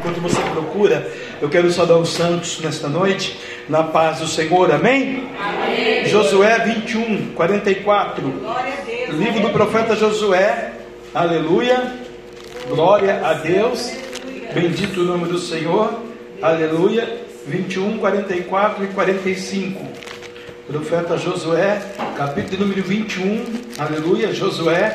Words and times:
enquanto 0.00 0.20
você 0.20 0.40
procura, 0.50 1.12
eu 1.42 1.48
quero 1.50 1.70
saudar 1.70 1.98
os 1.98 2.08
santos 2.08 2.58
nesta 2.60 2.88
noite, 2.88 3.38
na 3.68 3.82
paz 3.82 4.18
do 4.18 4.26
Senhor, 4.26 4.72
amém? 4.72 5.28
amém. 5.38 6.06
Josué 6.06 6.58
21, 6.58 7.34
44. 7.34 8.22
Glória 8.22 8.72
a 8.72 8.84
Deus. 8.84 9.18
Livro 9.18 9.40
do 9.40 9.50
profeta 9.50 9.94
Josué, 9.94 10.72
aleluia. 11.14 12.00
Glória 12.66 13.20
a 13.22 13.34
Deus. 13.34 13.92
Bendito 14.54 15.02
o 15.02 15.04
nome 15.04 15.26
do 15.26 15.38
Senhor, 15.38 16.02
aleluia. 16.40 17.20
21, 17.46 17.98
44 17.98 18.84
e 18.84 18.88
45. 18.88 19.86
Profeta 20.66 21.18
Josué, 21.18 21.82
capítulo 22.16 22.62
número 22.62 22.82
21, 22.82 23.44
aleluia. 23.78 24.32
Josué 24.32 24.94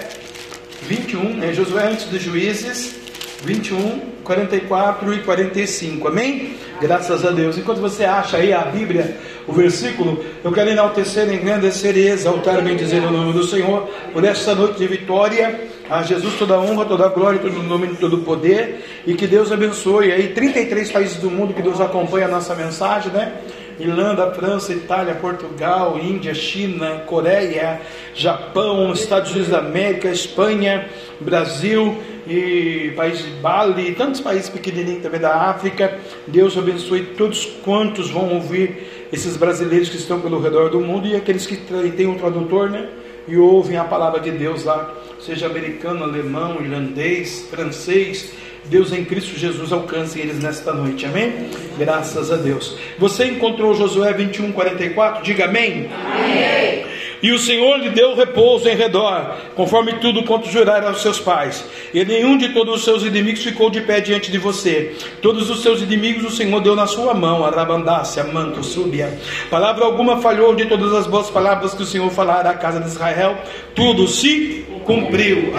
21, 0.84 1.44
é 1.44 1.54
Josué 1.54 1.90
antes 1.92 2.06
dos 2.06 2.22
juízes, 2.22 3.05
21, 3.46 4.00
44 4.24 5.14
e 5.14 5.20
45, 5.20 6.08
amém? 6.08 6.56
Graças 6.82 7.24
a 7.24 7.30
Deus. 7.30 7.58
Enquanto 7.58 7.80
você 7.80 8.04
acha 8.04 8.38
aí 8.38 8.52
a 8.52 8.62
Bíblia, 8.62 9.18
o 9.48 9.54
versículo, 9.54 10.26
eu 10.44 10.52
quero 10.52 10.72
enaltecer, 10.72 11.32
engrandecer 11.32 11.96
e 11.96 12.08
exaltar, 12.08 12.62
bem 12.64 12.76
dizer 12.76 13.04
o 13.04 13.12
nome 13.12 13.34
do 13.34 13.44
Senhor, 13.44 13.88
por 14.12 14.24
esta 14.26 14.56
noite 14.56 14.80
de 14.80 14.88
vitória. 14.88 15.76
A 15.88 16.02
Jesus 16.02 16.34
toda 16.40 16.60
honra, 16.60 16.86
toda 16.86 17.08
glória, 17.10 17.40
todo 17.40 17.60
o 17.60 17.64
nome 17.64 17.96
todo 17.98 18.16
o 18.16 18.22
poder, 18.24 19.04
e 19.06 19.14
que 19.14 19.28
Deus 19.28 19.52
abençoe 19.52 20.12
aí 20.12 20.30
33 20.30 20.92
países 20.92 21.18
do 21.18 21.30
mundo 21.30 21.54
que 21.54 21.62
Deus 21.62 21.80
acompanha 21.80 22.26
a 22.26 22.30
nossa 22.30 22.56
mensagem, 22.56 23.12
né? 23.12 23.34
Irlanda, 23.80 24.32
França, 24.32 24.74
Itália, 24.74 25.14
Portugal, 25.14 26.00
Índia, 26.02 26.34
China, 26.34 27.04
Coreia, 27.06 27.82
Japão, 28.16 28.92
Estados 28.94 29.32
Unidos 29.32 29.50
da 29.50 29.60
América, 29.60 30.08
Espanha, 30.08 30.88
Brasil 31.20 31.96
e 32.28 32.92
país 32.96 33.20
de 33.20 33.30
Bali, 33.42 33.94
tantos 33.94 34.22
países 34.22 34.50
pequenininhos 34.50 35.04
também 35.04 35.20
da 35.20 35.50
África. 35.50 36.00
Deus 36.28 36.58
abençoe 36.58 37.04
todos 37.18 37.46
quantos 37.64 38.10
vão 38.10 38.34
ouvir 38.34 39.08
esses 39.12 39.38
brasileiros 39.38 39.90
que 39.90 39.98
estão 39.98 40.20
pelo 40.20 40.42
redor 40.42 40.70
do 40.70 40.80
mundo 40.80 41.08
e 41.08 41.16
aqueles 41.16 41.46
que 41.46 41.58
têm 41.58 42.08
um 42.08 42.16
tradutor, 42.16 42.70
né? 42.70 42.90
E 43.28 43.38
ouvem 43.38 43.78
a 43.78 43.84
palavra 43.84 44.20
de 44.20 44.32
Deus 44.32 44.64
lá, 44.64 44.94
seja 45.20 45.48
americano, 45.48 46.04
alemão, 46.04 46.62
irlandês, 46.62 47.48
francês, 47.50 48.32
Deus 48.66 48.92
em 48.92 49.06
Cristo 49.06 49.38
Jesus 49.38 49.72
alcance 49.72 50.20
eles 50.20 50.42
nesta 50.42 50.74
noite, 50.74 51.06
amém? 51.06 51.50
Graças 51.78 52.32
a 52.32 52.36
Deus. 52.36 52.78
Você 52.98 53.26
encontrou 53.26 53.76
Josué 53.76 54.12
21, 54.14 54.52
44? 54.52 55.24
Diga 55.24 55.46
amém. 55.46 55.88
Amém. 55.94 56.95
E 57.26 57.32
o 57.32 57.40
Senhor 57.40 57.78
lhe 57.80 57.90
deu 57.90 58.16
repouso 58.16 58.70
em 58.70 58.76
redor, 58.76 59.36
conforme 59.56 59.94
tudo 59.94 60.24
quanto 60.26 60.48
juraram 60.48 60.90
aos 60.90 61.02
seus 61.02 61.20
pais. 61.20 61.66
E 61.92 62.06
nenhum 62.06 62.38
de 62.38 62.50
todos 62.50 62.76
os 62.76 62.84
seus 62.84 63.02
inimigos 63.02 63.44
ficou 63.44 63.72
de 63.72 63.82
pé 63.82 64.00
diante 64.00 64.32
de 64.32 64.38
você. 64.38 64.96
Todos 65.24 65.50
os 65.50 65.64
seus 65.64 65.82
inimigos 65.82 66.24
o 66.24 66.30
Senhor 66.30 66.62
deu 66.62 66.76
na 66.76 66.86
sua 66.86 67.16
mão, 67.16 67.44
arabandácia, 67.44 68.24
manto, 68.26 68.64
súbia. 68.64 69.12
Palavra 69.50 69.86
alguma 69.86 70.22
falhou 70.22 70.54
de 70.54 70.66
todas 70.66 70.94
as 70.94 71.08
boas 71.08 71.28
palavras 71.32 71.74
que 71.74 71.82
o 71.82 71.86
Senhor 71.88 72.12
falara 72.12 72.52
à 72.52 72.54
casa 72.54 72.80
de 72.80 72.90
Israel. 72.90 73.36
Tudo 73.74 74.08
se 74.08 74.64
cumpriu. 74.84 75.52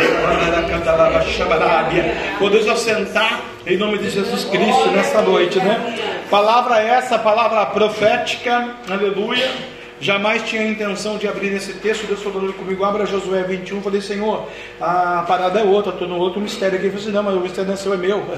Podemos 2.39 2.69
assentar 2.69 3.41
em 3.67 3.77
nome 3.77 3.99
de 3.99 4.11
Jesus 4.11 4.45
Cristo 4.45 4.89
nesta 4.93 5.21
noite, 5.21 5.59
né? 5.59 5.97
Palavra 6.31 6.81
essa, 6.81 7.19
palavra 7.19 7.67
profética, 7.67 8.77
aleluia. 8.89 9.76
Jamais 10.01 10.43
tinha 10.43 10.63
a 10.63 10.67
intenção 10.67 11.17
de 11.17 11.27
abrir 11.27 11.55
esse 11.55 11.73
texto. 11.75 12.07
Deus 12.07 12.23
falou 12.23 12.53
comigo, 12.53 12.85
abra 12.85 13.07
Josué 13.07 13.43
21. 13.43 13.81
Falei, 13.81 14.01
Senhor, 14.01 14.49
a 14.81 15.25
parada 15.27 15.61
é 15.61 15.65
outra, 15.65 15.93
estou 15.93 16.07
no 16.07 16.19
outro 16.19 16.41
mistério 16.41 16.79
aqui. 16.79 16.89
Falei, 16.89 17.03
assim, 17.03 17.13
não, 17.13 17.23
mas 17.23 17.35
o 17.35 17.41
mistério 17.41 17.67
não 17.69 17.75
é 17.75 17.77
seu, 17.77 17.95
é 17.95 17.97
meu. 17.97 18.23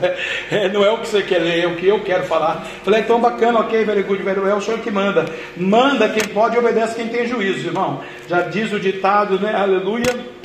É, 0.50 0.68
não 0.68 0.84
é 0.84 0.90
o 0.90 0.98
que 0.98 1.08
você 1.08 1.22
quer 1.22 1.38
ler, 1.40 1.64
é 1.64 1.66
o 1.66 1.76
que 1.76 1.86
eu 1.86 2.00
quero 2.00 2.24
falar. 2.24 2.66
Falei, 2.82 3.00
então 3.00 3.20
bacana, 3.20 3.60
ok, 3.60 3.84
very 3.84 4.02
good, 4.02 4.22
very 4.22 4.40
well, 4.40 4.56
o 4.56 4.62
Senhor 4.62 4.80
que 4.80 4.90
manda. 4.90 5.26
Manda 5.56 6.08
quem 6.08 6.24
pode 6.32 6.56
e 6.56 6.58
obedece 6.58 6.94
quem 6.94 7.08
tem 7.08 7.26
juízo, 7.26 7.66
irmão. 7.66 8.00
Já 8.28 8.42
diz 8.42 8.72
o 8.72 8.80
ditado, 8.80 9.38
né? 9.38 9.54
Aleluia 9.54 10.38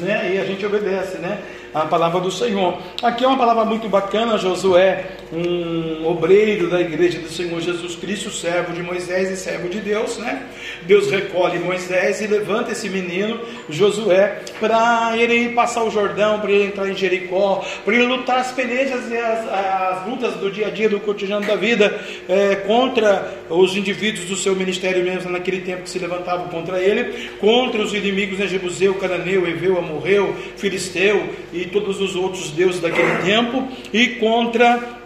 né? 0.00 0.34
E 0.34 0.38
a 0.38 0.44
gente 0.44 0.64
obedece, 0.64 1.18
né? 1.18 1.38
A 1.74 1.80
palavra 1.86 2.20
do 2.20 2.30
Senhor. 2.30 2.78
Aqui 3.02 3.24
é 3.24 3.28
uma 3.28 3.36
palavra 3.36 3.64
muito 3.64 3.88
bacana, 3.88 4.38
Josué, 4.38 5.04
um 5.32 6.06
obreiro 6.06 6.70
da 6.70 6.80
igreja 6.80 7.18
do 7.18 7.28
Senhor 7.28 7.60
Jesus 7.60 7.96
Cristo, 7.96 8.30
servo 8.30 8.72
de 8.72 8.82
Moisés 8.82 9.30
e 9.30 9.36
servo 9.36 9.68
de 9.68 9.80
Deus, 9.80 10.18
né? 10.18 10.46
Deus 10.82 11.10
recolhe 11.10 11.58
Moisés 11.58 12.20
e 12.20 12.26
levanta 12.26 12.72
esse 12.72 12.88
menino, 12.88 13.40
Josué, 13.68 14.40
para 14.60 15.12
ele 15.16 15.50
passar 15.50 15.84
o 15.84 15.90
Jordão, 15.90 16.40
para 16.40 16.50
ele 16.50 16.66
entrar 16.66 16.88
em 16.88 16.96
Jericó, 16.96 17.64
para 17.84 17.94
ele 17.94 18.06
lutar 18.06 18.38
as 18.38 18.52
pelejas 18.52 19.10
e 19.10 19.16
as, 19.16 19.48
as, 19.48 20.06
lutas 20.06 20.34
do 20.34 20.50
dia 20.50 20.68
a 20.68 20.70
dia, 20.70 20.88
do 20.88 21.00
cotidiano 21.00 21.46
da 21.46 21.56
vida, 21.56 21.98
é, 22.28 22.56
contra 22.56 23.34
os 23.50 23.76
indivíduos 23.76 24.26
do 24.26 24.36
seu 24.36 24.54
ministério 24.54 25.04
mesmo 25.04 25.30
naquele 25.30 25.60
tempo 25.60 25.82
que 25.82 25.90
se 25.90 25.98
levantavam 25.98 26.48
contra 26.48 26.80
ele, 26.80 27.30
contra 27.38 27.82
os 27.82 27.92
inimigos, 27.92 28.38
né, 28.38 28.46
Jebuseu, 28.46 28.94
Cananeu, 28.94 29.46
Eveu, 29.46 29.78
Amorreu, 29.78 30.34
Filisteu 30.56 31.28
e 31.52 31.65
todos 31.66 32.00
os 32.00 32.16
outros 32.16 32.50
deuses 32.50 32.80
daquele 32.80 33.22
tempo, 33.22 33.66
e 33.92 34.08
contra 34.16 34.96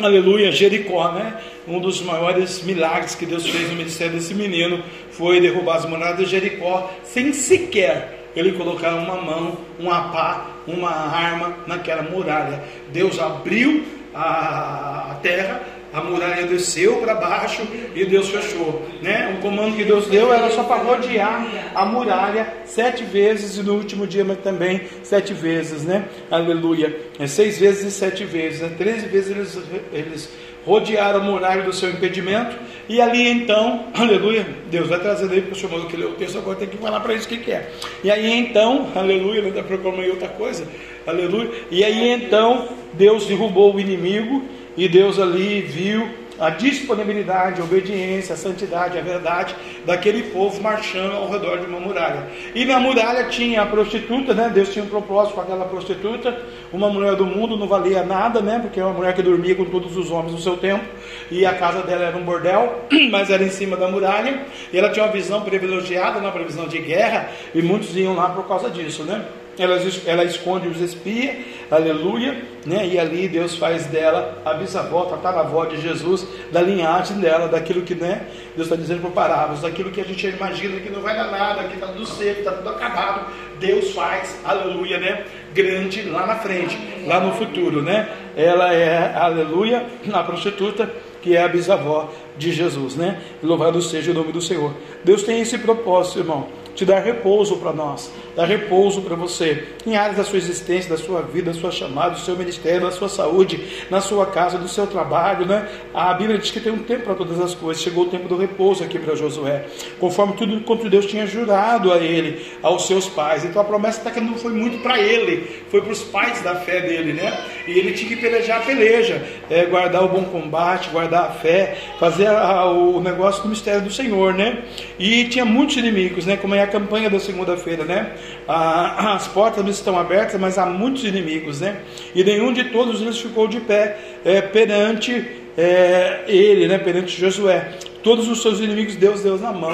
aleluia, 0.00 0.50
Jericó, 0.50 1.12
né? 1.12 1.36
Um 1.66 1.78
dos 1.78 2.02
maiores 2.02 2.62
milagres 2.64 3.14
que 3.14 3.24
Deus 3.24 3.46
fez 3.46 3.70
no 3.70 3.76
ministério 3.76 4.14
desse 4.14 4.34
menino 4.34 4.82
foi 5.12 5.40
derrubar 5.40 5.76
as 5.76 5.84
moradas 5.84 6.18
de 6.18 6.26
Jericó 6.26 6.90
sem 7.04 7.32
sequer 7.32 8.22
ele 8.34 8.52
colocar 8.52 8.94
uma 8.94 9.16
mão, 9.16 9.58
um 9.78 9.86
pá, 9.86 10.46
uma 10.66 10.90
arma 10.90 11.56
naquela 11.66 12.02
muralha. 12.02 12.64
Deus 12.92 13.18
abriu 13.18 13.84
a 14.14 15.18
terra 15.22 15.62
a 15.92 16.00
muralha 16.00 16.46
desceu 16.46 16.96
para 16.96 17.14
baixo 17.14 17.62
e 17.94 18.04
Deus 18.04 18.28
fechou. 18.28 18.86
Né? 19.02 19.36
O 19.36 19.42
comando 19.42 19.76
que 19.76 19.84
Deus 19.84 20.06
deu 20.06 20.32
era 20.32 20.50
só 20.50 20.62
para 20.64 20.82
rodear 20.82 21.46
a 21.74 21.84
muralha 21.84 22.46
sete 22.64 23.04
vezes 23.04 23.58
e 23.58 23.62
no 23.62 23.74
último 23.74 24.06
dia 24.06 24.24
também 24.42 24.82
sete 25.02 25.34
vezes. 25.34 25.84
Né? 25.84 26.04
Aleluia. 26.30 26.96
É 27.18 27.26
seis 27.26 27.58
vezes 27.58 27.84
e 27.84 27.90
sete 27.90 28.24
vezes. 28.24 28.60
Né? 28.60 28.72
Treze 28.78 29.06
vezes 29.06 29.30
eles, 29.30 29.58
eles 29.92 30.30
rodearam 30.64 31.20
a 31.20 31.22
muralha 31.22 31.62
do 31.62 31.72
seu 31.72 31.90
impedimento 31.90 32.56
e 32.88 33.00
ali 33.00 33.28
então, 33.28 33.86
aleluia, 33.94 34.46
Deus 34.70 34.88
vai 34.88 35.00
trazer 35.00 35.30
aí 35.30 35.40
para 35.42 35.52
o 35.52 35.56
senhor 35.56 35.86
que 35.86 35.96
leu 35.96 36.10
o 36.10 36.14
texto, 36.14 36.38
agora 36.38 36.58
tem 36.58 36.68
que 36.68 36.76
falar 36.76 37.00
para 37.00 37.14
isso 37.14 37.26
o 37.26 37.28
que, 37.28 37.38
que 37.38 37.52
é. 37.52 37.70
E 38.02 38.10
aí 38.10 38.32
então, 38.38 38.88
aleluia, 38.94 39.42
ainda 39.42 39.62
proclamei 39.62 40.10
outra 40.10 40.28
coisa, 40.28 40.66
aleluia, 41.06 41.50
e 41.70 41.84
aí 41.84 42.10
então 42.10 42.68
Deus 42.94 43.26
derrubou 43.26 43.74
o 43.74 43.80
inimigo 43.80 44.44
e 44.76 44.88
Deus 44.88 45.18
ali 45.18 45.60
viu 45.60 46.22
a 46.42 46.50
disponibilidade, 46.50 47.60
a 47.60 47.64
obediência, 47.64 48.34
a 48.34 48.36
santidade, 48.36 48.98
a 48.98 49.00
verdade 49.00 49.54
daquele 49.86 50.24
povo 50.24 50.60
marchando 50.60 51.14
ao 51.14 51.30
redor 51.30 51.58
de 51.58 51.66
uma 51.66 51.78
muralha. 51.78 52.26
E 52.54 52.64
na 52.64 52.80
muralha 52.80 53.28
tinha 53.28 53.62
a 53.62 53.66
prostituta, 53.66 54.34
né? 54.34 54.50
Deus 54.52 54.72
tinha 54.72 54.84
um 54.84 54.88
propósito 54.88 55.34
com 55.34 55.40
aquela 55.40 55.66
prostituta. 55.66 56.36
Uma 56.72 56.88
mulher 56.88 57.14
do 57.14 57.26
mundo 57.26 57.56
não 57.56 57.68
valia 57.68 58.02
nada, 58.02 58.40
né? 58.40 58.58
Porque 58.60 58.80
é 58.80 58.84
uma 58.84 58.94
mulher 58.94 59.14
que 59.14 59.22
dormia 59.22 59.54
com 59.54 59.66
todos 59.66 59.96
os 59.96 60.10
homens 60.10 60.34
do 60.34 60.40
seu 60.40 60.56
tempo. 60.56 60.84
E 61.30 61.46
a 61.46 61.54
casa 61.54 61.82
dela 61.82 62.06
era 62.06 62.16
um 62.16 62.24
bordel, 62.24 62.86
mas 63.10 63.30
era 63.30 63.44
em 63.44 63.50
cima 63.50 63.76
da 63.76 63.88
muralha. 63.88 64.42
E 64.72 64.78
ela 64.78 64.90
tinha 64.90 65.04
uma 65.04 65.12
visão 65.12 65.42
privilegiada, 65.42 66.18
uma 66.18 66.32
previsão 66.32 66.66
de 66.66 66.78
guerra. 66.78 67.30
E 67.54 67.62
muitos 67.62 67.96
iam 67.96 68.14
lá 68.14 68.30
por 68.30 68.48
causa 68.48 68.70
disso, 68.70 69.04
né? 69.04 69.24
Ela, 69.58 69.78
ela 70.06 70.24
esconde 70.24 70.68
os 70.68 70.80
espias, 70.80 71.36
aleluia, 71.70 72.42
né? 72.64 72.86
e 72.86 72.98
ali 72.98 73.28
Deus 73.28 73.56
faz 73.56 73.86
dela 73.86 74.40
a 74.44 74.54
bisavó, 74.54 75.02
a 75.02 75.16
tataravó 75.16 75.64
de 75.66 75.80
Jesus, 75.80 76.26
da 76.50 76.60
linhagem 76.60 77.18
dela, 77.18 77.48
daquilo 77.48 77.82
que 77.82 77.94
né, 77.94 78.26
Deus 78.56 78.66
está 78.66 78.76
dizendo 78.76 79.02
por 79.02 79.10
parábolas, 79.12 79.62
daquilo 79.62 79.90
que 79.90 80.00
a 80.00 80.04
gente 80.04 80.26
imagina 80.26 80.80
que 80.80 80.90
não 80.90 81.00
vai 81.00 81.14
dar 81.14 81.30
nada, 81.30 81.64
que 81.64 81.74
está 81.74 81.88
tudo 81.88 82.06
seco, 82.06 82.40
está 82.40 82.52
tudo 82.52 82.68
acabado, 82.70 83.30
Deus 83.58 83.92
faz, 83.92 84.38
aleluia, 84.44 84.98
né? 84.98 85.24
grande 85.54 86.02
lá 86.02 86.26
na 86.26 86.36
frente, 86.36 86.76
lá 87.06 87.20
no 87.20 87.32
futuro, 87.34 87.82
né? 87.82 88.08
Ela 88.36 88.72
é, 88.72 89.14
aleluia, 89.14 89.86
a 90.12 90.22
prostituta 90.22 90.90
que 91.20 91.36
é 91.36 91.42
a 91.44 91.48
bisavó 91.48 92.10
de 92.36 92.50
Jesus, 92.52 92.96
né? 92.96 93.20
Louvado 93.42 93.80
seja 93.80 94.10
o 94.10 94.14
nome 94.14 94.32
do 94.32 94.40
Senhor. 94.40 94.74
Deus 95.04 95.22
tem 95.22 95.40
esse 95.40 95.58
propósito, 95.58 96.20
irmão 96.20 96.62
te 96.74 96.84
dar 96.84 97.00
repouso 97.00 97.56
para 97.56 97.72
nós, 97.72 98.10
dar 98.34 98.46
repouso 98.46 99.02
para 99.02 99.14
você, 99.14 99.64
em 99.86 99.96
áreas 99.96 100.16
da 100.16 100.24
sua 100.24 100.38
existência, 100.38 100.90
da 100.90 100.96
sua 100.96 101.22
vida, 101.22 101.52
da 101.52 101.58
sua 101.58 101.70
chamada, 101.70 102.10
do 102.10 102.20
seu 102.20 102.36
ministério, 102.36 102.82
da 102.82 102.90
sua 102.90 103.08
saúde, 103.08 103.60
na 103.90 104.00
sua 104.00 104.26
casa, 104.26 104.58
do 104.58 104.68
seu 104.68 104.86
trabalho, 104.86 105.46
né? 105.46 105.68
A 105.92 106.14
Bíblia 106.14 106.38
diz 106.38 106.50
que 106.50 106.60
tem 106.60 106.72
um 106.72 106.78
tempo 106.78 107.04
para 107.04 107.14
todas 107.14 107.40
as 107.40 107.54
coisas. 107.54 107.82
Chegou 107.82 108.04
o 108.04 108.08
tempo 108.08 108.28
do 108.28 108.36
repouso 108.36 108.82
aqui 108.84 108.98
para 108.98 109.14
Josué, 109.14 109.66
conforme 109.98 110.34
tudo 110.34 110.60
quanto 110.60 110.88
Deus 110.88 111.06
tinha 111.06 111.26
jurado 111.26 111.92
a 111.92 111.98
ele, 111.98 112.44
aos 112.62 112.86
seus 112.86 113.08
pais. 113.08 113.44
Então 113.44 113.60
a 113.60 113.64
promessa 113.64 114.00
até 114.00 114.10
que 114.10 114.20
não 114.20 114.34
foi 114.34 114.52
muito 114.52 114.78
para 114.82 114.98
ele, 114.98 115.64
foi 115.70 115.80
para 115.80 115.92
os 115.92 116.02
pais 116.02 116.40
da 116.42 116.56
fé 116.56 116.80
dele, 116.80 117.12
né? 117.12 117.32
E 117.66 117.78
ele 117.78 117.92
tinha 117.92 118.08
que 118.08 118.16
pelejar 118.16 118.60
a 118.60 118.62
peleja, 118.62 119.22
é, 119.50 119.64
guardar 119.66 120.04
o 120.04 120.08
bom 120.08 120.24
combate, 120.24 120.90
guardar 120.90 121.24
a 121.24 121.30
fé, 121.32 121.76
fazer 121.98 122.26
a, 122.26 122.70
o 122.70 123.00
negócio 123.00 123.42
do 123.42 123.48
mistério 123.48 123.82
do 123.82 123.92
Senhor, 123.92 124.34
né? 124.34 124.62
E 124.98 125.24
tinha 125.24 125.44
muitos 125.44 125.76
inimigos, 125.76 126.26
né? 126.26 126.36
Como 126.36 126.54
é 126.54 126.62
a 126.62 126.66
campanha 126.66 127.10
da 127.10 127.20
segunda-feira, 127.20 127.84
né? 127.84 128.14
A, 128.46 129.14
as 129.16 129.28
portas 129.28 129.66
estão 129.68 129.98
abertas, 129.98 130.40
mas 130.40 130.58
há 130.58 130.66
muitos 130.66 131.04
inimigos, 131.04 131.60
né? 131.60 131.80
E 132.14 132.24
nenhum 132.24 132.52
de 132.52 132.64
todos 132.64 133.00
eles 133.00 133.18
ficou 133.18 133.46
de 133.46 133.60
pé 133.60 133.98
é, 134.24 134.40
perante 134.40 135.26
é, 135.56 136.24
ele, 136.26 136.68
né? 136.68 136.78
Perante 136.78 137.18
Josué. 137.18 137.72
Todos 138.02 138.28
os 138.28 138.42
seus 138.42 138.58
inimigos 138.58 138.96
Deus 138.96 139.22
deu 139.22 139.38
na 139.38 139.52
mão 139.52 139.72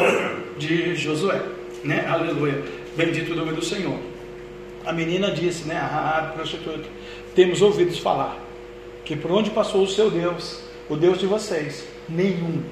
de 0.58 0.94
Josué, 0.96 1.40
né? 1.84 2.06
Aleluia. 2.08 2.62
Bendito 2.96 3.32
o 3.32 3.36
nome 3.36 3.52
do 3.52 3.64
Senhor. 3.64 3.98
A 4.84 4.92
menina 4.92 5.30
disse, 5.30 5.66
né? 5.66 5.76
A 5.76 6.32
prostituta, 6.34 6.88
temos 7.34 7.62
ouvidos 7.62 7.98
falar 7.98 8.48
que 9.04 9.16
por 9.16 9.30
onde 9.30 9.48
passou 9.48 9.82
o 9.82 9.88
seu 9.88 10.10
Deus, 10.10 10.60
o 10.86 10.94
Deus 10.94 11.18
de 11.18 11.24
vocês, 11.24 11.86
nenhum 12.06 12.62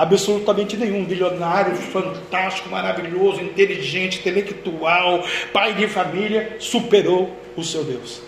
absolutamente 0.00 0.76
nenhum. 0.76 1.04
Bilionário, 1.04 1.74
fantástico, 1.76 2.70
maravilhoso, 2.70 3.42
inteligente, 3.42 4.20
intelectual, 4.20 5.24
pai 5.52 5.74
de 5.74 5.86
família, 5.86 6.56
superou 6.58 7.36
o 7.56 7.62
seu 7.62 7.84
Deus. 7.84 8.22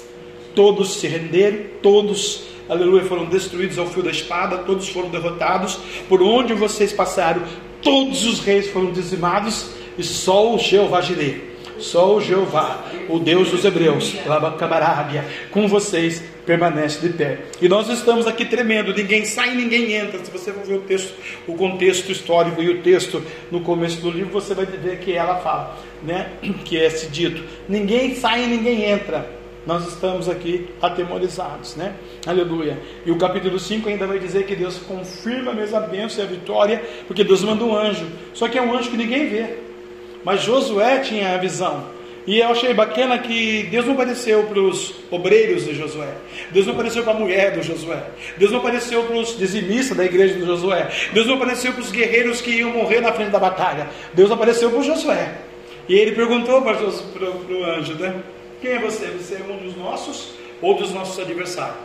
Todos 0.55 0.97
se 0.97 1.07
renderam, 1.07 1.59
todos, 1.83 2.45
aleluia, 2.69 3.05
foram 3.05 3.25
destruídos 3.25 3.79
ao 3.79 3.87
fio 3.87 4.03
da 4.03 4.11
espada, 4.11 4.59
todos 4.59 4.89
foram 4.89 5.09
derrotados. 5.09 5.79
Por 6.09 6.23
onde 6.23 6.53
vocês 6.53 6.93
passaram, 6.93 7.43
todos 7.81 8.27
os 8.27 8.41
reis 8.41 8.69
foram 8.69 8.93
dizimados, 8.93 9.71
e 9.97 10.03
só 10.03 10.55
o 10.55 10.59
Jeová 10.59 11.01
Jireh 11.01 11.52
só 11.83 12.15
o 12.15 12.21
Jeová, 12.21 12.85
o 13.09 13.19
Deus 13.19 13.51
dos 13.51 13.65
Hebreus, 13.65 14.15
Labacabarábia, 14.25 15.25
com 15.51 15.69
vocês 15.69 16.23
permanece 16.47 17.01
de 17.01 17.13
pé. 17.13 17.39
E 17.61 17.69
nós 17.69 17.89
estamos 17.89 18.27
aqui 18.27 18.45
tremendo, 18.45 18.95
ninguém 18.95 19.25
sai, 19.25 19.55
ninguém 19.55 19.93
entra. 19.93 20.25
Se 20.25 20.31
você 20.31 20.53
for 20.53 20.65
ver 20.65 20.75
o 20.75 20.81
texto, 20.83 21.15
o 21.47 21.55
contexto 21.55 22.11
histórico 22.11 22.63
e 22.63 22.71
o 22.71 22.83
texto 22.83 23.23
no 23.51 23.61
começo 23.61 24.01
do 24.01 24.11
livro, 24.11 24.33
você 24.33 24.55
vai 24.55 24.67
ver 24.67 24.99
que 24.99 25.13
ela 25.13 25.37
fala, 25.39 25.77
né? 26.03 26.31
Que 26.65 26.79
é 26.79 26.87
esse 26.87 27.09
dito: 27.09 27.43
ninguém 27.69 28.15
sai, 28.15 28.47
ninguém 28.47 28.85
entra. 28.85 29.43
Nós 29.65 29.87
estamos 29.87 30.29
aqui 30.29 30.69
atemorizados, 30.81 31.77
né? 31.77 31.95
Aleluia. 32.27 32.79
E 33.07 33.13
o 33.13 33.17
capítulo 33.17 33.61
5 33.61 33.89
ainda 33.89 34.09
vai 34.09 34.19
dizer 34.19 34.45
que 34.45 34.57
Deus 34.57 34.79
confirma 34.79 35.53
a 35.53 35.55
mesma 35.55 35.79
bênção 35.81 36.25
e 36.25 36.27
a 36.27 36.31
vitória, 36.31 36.83
porque 37.07 37.23
Deus 37.23 37.45
manda 37.45 37.65
um 37.65 37.77
anjo. 37.77 38.07
Só 38.35 38.49
que 38.49 38.59
é 38.59 38.63
um 38.63 38.77
anjo 38.77 38.91
que 38.91 38.97
ninguém 38.97 39.29
vê. 39.29 39.72
Mas 40.25 40.43
Josué 40.43 41.01
tinha 41.01 41.35
a 41.35 41.39
visão. 41.39 41.87
E 42.27 42.39
eu 42.39 42.49
achei 42.49 42.73
bacana 42.73 43.19
que 43.19 43.65
Deus 43.65 43.85
não 43.85 43.95
apareceu 43.95 44.45
para 44.45 44.61
os 44.61 44.95
obreiros 45.11 45.65
de 45.65 45.75
Josué, 45.75 46.15
Deus 46.53 46.67
não 46.67 46.75
apareceu 46.75 47.03
para 47.03 47.15
a 47.15 47.19
mulher 47.19 47.51
do 47.51 47.63
Josué, 47.65 48.01
Deus 48.37 48.53
não 48.53 48.61
apareceu 48.61 49.03
para 49.03 49.17
os 49.17 49.37
dizimistas 49.37 49.97
da 49.97 50.05
igreja 50.05 50.35
de 50.35 50.47
Josué, 50.47 50.89
Deus 51.13 51.27
não 51.27 51.35
apareceu 51.35 51.73
para 51.73 51.81
os 51.81 51.91
guerreiros 51.91 52.41
que 52.41 52.51
iam 52.51 52.71
morrer 52.71 53.01
na 53.01 53.13
frente 53.13 53.31
da 53.31 53.41
batalha, 53.41 53.89
Deus 54.15 54.31
apareceu 54.31 54.71
para 54.71 54.83
Josué. 54.83 55.35
E 55.89 55.95
ele 55.95 56.13
perguntou 56.13 56.63
para, 56.63 56.77
para 56.77 57.29
o 57.29 57.65
anjo, 57.65 57.95
né? 57.95 58.15
Quem 58.61 58.71
é 58.71 58.79
você? 58.79 59.07
Você 59.07 59.35
é 59.35 59.53
um 59.53 59.57
dos 59.57 59.77
nossos 59.77 60.35
ou 60.61 60.77
dos 60.77 60.93
nossos 60.93 61.19
adversários? 61.19 61.77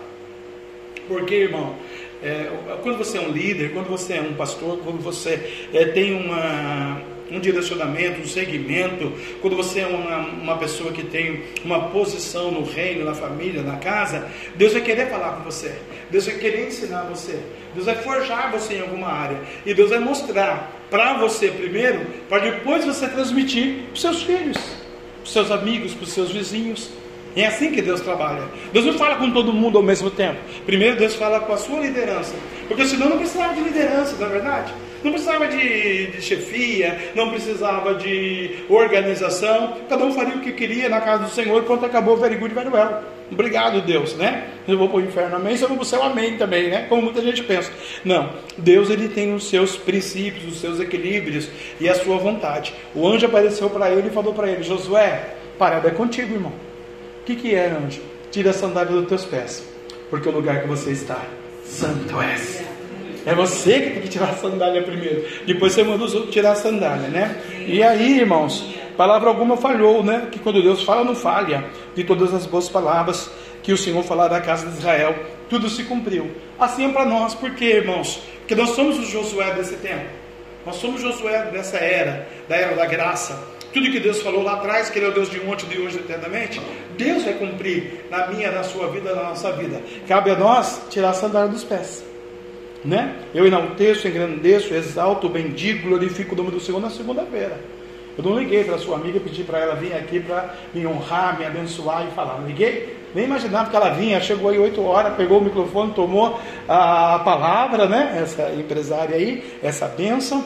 Porque, 1.08 1.34
irmão, 1.34 1.76
é, 2.22 2.52
quando 2.84 3.00
você 3.00 3.18
é 3.18 3.22
um 3.22 3.32
líder, 3.32 3.74
quando 3.74 3.88
você 3.88 4.14
é 4.14 4.22
um 4.22 4.36
pastor, 4.36 4.78
quando 4.84 5.02
você 5.02 5.68
é, 5.74 5.86
tem 5.86 6.14
uma 6.14 7.02
um 7.32 7.40
direcionamento, 7.40 8.22
um 8.22 8.28
segmento, 8.28 9.12
quando 9.42 9.56
você 9.56 9.82
é 9.82 9.88
uma, 9.88 10.18
uma 10.18 10.58
pessoa 10.58 10.92
que 10.92 11.04
tem 11.04 11.44
uma 11.64 11.90
posição 11.90 12.52
no 12.52 12.64
reino, 12.64 13.06
na 13.06 13.14
família, 13.14 13.62
na 13.62 13.78
casa, 13.78 14.28
Deus 14.56 14.74
vai 14.74 14.82
querer 14.82 15.10
falar 15.10 15.34
com 15.34 15.44
você, 15.44 15.76
Deus 16.10 16.26
vai 16.26 16.36
querer 16.36 16.68
ensinar 16.68 17.04
você, 17.04 17.40
Deus 17.74 17.86
vai 17.86 17.96
forjar 17.96 18.52
você 18.52 18.76
em 18.76 18.82
alguma 18.82 19.08
área, 19.08 19.40
e 19.66 19.74
Deus 19.74 19.90
vai 19.90 20.00
mostrar 20.00 20.72
para 20.90 21.16
você 21.16 21.50
primeiro, 21.50 22.06
para 22.30 22.40
depois 22.40 22.86
você 22.86 23.08
transmitir 23.08 23.84
para 23.86 23.94
os 23.94 24.02
seus 24.02 24.24
filhos, 24.24 24.58
para 24.58 25.24
os 25.24 25.34
seus 25.34 25.52
amigos, 25.52 25.94
para 25.94 26.04
os 26.04 26.14
seus 26.14 26.32
vizinhos. 26.32 26.90
É 27.36 27.46
assim 27.46 27.72
que 27.72 27.84
Deus 27.84 28.02
trabalha. 28.02 28.46
Deus 28.74 28.84
não 28.84 28.94
fala 28.94 29.16
com 29.18 29.30
todo 29.30 29.54
mundo 29.54 29.78
ao 29.78 29.84
mesmo 29.84 30.10
tempo. 30.10 30.40
Primeiro 30.66 30.98
Deus 30.98 31.14
fala 31.14 31.40
com 31.40 31.54
a 31.54 31.58
sua 31.58 31.82
liderança. 31.82 32.34
Porque 32.68 32.84
senão 32.86 33.10
não 33.10 33.20
precisava 33.20 33.54
de 33.54 33.62
liderança, 33.62 34.16
não 34.20 34.26
é 34.26 34.30
verdade? 34.30 34.74
Não 35.04 35.12
precisava 35.12 35.48
de, 35.48 36.08
de, 36.08 36.22
chefia, 36.22 37.12
não 37.16 37.30
precisava 37.30 37.94
de 37.96 38.64
organização, 38.70 39.78
cada 39.88 40.04
um 40.04 40.12
faria 40.12 40.36
o 40.36 40.42
que 40.42 40.52
queria 40.52 40.90
na 40.90 41.02
casa 41.02 41.24
do 41.24 41.30
Senhor, 41.30 41.64
quando 41.64 41.86
acabou 41.86 42.18
very 42.18 42.36
good, 42.36 42.54
very 42.54 42.70
well. 42.70 43.02
Obrigado, 43.32 43.82
Deus, 43.82 44.16
né? 44.16 44.48
Eu 44.68 44.78
vou 44.78 44.88
para 44.88 44.98
o 44.98 45.02
inferno, 45.02 45.36
amém, 45.36 45.58
se 45.58 45.64
eu 45.64 45.68
vou 45.68 45.78
para 45.78 45.84
o 45.84 45.86
céu, 45.86 46.02
amém 46.02 46.38
também, 46.38 46.70
né? 46.70 46.86
Como 46.88 47.02
muita 47.02 47.22
gente 47.22 47.44
pensa. 47.44 47.72
Não, 48.04 48.30
Deus 48.58 48.90
ele 48.90 49.10
tem 49.10 49.34
os 49.34 49.50
seus 49.50 49.76
princípios, 49.76 50.54
os 50.54 50.62
seus 50.62 50.80
equilíbrios 50.80 51.50
e 51.80 51.90
a 51.90 51.96
sua 51.96 52.18
vontade. 52.18 52.74
O 52.96 53.08
anjo 53.08 53.26
apareceu 53.26 53.70
para 53.70 53.90
ele 53.92 54.08
e 54.08 54.12
falou 54.12 54.34
para 54.34 54.50
ele: 54.50 54.64
Josué, 54.64 55.36
parada 55.58 55.90
é 55.90 55.92
contigo, 55.92 56.34
irmão. 56.34 56.54
O 57.22 57.26
que, 57.26 57.36
que 57.36 57.54
é, 57.54 57.68
anjo? 57.68 58.02
Tira 58.32 58.52
a 58.52 58.54
sandália 58.54 58.94
dos 58.94 59.08
teus 59.08 59.26
pés, 59.26 59.68
porque 60.10 60.30
o 60.30 60.32
lugar 60.32 60.62
que 60.62 60.68
você 60.68 60.92
está, 60.92 61.22
santo 61.64 62.22
és. 62.22 62.67
É 63.28 63.36
você 63.36 63.82
que 63.82 63.90
tem 63.90 64.02
que 64.04 64.08
tirar 64.08 64.30
a 64.30 64.36
sandália 64.36 64.82
primeiro. 64.84 65.26
Depois 65.46 65.74
você 65.74 65.84
manda 65.84 66.02
os 66.06 66.16
outros 66.16 66.34
tirar 66.34 66.54
a 66.54 66.56
sandália, 66.56 67.10
né? 67.10 67.36
E 67.68 67.84
aí, 67.84 68.22
irmãos, 68.22 68.74
palavra 68.96 69.28
alguma 69.28 69.58
falhou, 69.58 70.02
né? 70.02 70.30
Que 70.32 70.40
quando 70.40 70.64
Deus 70.64 70.82
fala, 70.84 71.04
não 71.04 71.14
falha. 71.14 71.66
De 71.94 72.06
todas 72.06 72.34
as 72.34 72.46
boas 72.46 72.70
palavras 72.70 73.30
que 73.62 73.74
o 73.74 73.78
Senhor 73.78 74.02
falar 74.04 74.30
da 74.30 74.40
casa 74.40 74.68
de 74.68 74.78
Israel, 74.78 75.14
tudo 75.50 75.70
se 75.70 75.84
cumpriu. 75.84 76.32
Assim 76.58 76.86
é 76.86 76.90
para 76.94 77.04
nós, 77.04 77.36
porque, 77.36 77.66
irmãos? 77.66 78.22
Porque 78.38 78.56
nós 78.56 78.70
somos 78.70 78.98
o 78.98 79.04
Josué 79.04 79.54
desse 79.56 79.76
tempo. 79.76 80.06
Nós 80.66 80.78
somos 80.78 81.02
Josué 81.02 81.50
dessa 81.52 81.76
era, 81.76 82.26
da 82.48 82.56
era 82.56 82.78
da 82.78 82.86
graça. 82.86 83.38
Tudo 83.74 83.92
que 83.92 84.00
Deus 84.00 84.22
falou 84.22 84.42
lá 84.42 84.54
atrás, 84.54 84.90
que 84.90 85.00
Ele 85.00 85.06
é 85.08 85.10
o 85.10 85.14
Deus 85.14 85.30
de 85.30 85.42
ontem, 85.42 85.66
de 85.66 85.82
hoje, 85.82 85.98
eternamente, 85.98 86.62
Deus 86.98 87.26
vai 87.26 87.34
cumprir 87.34 88.06
na 88.10 88.28
minha, 88.28 88.52
na 88.52 88.64
sua 88.64 88.88
vida, 88.88 89.14
na 89.14 89.24
nossa 89.24 89.52
vida. 89.52 89.82
Cabe 90.08 90.32
a 90.32 90.36
nós 90.36 90.82
tirar 90.90 91.10
a 91.10 91.14
sandália 91.14 91.50
dos 91.50 91.66
pés 91.66 92.08
né? 92.84 93.16
Eu 93.34 93.46
enalteço, 93.46 94.08
engrandeço, 94.08 94.74
exalto, 94.74 95.30
bendigo, 95.30 95.88
glorifico 95.88 96.34
o 96.34 96.38
nome 96.38 96.52
do 96.52 96.60
Senhor 96.60 96.80
na 96.80 96.90
segunda-feira. 96.90 97.60
Eu 98.18 98.24
não 98.24 98.40
liguei 98.40 98.64
para 98.64 98.80
sua 98.80 98.96
amiga 98.96 99.20
pedir 99.20 99.44
para 99.44 99.60
ela 99.60 99.76
vir 99.76 99.94
aqui 99.94 100.20
para 100.20 100.56
me 100.74 100.88
honrar, 100.88 101.38
me 101.38 101.46
abençoar 101.46 102.08
e 102.08 102.12
falar. 102.12 102.40
Não 102.40 102.48
liguei? 102.48 102.98
Nem 103.14 103.26
imaginava 103.26 103.70
que 103.70 103.76
ela 103.76 103.90
vinha, 103.90 104.20
chegou 104.20 104.50
aí 104.50 104.58
8 104.58 104.84
horas, 104.84 105.16
pegou 105.16 105.38
o 105.38 105.44
microfone, 105.44 105.94
tomou 105.94 106.40
a 106.68 107.20
palavra, 107.20 107.88
né? 107.88 108.18
Essa 108.22 108.52
empresária 108.54 109.16
aí, 109.16 109.44
essa 109.62 109.88
bênção. 109.88 110.44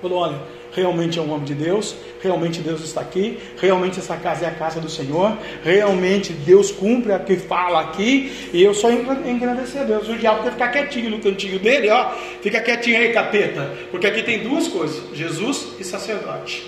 Falou, 0.00 0.18
olha, 0.20 0.36
realmente 0.72 1.18
é 1.18 1.22
um 1.22 1.32
homem 1.32 1.44
de 1.44 1.54
Deus, 1.54 1.94
realmente 2.22 2.60
Deus 2.60 2.82
está 2.82 3.00
aqui, 3.00 3.38
realmente 3.60 3.98
essa 3.98 4.16
casa 4.16 4.44
é 4.44 4.48
a 4.48 4.52
casa 4.52 4.80
do 4.80 4.88
Senhor, 4.88 5.36
realmente 5.62 6.32
Deus 6.32 6.70
cumpre 6.70 7.12
o 7.12 7.20
que 7.20 7.36
fala 7.36 7.80
aqui, 7.80 8.50
e 8.52 8.62
eu 8.62 8.74
só 8.74 8.90
engrandecer 8.90 9.82
a 9.82 9.84
Deus. 9.84 10.08
O 10.08 10.16
diabo 10.16 10.42
quer 10.42 10.52
ficar 10.52 10.68
quietinho 10.68 11.10
no 11.10 11.18
cantinho 11.18 11.58
dele, 11.58 11.90
ó, 11.90 12.10
fica 12.40 12.60
quietinho 12.60 12.98
aí, 12.98 13.12
capeta, 13.12 13.70
porque 13.90 14.06
aqui 14.06 14.22
tem 14.22 14.42
duas 14.42 14.68
coisas: 14.68 15.02
Jesus 15.12 15.74
e 15.78 15.84
sacerdote, 15.84 16.64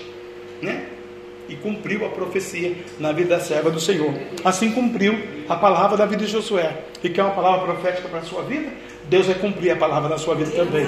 né? 0.61 0.85
E 1.49 1.55
cumpriu 1.55 2.05
a 2.05 2.09
profecia 2.09 2.73
na 2.97 3.11
vida 3.11 3.35
da 3.35 3.39
serva 3.41 3.69
do 3.69 3.79
Senhor. 3.79 4.13
Assim 4.45 4.71
cumpriu 4.71 5.19
a 5.49 5.55
palavra 5.57 5.97
da 5.97 6.05
vida 6.05 6.25
de 6.25 6.31
Josué. 6.31 6.73
E 7.03 7.09
quer 7.09 7.21
uma 7.21 7.33
palavra 7.35 7.65
profética 7.65 8.07
para 8.07 8.19
a 8.19 8.23
sua 8.23 8.43
vida? 8.43 8.69
Deus 9.09 9.27
vai 9.27 9.35
cumprir 9.35 9.71
a 9.71 9.75
palavra 9.75 10.09
na 10.09 10.17
sua 10.17 10.35
vida 10.35 10.51
também. 10.51 10.85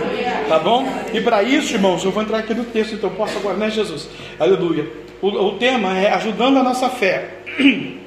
Tá 0.48 0.60
bom? 0.60 0.86
E 1.13 1.22
para 1.22 1.43
isso, 1.43 1.74
irmãos, 1.74 2.03
eu 2.03 2.12
vou 2.12 2.24
entrar 2.24 2.39
aqui 2.39 2.53
no 2.53 2.63
texto, 2.65 2.95
então 2.95 3.10
posso 3.12 3.38
agora, 3.38 3.57
né, 3.57 3.69
Jesus? 3.69 4.10
Aleluia. 4.39 4.88
O, 5.22 5.27
o 5.27 5.51
tema 5.57 5.98
é 5.98 6.12
ajudando 6.13 6.57
a 6.57 6.63
nossa 6.63 6.89
fé. 6.89 7.29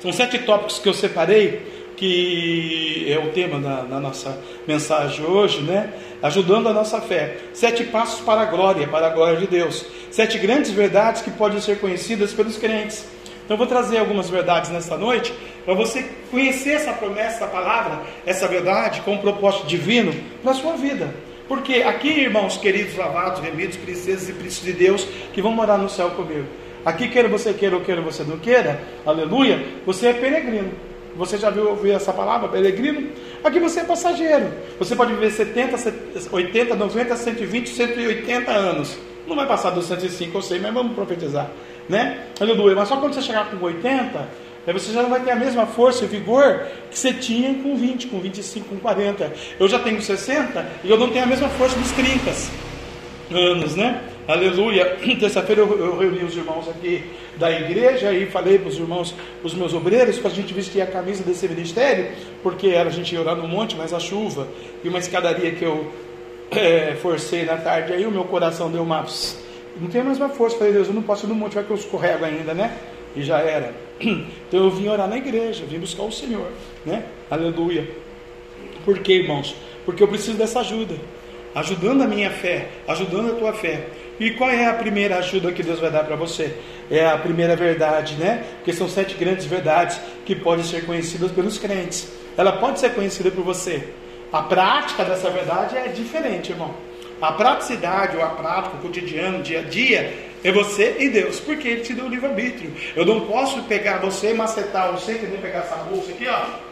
São 0.00 0.12
sete 0.12 0.38
tópicos 0.38 0.78
que 0.78 0.88
eu 0.88 0.94
separei, 0.94 1.60
que 1.96 3.06
é 3.08 3.18
o 3.18 3.28
tema 3.28 3.60
da, 3.60 3.82
da 3.82 4.00
nossa 4.00 4.38
mensagem 4.66 5.24
hoje, 5.24 5.60
né? 5.60 5.92
Ajudando 6.22 6.68
a 6.68 6.72
nossa 6.72 7.00
fé. 7.00 7.36
Sete 7.52 7.84
passos 7.84 8.20
para 8.20 8.40
a 8.40 8.44
glória, 8.46 8.88
para 8.88 9.08
a 9.08 9.10
glória 9.10 9.36
de 9.36 9.46
Deus. 9.46 9.84
Sete 10.10 10.38
grandes 10.38 10.70
verdades 10.70 11.20
que 11.20 11.30
podem 11.30 11.60
ser 11.60 11.78
conhecidas 11.78 12.32
pelos 12.32 12.56
crentes. 12.56 13.06
Então 13.50 13.56
eu 13.56 13.58
vou 13.58 13.66
trazer 13.66 13.98
algumas 13.98 14.30
verdades 14.30 14.70
nesta 14.70 14.96
noite 14.96 15.34
para 15.64 15.74
você 15.74 16.04
conhecer 16.30 16.74
essa 16.74 16.92
promessa, 16.92 17.38
essa 17.38 17.46
palavra, 17.48 18.00
essa 18.24 18.46
verdade 18.46 19.00
com 19.00 19.14
um 19.14 19.18
propósito 19.18 19.66
divino 19.66 20.14
na 20.44 20.54
sua 20.54 20.74
vida. 20.74 21.12
Porque 21.48 21.82
aqui, 21.82 22.10
irmãos 22.10 22.56
queridos, 22.56 22.96
lavados, 22.96 23.40
remidos, 23.40 23.76
princesas 23.76 24.28
e 24.28 24.32
príncipes 24.34 24.66
de 24.66 24.72
Deus 24.72 25.04
que 25.32 25.42
vão 25.42 25.50
morar 25.50 25.78
no 25.78 25.90
céu 25.90 26.10
comigo. 26.10 26.46
Aqui, 26.84 27.08
queira 27.08 27.26
você 27.26 27.52
queira 27.52 27.74
ou 27.74 27.82
queira 27.82 28.00
você 28.00 28.22
não 28.22 28.38
queira, 28.38 28.80
aleluia, 29.04 29.60
você 29.84 30.06
é 30.06 30.12
peregrino. 30.12 30.70
Você 31.16 31.36
já 31.36 31.50
viu 31.50 31.70
ouvir 31.70 31.90
essa 31.90 32.12
palavra, 32.12 32.48
peregrino? 32.48 33.10
Aqui 33.42 33.58
você 33.58 33.80
é 33.80 33.84
passageiro. 33.84 34.46
Você 34.78 34.94
pode 34.94 35.12
viver 35.12 35.32
70, 35.32 35.76
80, 36.30 36.76
90, 36.76 37.16
120, 37.16 37.68
180 37.68 38.48
anos. 38.52 38.96
Não 39.26 39.34
vai 39.34 39.48
passar 39.48 39.70
dos 39.70 39.86
105, 39.86 40.38
eu 40.38 40.40
sei, 40.40 40.60
mas 40.60 40.72
vamos 40.72 40.94
profetizar 40.94 41.50
né? 41.90 42.20
Aleluia. 42.40 42.74
Mas 42.74 42.88
só 42.88 42.96
quando 42.96 43.12
você 43.12 43.22
chegar 43.22 43.50
com 43.50 43.62
80, 43.62 44.50
Aí 44.66 44.74
você 44.74 44.92
já 44.92 45.02
não 45.02 45.08
vai 45.08 45.20
ter 45.20 45.30
a 45.30 45.36
mesma 45.36 45.66
força 45.66 46.04
e 46.04 46.06
vigor 46.06 46.66
que 46.90 46.98
você 46.98 47.14
tinha 47.14 47.54
com 47.54 47.74
20, 47.76 48.08
com 48.08 48.20
25, 48.20 48.68
com 48.68 48.76
40. 48.76 49.32
Eu 49.58 49.66
já 49.66 49.78
tenho 49.78 50.00
60 50.00 50.66
e 50.84 50.90
eu 50.90 50.98
não 50.98 51.08
tenho 51.08 51.24
a 51.24 51.26
mesma 51.26 51.48
força 51.48 51.78
dos 51.78 51.90
30 51.92 52.30
anos, 53.32 53.74
né? 53.74 54.02
Aleluia. 54.28 54.96
Terça-feira 55.18 55.62
eu, 55.62 55.78
eu, 55.78 55.98
reuni 55.98 56.22
os 56.22 56.36
irmãos 56.36 56.68
aqui 56.68 57.02
da 57.36 57.50
igreja 57.50 58.12
e 58.12 58.26
falei 58.26 58.58
para 58.58 58.68
os 58.68 58.76
irmãos, 58.76 59.14
os 59.42 59.54
meus 59.54 59.72
obreiros, 59.72 60.18
para 60.18 60.30
a 60.30 60.34
gente 60.34 60.52
vestir 60.52 60.82
a 60.82 60.86
camisa 60.86 61.24
desse 61.24 61.48
ministério, 61.48 62.10
porque 62.42 62.68
era 62.68 62.90
a 62.90 62.92
gente 62.92 63.14
ia 63.14 63.20
orar 63.20 63.34
no 63.34 63.48
monte, 63.48 63.74
mas 63.76 63.92
a 63.94 63.98
chuva 63.98 64.46
e 64.84 64.88
uma 64.88 64.98
escadaria 64.98 65.52
que 65.52 65.64
eu 65.64 65.90
é, 66.50 66.96
forcei 67.00 67.44
na 67.44 67.56
tarde, 67.56 67.92
aí 67.92 68.06
o 68.06 68.10
meu 68.10 68.24
coração 68.24 68.70
deu 68.70 68.82
uma. 68.82 69.04
Não 69.78 69.88
tenho 69.88 70.04
mais 70.04 70.18
uma 70.18 70.28
força. 70.28 70.56
Falei, 70.56 70.72
Deus, 70.72 70.88
eu 70.88 70.94
não 70.94 71.02
posso 71.02 71.26
ir 71.26 71.28
no 71.28 71.34
monte, 71.34 71.54
vai 71.54 71.64
que 71.64 71.70
eu 71.70 71.76
escorrego 71.76 72.24
ainda, 72.24 72.54
né? 72.54 72.76
E 73.14 73.22
já 73.22 73.38
era. 73.38 73.74
Então 74.48 74.64
eu 74.64 74.70
vim 74.70 74.88
orar 74.88 75.06
na 75.06 75.16
igreja, 75.16 75.64
vim 75.64 75.78
buscar 75.78 76.02
o 76.02 76.10
Senhor, 76.10 76.50
né? 76.84 77.04
Aleluia. 77.30 77.88
Por 78.84 78.98
quê, 78.98 79.14
irmãos? 79.14 79.54
Porque 79.84 80.02
eu 80.02 80.08
preciso 80.08 80.36
dessa 80.36 80.60
ajuda. 80.60 80.96
Ajudando 81.54 82.02
a 82.02 82.06
minha 82.06 82.30
fé, 82.30 82.68
ajudando 82.88 83.30
a 83.30 83.34
tua 83.34 83.52
fé. 83.52 83.86
E 84.18 84.32
qual 84.32 84.50
é 84.50 84.66
a 84.66 84.74
primeira 84.74 85.18
ajuda 85.18 85.52
que 85.52 85.62
Deus 85.62 85.78
vai 85.78 85.90
dar 85.90 86.04
para 86.04 86.16
você? 86.16 86.56
É 86.90 87.06
a 87.06 87.16
primeira 87.16 87.54
verdade, 87.54 88.16
né? 88.16 88.44
Porque 88.56 88.72
são 88.72 88.88
sete 88.88 89.14
grandes 89.14 89.46
verdades 89.46 90.00
que 90.26 90.34
podem 90.34 90.64
ser 90.64 90.84
conhecidas 90.84 91.30
pelos 91.30 91.58
crentes. 91.58 92.08
Ela 92.36 92.52
pode 92.52 92.80
ser 92.80 92.94
conhecida 92.94 93.30
por 93.30 93.44
você. 93.44 93.88
A 94.32 94.42
prática 94.42 95.04
dessa 95.04 95.30
verdade 95.30 95.76
é 95.76 95.88
diferente, 95.88 96.52
irmão. 96.52 96.74
A 97.20 97.32
praticidade, 97.32 98.16
ou 98.16 98.22
a 98.22 98.28
prática, 98.28 98.76
o 98.76 98.80
cotidiano, 98.80 99.42
dia 99.42 99.60
a 99.60 99.62
dia, 99.62 100.30
é 100.42 100.50
você 100.50 100.96
e 100.98 101.08
Deus, 101.10 101.38
porque 101.40 101.68
Ele 101.68 101.80
te 101.82 101.92
deu 101.92 102.06
o 102.06 102.08
livre-arbítrio. 102.08 102.72
Eu 102.96 103.04
não 103.04 103.20
posso 103.22 103.62
pegar 103.64 103.98
você, 103.98 104.32
macetar 104.32 104.90
você, 104.92 105.14
que 105.14 105.26
nem 105.26 105.38
pegar 105.38 105.60
essa 105.60 105.76
bolsa 105.76 106.10
aqui, 106.10 106.26
ó. 106.26 106.70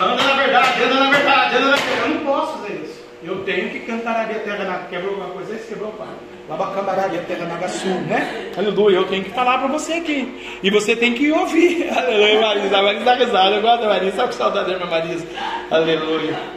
Anda 0.00 0.22
na 0.22 0.34
verdade, 0.34 0.82
anda 0.82 0.94
na 0.94 1.10
verdade, 1.10 1.56
anda 1.56 1.66
na 1.70 1.76
verdade. 1.76 2.00
Eu 2.02 2.08
não 2.08 2.24
posso 2.24 2.58
fazer 2.58 2.74
isso. 2.84 3.06
Eu 3.24 3.44
tenho 3.44 3.70
que 3.70 3.80
cantar 3.80 4.20
a 4.20 4.24
terra 4.26 4.64
na. 4.64 4.78
Quebrou 4.88 5.14
alguma 5.14 5.30
coisa? 5.30 5.54
Esse 5.54 5.68
quebrou 5.68 5.88
o 5.88 5.92
pai. 5.94 6.06
Labacambararia, 6.48 7.22
terra 7.22 7.46
nagaçu, 7.46 7.88
né? 7.88 8.52
Aleluia, 8.56 8.96
eu 8.96 9.04
tenho 9.06 9.24
que 9.24 9.30
falar 9.30 9.58
para 9.58 9.66
você 9.66 9.94
aqui. 9.94 10.58
E 10.62 10.70
você 10.70 10.94
tem 10.94 11.14
que 11.14 11.32
ouvir. 11.32 11.90
Aleluia, 11.96 12.40
Marisa. 12.40 12.78
A 12.78 12.82
Marisa 12.82 13.04
dá 13.04 13.14
risada. 13.14 13.56
Eu 13.56 13.62
Marisa. 13.62 14.16
Sabe 14.16 14.28
que 14.28 14.34
saudade 14.36 14.70
da 14.70 14.76
minha 14.76 14.88
Marisa? 14.88 15.26
Aleluia. 15.70 16.55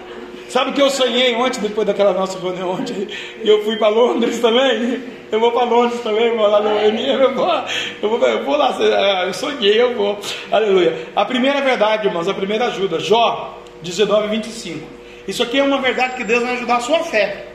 Sabe 0.49 0.71
o 0.71 0.73
que 0.73 0.81
eu 0.81 0.89
sonhei 0.89 1.35
ontem, 1.35 1.61
depois 1.61 1.85
daquela 1.85 2.11
nossa 2.11 2.39
reunião 2.39 2.71
ontem? 2.71 3.07
Eu 3.43 3.63
fui 3.63 3.77
para 3.77 3.89
Londres 3.89 4.39
também. 4.39 5.03
Eu 5.31 5.39
vou 5.39 5.51
para 5.51 5.63
Londres 5.63 6.01
também, 6.01 6.35
vou 6.35 6.47
lá 6.47 6.59
no 6.59 6.69
eu 6.69 7.35
vou, 7.35 7.63
eu 8.01 8.09
vou, 8.09 8.27
eu 8.27 8.43
vou 8.43 8.57
lá, 8.57 8.75
eu 9.27 9.33
sonhei, 9.33 9.79
eu 9.79 9.93
vou. 9.93 10.19
Aleluia. 10.51 11.07
A 11.15 11.23
primeira 11.23 11.61
verdade, 11.61 12.07
irmãos, 12.07 12.27
a 12.27 12.33
primeira 12.33 12.65
ajuda. 12.65 12.99
Jó 12.99 13.59
19, 13.83 14.27
25. 14.29 14.87
Isso 15.27 15.43
aqui 15.43 15.59
é 15.59 15.63
uma 15.63 15.79
verdade 15.79 16.15
que 16.15 16.23
Deus 16.23 16.41
vai 16.41 16.55
ajudar 16.55 16.77
a 16.77 16.79
sua 16.79 16.99
fé. 16.99 17.45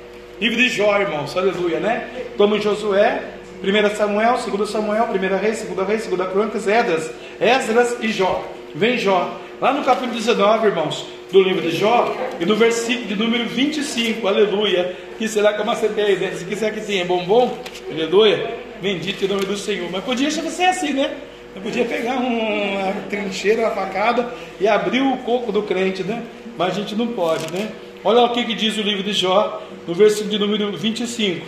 Livro 0.41 0.57
de 0.57 0.69
Jó, 0.69 0.97
irmãos, 1.01 1.37
aleluia, 1.37 1.81
né? 1.81 2.09
Estamos 2.31 2.63
Josué, 2.63 3.23
1 3.63 3.97
Samuel, 3.97 4.39
2 4.47 4.71
Samuel, 4.71 5.09
1 5.13 5.37
Reis, 5.37 5.63
2 5.63 5.89
Reis, 5.89 6.07
2 6.07 6.31
Crônicas, 6.31 6.69
Esdras, 6.69 7.11
Esdras 7.41 7.97
e 8.01 8.13
Jó. 8.13 8.45
Vem 8.75 8.99
Jó. 8.99 9.41
Lá 9.61 9.73
no 9.73 9.85
capítulo 9.85 10.13
19, 10.13 10.69
irmãos, 10.69 11.07
do 11.31 11.43
livro 11.43 11.63
de 11.63 11.77
Jó, 11.77 12.15
e 12.41 12.47
no 12.47 12.57
versículo 12.57 13.07
de 13.07 13.17
número 13.17 13.49
25, 13.49 14.27
aleluia. 14.27 14.97
Que 15.19 15.29
será 15.29 15.53
que 15.53 15.61
é 15.61 15.63
uma 15.63 15.77
CPI, 15.77 16.17
né? 16.17 16.33
Se 16.37 16.45
quiser 16.45 16.73
que 16.75 16.81
tenha 16.81 17.05
bombom, 17.05 17.59
aleluia. 17.91 18.59
Bendito 18.81 19.25
em 19.25 19.29
nome 19.29 19.45
do 19.45 19.57
Senhor. 19.57 19.89
Mas 19.91 20.05
podia 20.05 20.31
ser 20.31 20.65
assim, 20.65 20.93
né? 20.93 21.15
Eu 21.55 21.63
podia 21.63 21.85
pegar 21.85 22.17
uma 22.17 22.93
trincheira, 23.09 23.63
uma 23.63 23.71
facada 23.71 24.29
e 24.61 24.67
abrir 24.67 25.01
o 25.01 25.17
coco 25.19 25.53
do 25.53 25.63
crente, 25.63 26.03
né? 26.03 26.23
Mas 26.59 26.77
a 26.77 26.81
gente 26.81 26.97
não 26.97 27.07
pode, 27.09 27.51
né? 27.53 27.71
Olha 28.03 28.23
o 28.23 28.31
que, 28.31 28.45
que 28.45 28.55
diz 28.55 28.77
o 28.77 28.83
livro 28.83 29.03
de 29.03 29.13
Jó, 29.13 29.63
no 29.87 29.95
versículo 29.95 30.31
de 30.31 30.39
número 30.39 30.77
25. 30.77 31.47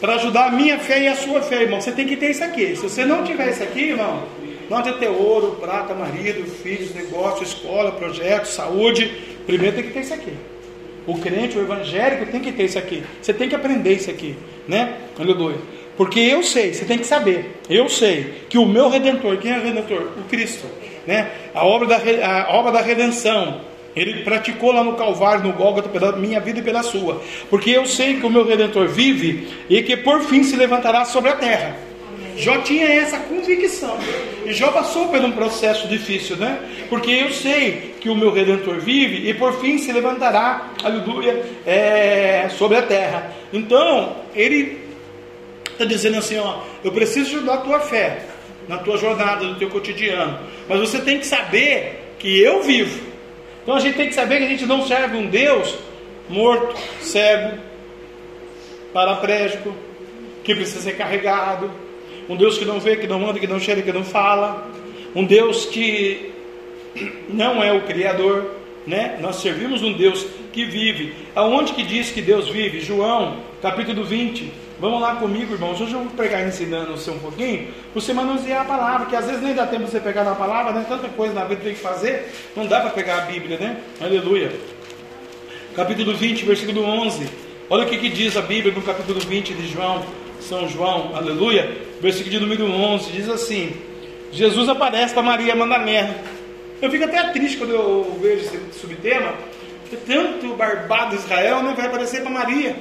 Para 0.00 0.14
ajudar 0.14 0.48
a 0.48 0.52
minha 0.52 0.78
fé 0.78 1.02
e 1.02 1.08
a 1.08 1.16
sua 1.16 1.40
fé, 1.40 1.62
irmão, 1.62 1.80
você 1.80 1.90
tem 1.90 2.06
que 2.06 2.16
ter 2.16 2.30
isso 2.30 2.44
aqui. 2.44 2.76
Se 2.76 2.82
você 2.82 3.04
não 3.04 3.24
tiver 3.24 3.50
isso 3.50 3.62
aqui, 3.62 3.80
irmão, 3.80 4.22
não 4.68 4.78
adianta 4.78 4.98
ter 4.98 5.08
ouro, 5.08 5.56
prata, 5.60 5.94
marido, 5.94 6.44
filhos, 6.62 6.94
negócio, 6.94 7.42
escola, 7.42 7.92
projeto, 7.92 8.46
saúde. 8.46 9.10
Primeiro 9.46 9.76
tem 9.76 9.84
que 9.86 9.92
ter 9.92 10.00
isso 10.00 10.14
aqui. 10.14 10.32
O 11.06 11.18
crente, 11.18 11.56
o 11.56 11.62
evangélico 11.62 12.30
tem 12.30 12.40
que 12.40 12.52
ter 12.52 12.64
isso 12.64 12.78
aqui. 12.78 13.02
Você 13.22 13.32
tem 13.32 13.48
que 13.48 13.54
aprender 13.54 13.94
isso 13.94 14.10
aqui, 14.10 14.36
né? 14.66 14.98
Aleluia. 15.18 15.56
Porque 15.96 16.20
eu 16.20 16.42
sei, 16.42 16.74
você 16.74 16.84
tem 16.84 16.98
que 16.98 17.06
saber. 17.06 17.60
Eu 17.68 17.88
sei 17.88 18.44
que 18.48 18.58
o 18.58 18.66
meu 18.66 18.88
redentor, 18.90 19.38
quem 19.38 19.52
é 19.52 19.58
o 19.58 19.62
redentor? 19.62 20.12
O 20.18 20.28
Cristo, 20.28 20.66
né? 21.06 21.30
A 21.54 21.64
obra 21.64 21.88
da, 21.88 21.96
a 21.96 22.54
obra 22.54 22.70
da 22.70 22.80
redenção, 22.82 23.62
ele 23.96 24.22
praticou 24.22 24.70
lá 24.70 24.84
no 24.84 24.94
Calvário, 24.94 25.44
no 25.44 25.52
Gólgota, 25.54 25.88
pela 25.88 26.12
minha 26.12 26.38
vida 26.40 26.60
e 26.60 26.62
pela 26.62 26.82
sua. 26.82 27.20
Porque 27.48 27.70
eu 27.70 27.86
sei 27.86 28.20
que 28.20 28.26
o 28.26 28.30
meu 28.30 28.46
Redentor 28.46 28.86
vive 28.86 29.48
e 29.68 29.82
que 29.82 29.96
por 29.96 30.20
fim 30.22 30.44
se 30.44 30.54
levantará 30.56 31.04
sobre 31.04 31.30
a 31.30 31.36
terra. 31.36 31.87
Jó 32.38 32.58
tinha 32.58 32.86
essa 32.86 33.18
convicção. 33.18 33.98
E 34.46 34.52
Jó 34.52 34.68
passou 34.68 35.08
por 35.08 35.20
um 35.20 35.32
processo 35.32 35.88
difícil, 35.88 36.36
né? 36.36 36.60
Porque 36.88 37.10
eu 37.10 37.32
sei 37.32 37.94
que 38.00 38.08
o 38.08 38.14
meu 38.14 38.32
Redentor 38.32 38.78
vive 38.78 39.28
e 39.28 39.34
por 39.34 39.60
fim 39.60 39.76
se 39.76 39.92
levantará, 39.92 40.70
aleluia, 40.82 41.44
é, 41.66 42.48
sobre 42.50 42.78
a 42.78 42.82
terra. 42.82 43.32
Então, 43.52 44.16
ele 44.34 44.78
está 45.72 45.84
dizendo 45.84 46.18
assim: 46.18 46.38
ó, 46.38 46.60
eu 46.84 46.92
preciso 46.92 47.36
ajudar 47.36 47.54
a 47.54 47.58
tua 47.58 47.80
fé 47.80 48.24
na 48.68 48.78
tua 48.78 48.96
jornada, 48.98 49.44
no 49.44 49.56
teu 49.56 49.70
cotidiano. 49.70 50.38
Mas 50.68 50.78
você 50.78 51.00
tem 51.00 51.18
que 51.18 51.26
saber 51.26 52.14
que 52.18 52.40
eu 52.40 52.62
vivo. 52.62 53.08
Então 53.62 53.74
a 53.74 53.80
gente 53.80 53.96
tem 53.96 54.08
que 54.08 54.14
saber 54.14 54.38
que 54.38 54.44
a 54.44 54.48
gente 54.48 54.66
não 54.66 54.86
serve 54.86 55.16
um 55.16 55.26
Deus 55.26 55.76
morto, 56.28 56.76
cego, 57.00 57.58
paraplégico, 58.92 59.74
que 60.44 60.54
precisa 60.54 60.82
ser 60.82 60.96
carregado, 60.96 61.70
um 62.28 62.36
Deus 62.36 62.58
que 62.58 62.64
não 62.64 62.78
vê, 62.78 62.96
que 62.96 63.06
não 63.06 63.28
anda, 63.28 63.38
que 63.38 63.46
não 63.46 63.58
cheira, 63.58 63.82
que 63.82 63.92
não 63.92 64.04
fala, 64.04 64.68
um 65.14 65.24
Deus 65.24 65.66
que 65.66 66.32
não 67.28 67.62
é 67.62 67.72
o 67.72 67.82
Criador, 67.82 68.50
né? 68.86 69.18
Nós 69.20 69.36
servimos 69.36 69.82
um 69.82 69.92
Deus 69.92 70.26
que 70.52 70.64
vive. 70.64 71.14
Aonde 71.34 71.72
que 71.72 71.82
diz 71.82 72.10
que 72.10 72.22
Deus 72.22 72.48
vive? 72.48 72.80
João, 72.80 73.38
capítulo 73.62 74.04
20. 74.04 74.52
Vamos 74.80 75.00
lá 75.00 75.16
comigo, 75.16 75.54
irmãos. 75.54 75.80
Hoje 75.80 75.92
eu 75.92 76.00
vou 76.00 76.10
pregar 76.10 76.46
ensinando 76.46 76.92
você 76.92 77.10
um 77.10 77.18
pouquinho, 77.18 77.68
você 77.94 78.12
manusear 78.12 78.62
a 78.62 78.64
palavra, 78.64 79.06
que 79.06 79.16
às 79.16 79.26
vezes 79.26 79.42
nem 79.42 79.54
dá 79.54 79.66
tempo 79.66 79.84
de 79.84 79.90
você 79.90 80.00
pegar 80.00 80.24
na 80.24 80.34
palavra, 80.34 80.72
né? 80.72 80.86
Tanta 80.88 81.08
coisa 81.08 81.34
na 81.34 81.44
vida 81.44 81.62
tem 81.62 81.74
que 81.74 81.80
fazer, 81.80 82.32
não 82.54 82.66
dá 82.66 82.80
para 82.80 82.90
pegar 82.90 83.18
a 83.18 83.20
Bíblia, 83.22 83.58
né? 83.58 83.76
Aleluia. 84.00 84.52
Capítulo 85.74 86.14
20, 86.14 86.44
versículo 86.44 86.84
11. 86.84 87.28
Olha 87.70 87.84
o 87.84 87.88
que, 87.88 87.98
que 87.98 88.08
diz 88.08 88.36
a 88.36 88.42
Bíblia 88.42 88.72
no 88.72 88.82
capítulo 88.82 89.20
20 89.20 89.52
de 89.52 89.68
João, 89.68 90.04
São 90.48 90.66
João, 90.66 91.14
aleluia. 91.14 91.76
Versículo 92.00 92.30
de 92.30 92.40
número 92.40 92.64
11, 92.64 93.12
diz 93.12 93.28
assim: 93.28 93.76
Jesus 94.32 94.66
aparece 94.66 95.12
para 95.12 95.22
Maria 95.22 95.54
Madalena. 95.54 96.16
Eu 96.80 96.90
fico 96.90 97.04
até 97.04 97.22
triste 97.32 97.58
quando 97.58 97.74
eu 97.74 98.18
vejo 98.18 98.46
esse 98.46 98.80
subtema, 98.80 99.34
porque 99.82 99.96
tanto 100.10 100.54
barbado 100.54 101.16
Israel 101.16 101.56
não 101.56 101.70
né, 101.70 101.74
vai 101.76 101.86
aparecer 101.86 102.22
para 102.22 102.30
Maria. 102.30 102.76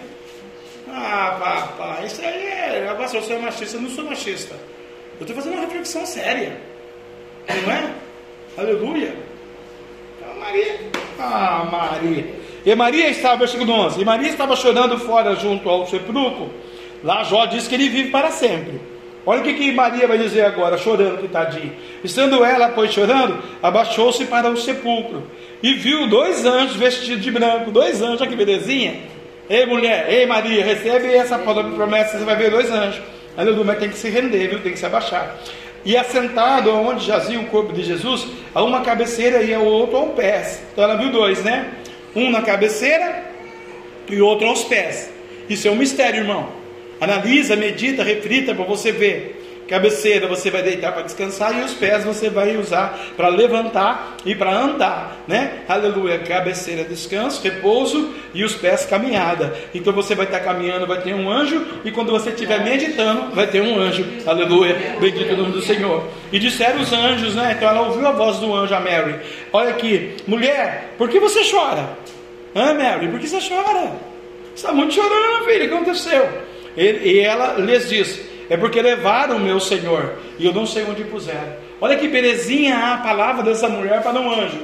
Ah, 0.89 1.35
papai, 1.37 2.05
isso 2.05 2.21
aí 2.21 2.47
é. 2.47 2.87
Agora, 2.89 3.09
se 3.09 3.17
eu 3.17 3.21
sou 3.21 3.41
machista, 3.41 3.75
eu 3.75 3.81
não 3.81 3.89
sou 3.89 4.05
machista. 4.05 4.55
Eu 5.19 5.21
estou 5.21 5.35
fazendo 5.35 5.55
uma 5.55 5.65
reflexão 5.65 6.05
séria. 6.05 6.61
Não 7.49 7.71
é? 7.71 7.91
Aleluia. 8.57 9.13
Ah, 10.23 10.33
Maria. 10.39 10.79
Ah, 11.19 11.67
Maria. 11.69 12.33
E 12.65 12.75
Maria 12.75 13.09
estava, 13.09 13.37
versículo 13.37 13.73
11. 13.73 14.01
E 14.01 14.05
Maria 14.05 14.29
estava 14.29 14.55
chorando 14.55 14.97
fora 14.99 15.35
junto 15.35 15.67
ao 15.67 15.85
sepulcro. 15.85 16.49
Lá 17.03 17.23
Jó 17.23 17.45
diz 17.45 17.67
que 17.67 17.75
ele 17.75 17.89
vive 17.89 18.09
para 18.09 18.31
sempre. 18.31 18.79
Olha 19.25 19.41
o 19.41 19.43
que, 19.43 19.55
que 19.55 19.71
Maria 19.71 20.07
vai 20.07 20.17
dizer 20.17 20.45
agora, 20.45 20.77
chorando, 20.77 21.19
que 21.19 21.27
tadinho. 21.27 21.73
Estando 22.03 22.45
ela, 22.45 22.69
pois, 22.69 22.93
chorando, 22.93 23.43
abaixou-se 23.61 24.23
para 24.25 24.49
o 24.49 24.55
sepulcro 24.55 25.23
e 25.61 25.73
viu 25.73 26.07
dois 26.07 26.45
anjos 26.45 26.77
vestidos 26.77 27.21
de 27.21 27.29
branco. 27.29 27.69
Dois 27.69 28.01
anjos, 28.01 28.21
olha 28.21 28.29
que 28.29 28.35
belezinha 28.35 28.95
Ei 29.49 29.65
mulher, 29.65 30.07
ei 30.09 30.25
Maria, 30.25 30.63
recebe 30.63 31.13
essa 31.13 31.39
promessa, 31.39 32.17
você 32.17 32.25
vai 32.25 32.35
ver 32.35 32.51
dois 32.51 32.69
anjos. 32.69 33.01
Aleluia, 33.37 33.63
mas 33.63 33.79
tem 33.79 33.89
que 33.89 33.97
se 33.97 34.09
render, 34.09 34.49
viu? 34.49 34.59
Tem 34.59 34.73
que 34.73 34.79
se 34.79 34.85
abaixar. 34.85 35.37
E 35.85 35.95
assentado 35.95 36.69
onde 36.71 37.05
jazia 37.05 37.39
o 37.39 37.45
corpo 37.45 37.71
de 37.71 37.81
Jesus, 37.81 38.27
a 38.53 38.61
uma 38.61 38.81
cabeceira 38.81 39.41
e 39.41 39.55
o 39.55 39.63
outro 39.63 39.97
aos 39.97 40.15
pés. 40.15 40.61
Então 40.73 40.83
ela 40.83 40.95
viu 40.95 41.11
dois, 41.11 41.43
né? 41.43 41.71
Um 42.13 42.29
na 42.29 42.41
cabeceira 42.41 43.23
e 44.09 44.19
outro 44.19 44.47
aos 44.47 44.65
pés. 44.65 45.09
Isso 45.49 45.65
é 45.67 45.71
um 45.71 45.75
mistério, 45.75 46.21
irmão. 46.21 46.49
Analisa, 46.99 47.55
medita, 47.55 48.03
reflita 48.03 48.53
para 48.53 48.65
você 48.65 48.91
ver. 48.91 49.43
cabeceira 49.67 50.27
você 50.27 50.49
vai 50.49 50.63
deitar 50.63 50.93
para 50.93 51.03
descansar 51.03 51.55
e 51.59 51.61
os 51.61 51.73
pés 51.73 52.03
você 52.03 52.29
vai 52.29 52.55
usar 52.55 52.97
para 53.15 53.27
levantar 53.27 54.17
e 54.25 54.33
para 54.33 54.57
andar, 54.57 55.23
né? 55.27 55.63
Aleluia, 55.67 56.19
cabeceira 56.19 56.83
descanso, 56.85 57.43
repouso 57.43 58.13
e 58.33 58.43
os 58.43 58.55
pés 58.55 58.85
caminhada. 58.85 59.53
Então 59.75 59.93
você 59.93 60.15
vai 60.15 60.25
estar 60.25 60.39
caminhando, 60.39 60.87
vai 60.87 61.01
ter 61.01 61.13
um 61.13 61.29
anjo 61.29 61.63
e 61.83 61.91
quando 61.91 62.11
você 62.11 62.29
estiver 62.29 62.63
meditando, 62.63 63.35
vai 63.35 63.47
ter 63.47 63.61
um 63.61 63.77
anjo. 63.79 64.05
Aleluia, 64.25 64.95
bendito 64.99 65.33
o 65.33 65.37
nome 65.37 65.51
do 65.51 65.61
Senhor. 65.61 66.07
E 66.31 66.39
disseram 66.39 66.81
os 66.81 66.91
anjos, 66.93 67.35
né? 67.35 67.53
Então 67.55 67.69
ela 67.69 67.87
ouviu 67.87 68.07
a 68.07 68.11
voz 68.11 68.37
do 68.37 68.53
anjo, 68.55 68.73
a 68.73 68.79
Mary. 68.79 69.15
Olha 69.51 69.69
aqui, 69.69 70.15
mulher, 70.25 70.93
por 70.97 71.09
que 71.09 71.19
você 71.19 71.41
chora? 71.49 71.89
Ah, 72.55 72.73
Mary, 72.73 73.09
por 73.09 73.19
que 73.19 73.27
você 73.27 73.39
chora? 73.47 73.91
Você 74.55 74.65
está 74.65 74.71
muito 74.71 74.93
chorando, 74.93 75.45
filha, 75.45 75.65
o 75.65 75.67
que 75.67 75.75
aconteceu? 75.75 76.47
E 76.77 77.19
ela 77.19 77.55
lhes 77.57 77.89
diz: 77.89 78.21
é 78.49 78.55
porque 78.55 78.81
levaram 78.81 79.37
o 79.37 79.39
meu 79.39 79.59
Senhor 79.59 80.13
e 80.37 80.45
eu 80.45 80.53
não 80.53 80.65
sei 80.65 80.83
onde 80.83 81.03
puseram. 81.03 81.67
Olha 81.81 81.97
que 81.97 82.07
belezinha 82.07 82.93
a 82.93 82.97
palavra 82.97 83.43
dessa 83.43 83.67
mulher 83.67 84.01
para 84.01 84.19
um 84.19 84.31
anjo, 84.31 84.59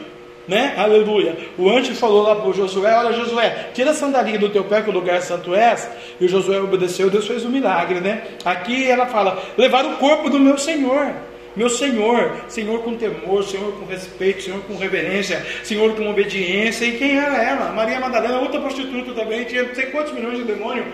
né? 0.48 0.74
Aleluia. 0.78 1.36
O 1.58 1.70
anjo 1.70 1.94
falou 1.96 2.24
lá 2.24 2.36
para 2.36 2.50
o 2.50 2.54
Josué: 2.54 2.96
Olha, 2.96 3.14
Josué, 3.14 3.70
tira 3.74 3.92
a 3.92 3.94
sandalinha 3.94 4.40
do 4.40 4.50
teu 4.50 4.64
pé, 4.64 4.82
que 4.82 4.90
o 4.90 4.94
lugar 4.94 5.22
santo 5.22 5.54
é. 5.54 5.76
E 6.20 6.26
o 6.26 6.30
Josué 6.30 6.60
obedeceu, 6.60 7.10
Deus 7.10 7.28
fez 7.28 7.44
um 7.44 7.50
milagre, 7.50 8.00
né? 8.00 8.24
Aqui 8.46 8.90
ela 8.90 9.08
fala: 9.08 9.42
Levaram 9.58 9.94
o 9.94 9.98
corpo 9.98 10.30
do 10.30 10.40
meu 10.40 10.58
Senhor. 10.58 11.12
Meu 11.56 11.70
Senhor, 11.70 12.46
Senhor 12.48 12.82
com 12.82 12.96
temor, 12.96 13.44
Senhor 13.44 13.74
com 13.74 13.86
respeito, 13.86 14.42
Senhor 14.42 14.62
com 14.62 14.76
reverência, 14.76 15.46
Senhor 15.64 15.96
com 15.96 16.10
obediência. 16.10 16.86
E 16.86 16.98
quem 16.98 17.18
era 17.18 17.38
ela? 17.44 17.72
Maria 17.72 18.00
Madalena, 18.00 18.40
outra 18.40 18.60
prostituta 18.60 19.14
também, 19.14 19.44
tinha 19.44 19.64
não 19.64 19.76
sei 19.76 19.86
quantos 19.88 20.14
milhões 20.14 20.40
de 20.40 20.46
demônios. 20.46 20.86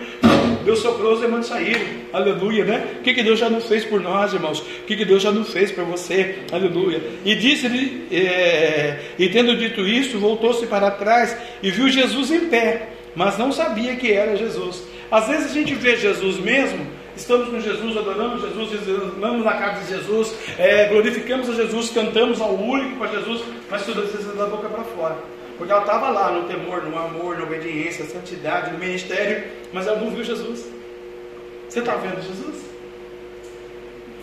Deus 0.64 0.80
soprou, 0.80 1.14
os 1.14 1.20
demônios 1.20 1.46
saíram. 1.46 1.80
Aleluia, 2.12 2.64
né? 2.64 2.96
O 2.98 3.02
que, 3.02 3.14
que 3.14 3.22
Deus 3.22 3.38
já 3.38 3.48
não 3.48 3.60
fez 3.60 3.86
por 3.86 4.00
nós, 4.00 4.34
irmãos? 4.34 4.60
O 4.60 4.84
que, 4.86 4.96
que 4.96 5.04
Deus 5.04 5.22
já 5.22 5.32
não 5.32 5.44
fez 5.44 5.72
por 5.72 5.84
você? 5.84 6.40
Aleluia. 6.52 7.02
E 7.24 7.34
disse-lhe, 7.34 8.06
é, 8.12 8.98
e 9.18 9.28
tendo 9.30 9.56
dito 9.56 9.80
isso, 9.86 10.18
voltou-se 10.18 10.66
para 10.66 10.90
trás 10.90 11.34
e 11.62 11.70
viu 11.70 11.88
Jesus 11.88 12.30
em 12.30 12.50
pé, 12.50 12.88
mas 13.14 13.38
não 13.38 13.50
sabia 13.50 13.96
que 13.96 14.12
era 14.12 14.36
Jesus. 14.36 14.82
Às 15.10 15.26
vezes 15.26 15.50
a 15.50 15.54
gente 15.54 15.74
vê 15.74 15.96
Jesus 15.96 16.38
mesmo 16.38 16.99
estamos 17.16 17.48
com 17.48 17.60
Jesus, 17.60 17.96
adoramos 17.96 18.42
Jesus, 18.42 18.88
andamos 19.16 19.44
na 19.44 19.52
casa 19.54 19.84
de 19.84 19.90
Jesus, 19.90 20.34
é, 20.58 20.86
glorificamos 20.88 21.48
a 21.48 21.54
Jesus, 21.54 21.90
cantamos 21.90 22.40
ao 22.40 22.54
único 22.54 22.96
para 22.96 23.08
Jesus, 23.08 23.42
mas 23.70 23.84
tudo 23.84 24.04
isso 24.04 24.36
da 24.36 24.46
boca 24.46 24.68
para 24.68 24.84
fora. 24.84 25.16
Porque 25.58 25.72
ela 25.72 25.82
estava 25.82 26.08
lá 26.08 26.30
no 26.32 26.48
temor, 26.48 26.82
no 26.84 26.98
amor, 26.98 27.36
na 27.36 27.44
obediência, 27.44 28.04
na 28.04 28.10
santidade, 28.10 28.72
no 28.72 28.78
ministério, 28.78 29.44
mas 29.72 29.86
ela 29.86 30.00
não 30.00 30.10
viu 30.10 30.24
Jesus. 30.24 30.66
Você 31.68 31.80
está 31.80 31.96
vendo 31.96 32.22
Jesus? 32.22 32.64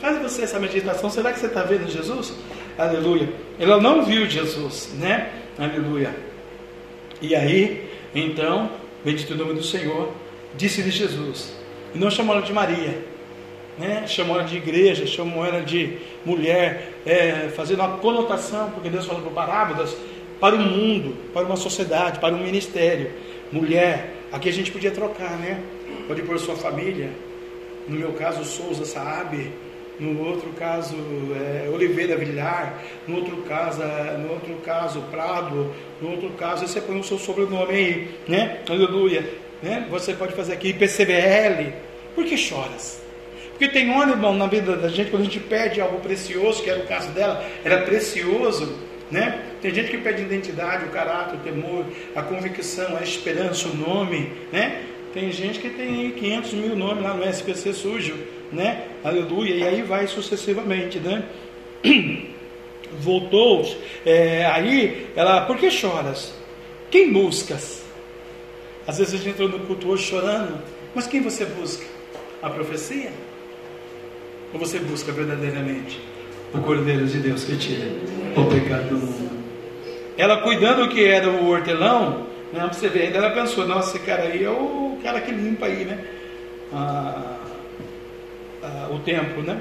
Faz 0.01 0.17
você 0.22 0.44
essa 0.44 0.60
meditação, 0.60 1.10
será 1.10 1.32
que 1.32 1.39
você 1.39 1.46
está 1.46 1.63
vendo 1.63 1.89
Jesus? 1.89 2.34
Aleluia. 2.77 3.29
Ela 3.60 3.79
não 3.79 4.03
viu 4.03 4.29
Jesus, 4.29 4.91
né? 5.00 5.29
Aleluia. 5.58 6.15
E 7.22 7.36
aí, 7.36 7.89
então, 8.13 8.70
bendito 9.03 9.34
o 9.34 9.38
nome 9.38 9.53
do 9.53 9.63
Senhor, 9.63 10.12
disse-lhe 10.56 10.91
Jesus: 10.91 11.53
e 11.94 11.98
não 11.98 12.10
chamou 12.10 12.36
ela 12.36 12.46
de 12.46 12.53
Maria, 12.53 12.98
né? 13.77 14.06
chamou 14.08 14.38
ela 14.38 14.48
de 14.48 14.58
igreja, 14.58 15.06
chamou 15.06 15.46
ela 15.46 15.62
de 15.62 15.98
mulher, 16.25 16.94
é, 17.06 17.50
fazendo 17.56 17.79
uma 17.79 17.98
conotação, 17.98 18.72
porque 18.72 18.89
Deus 18.89 19.06
falou 19.06 19.22
parábolas, 19.32 19.96
para 20.39 20.56
o 20.56 20.60
mundo, 20.60 21.15
para 21.34 21.46
uma 21.46 21.56
sociedade, 21.56 22.20
para 22.20 22.34
um 22.34 22.44
ministério. 22.44 23.12
Mulher, 23.51 24.13
aqui 24.32 24.50
a 24.50 24.53
gente 24.53 24.72
podia 24.72 24.91
trocar, 24.91 25.38
né? 25.38 25.60
Pode 26.08 26.22
pôr 26.22 26.38
sua 26.39 26.56
família, 26.56 27.10
no 27.88 27.98
meu 27.98 28.13
caso 28.13 28.44
Souza 28.44 28.86
Saab, 28.86 29.51
no 30.00 30.24
outro 30.27 30.51
caso 30.51 30.96
é, 31.36 31.70
Oliveira 31.70 32.15
Villar, 32.15 32.84
no 33.08 33.15
outro 33.17 33.38
caso, 33.48 33.82
é, 33.82 34.17
no 34.17 34.34
outro 34.34 34.53
caso 34.63 35.01
Prado, 35.10 35.74
no 36.01 36.12
outro 36.12 36.29
caso 36.32 36.67
você 36.67 36.79
põe 36.79 37.00
o 37.00 37.03
seu 37.03 37.17
sobrenome 37.17 37.74
aí, 37.74 38.08
né? 38.27 38.60
Aleluia. 38.70 39.47
Né? 39.62 39.88
Você 39.90 40.14
pode 40.14 40.34
fazer 40.34 40.54
aqui 40.54 40.74
PCBL. 40.74 41.74
Por 42.16 42.26
que 42.26 42.38
choras? 42.38 43.02
Porque 43.58 43.70
tem 43.70 43.90
irmão, 43.90 44.36
na 44.36 44.46
vida 44.46 44.76
da 44.76 44.88
gente, 44.88 45.10
quando 45.10 45.24
a 45.24 45.26
gente 45.26 45.40
pede 45.40 45.82
algo 45.82 46.00
precioso, 46.00 46.62
que 46.62 46.70
era 46.70 46.80
o 46.80 46.86
caso 46.86 47.10
dela, 47.10 47.44
era 47.66 47.82
precioso, 47.82 48.78
né? 49.10 49.42
Tem 49.64 49.74
gente 49.74 49.90
que 49.90 49.98
pede 49.98 50.22
identidade, 50.22 50.86
o 50.86 50.90
caráter, 50.90 51.38
o 51.38 51.40
temor, 51.40 51.84
a 52.16 52.22
convicção, 52.22 52.96
a 52.96 53.02
esperança, 53.02 53.68
o 53.68 53.76
nome, 53.76 54.32
né? 54.52 54.84
Tem 55.12 55.32
gente 55.32 55.58
que 55.58 55.72
tem 55.72 56.12
500 56.12 56.54
mil 56.54 56.76
nomes 56.76 57.04
lá 57.04 57.16
no 57.16 57.28
SPC 57.28 57.74
sujo, 57.74 58.16
né? 58.52 58.84
Aleluia, 59.04 59.56
e 59.56 59.64
aí 59.64 59.82
vai 59.82 60.06
sucessivamente, 60.06 61.00
né? 61.00 61.24
Voltou, 63.00 63.66
é, 64.06 64.46
aí 64.46 65.08
ela, 65.16 65.42
por 65.42 65.58
que 65.58 65.72
choras? 65.72 66.32
Quem 66.92 67.12
buscas? 67.12 67.76
Às 68.88 69.00
vezes 69.00 69.15
a 69.15 69.17
gente 69.17 69.30
entra 69.30 69.47
no 69.50 69.60
culto 69.65 69.89
hoje 69.89 70.04
chorando, 70.04 70.58
mas 70.95 71.06
quem 71.06 71.21
você 71.21 71.43
busca? 71.43 71.86
A 72.41 72.50
profecia? 72.50 73.12
Ou 74.54 74.60
você 74.60 74.80
busca 74.80 75.12
verdadeiramente 75.12 76.00
o 76.54 76.60
Cordeiro 76.60 77.06
de 77.06 77.17
Deus 77.19 77.43
que 77.43 77.58
tira 77.58 77.86
o 78.38 78.45
pecado 78.45 78.88
do 78.88 78.95
mundo? 78.95 79.43
Ela 80.17 80.38
cuidando 80.38 80.88
que 80.88 81.04
era 81.04 81.30
o 81.30 81.50
hortelão, 81.50 82.28
né, 82.54 82.67
você 82.71 82.88
vê, 82.88 83.04
ainda 83.04 83.17
ela 83.17 83.32
pensou, 83.32 83.67
nossa, 83.67 83.97
esse 83.97 84.06
cara 84.06 84.23
aí 84.23 84.45
é 84.45 84.50
o 84.50 84.97
cara 85.04 85.19
que 85.19 85.32
limpa 85.32 85.65
aí, 85.65 85.84
né? 85.84 86.06
Ah, 86.73 87.38
ah, 88.63 88.89
o 88.91 89.00
templo, 89.00 89.43
né? 89.43 89.60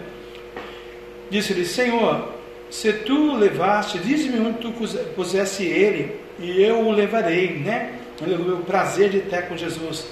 Disse-lhe, 1.29 1.65
Senhor, 1.65 2.29
se 2.71 2.93
tu 2.93 3.35
levaste, 3.35 3.99
diz-me 3.99 4.39
onde 4.39 4.59
tu 4.59 4.73
pusesse 5.17 5.65
ele, 5.65 6.15
e 6.39 6.62
eu 6.62 6.87
o 6.87 6.93
levarei, 6.93 7.59
né? 7.59 8.06
Aleluia, 8.23 8.55
o 8.55 8.63
prazer 8.63 9.11
de 9.11 9.19
estar 9.19 9.43
com 9.43 9.57
Jesus. 9.57 10.07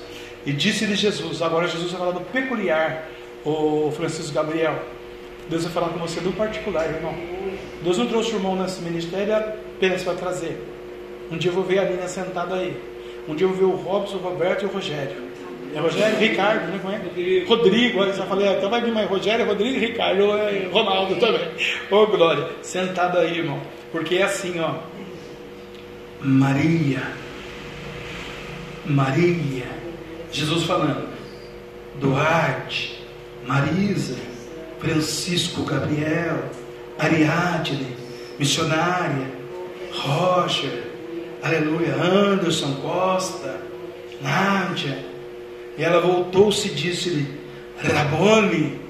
E 0.45 0.53
disse-lhe 0.53 0.95
Jesus, 0.95 1.41
agora 1.41 1.67
Jesus 1.67 1.91
vai 1.91 2.01
falar 2.01 2.13
do 2.13 2.21
peculiar, 2.21 3.09
o 3.45 3.91
Francisco 3.97 4.35
Gabriel. 4.35 4.79
Deus 5.49 5.65
vai 5.65 5.73
falar 5.73 5.89
com 5.89 5.99
você 5.99 6.21
do 6.21 6.33
particular, 6.33 6.87
irmão. 6.87 7.15
Deus 7.83 7.97
não 7.97 8.07
trouxe 8.07 8.33
o 8.33 8.37
irmão 8.37 8.57
nesse 8.57 8.83
ministério 8.83 9.35
apenas 9.35 10.03
para 10.03 10.15
trazer. 10.15 10.63
Um 11.31 11.39
dia 11.39 11.51
eu 11.51 11.55
vou 11.55 11.65
ver 11.65 11.79
a 11.79 11.85
Nina 11.85 12.07
sentada 12.07 12.57
aí. 12.57 12.79
Um 13.27 13.35
dia 13.35 13.47
eu 13.47 13.53
vou 13.53 13.57
ver 13.57 13.75
o 13.75 13.77
Robson, 13.77 14.17
o 14.17 14.21
Roberto 14.21 14.65
e 14.65 14.67
o 14.67 14.71
Rogério. 14.71 15.17
É 15.75 15.81
Rogério, 15.81 16.19
Ricardo, 16.19 16.67
né? 16.71 16.79
Como 16.81 16.95
é? 16.95 17.45
Rodrigo, 17.47 18.01
olha, 18.01 18.13
só 18.13 18.25
falei, 18.27 18.47
então 18.49 18.69
vai 18.69 18.83
vir 18.83 18.93
mais 18.93 19.09
Rogério, 19.09 19.47
Rodrigo, 19.47 19.81
Ricardo, 19.81 20.23
e 20.23 20.69
Ronaldo 20.71 21.17
também. 21.17 21.49
Ô 21.91 21.97
oh, 21.97 22.07
glória, 22.07 22.49
sentado 22.63 23.19
aí, 23.19 23.39
irmão. 23.39 23.61
Porque 23.91 24.17
é 24.17 24.25
assim, 24.25 24.61
ó. 24.61 24.75
Maria 26.21 27.24
Maria, 28.87 29.67
Jesus 30.31 30.65
falando, 30.65 31.09
Duarte, 32.01 33.03
Marisa, 33.47 34.17
Francisco 34.79 35.63
Gabriel, 35.63 36.51
Ariadne, 36.99 37.97
missionária, 38.39 39.27
Roger, 39.93 40.85
aleluia, 41.43 41.95
Anderson 41.95 42.75
Costa, 42.83 43.61
Nádia. 44.21 45.05
E 45.79 45.83
ela 45.83 46.01
voltou-se 46.01 46.69
e 46.69 46.75
disse-lhe, 46.75 47.27
Rabone, 47.79 48.81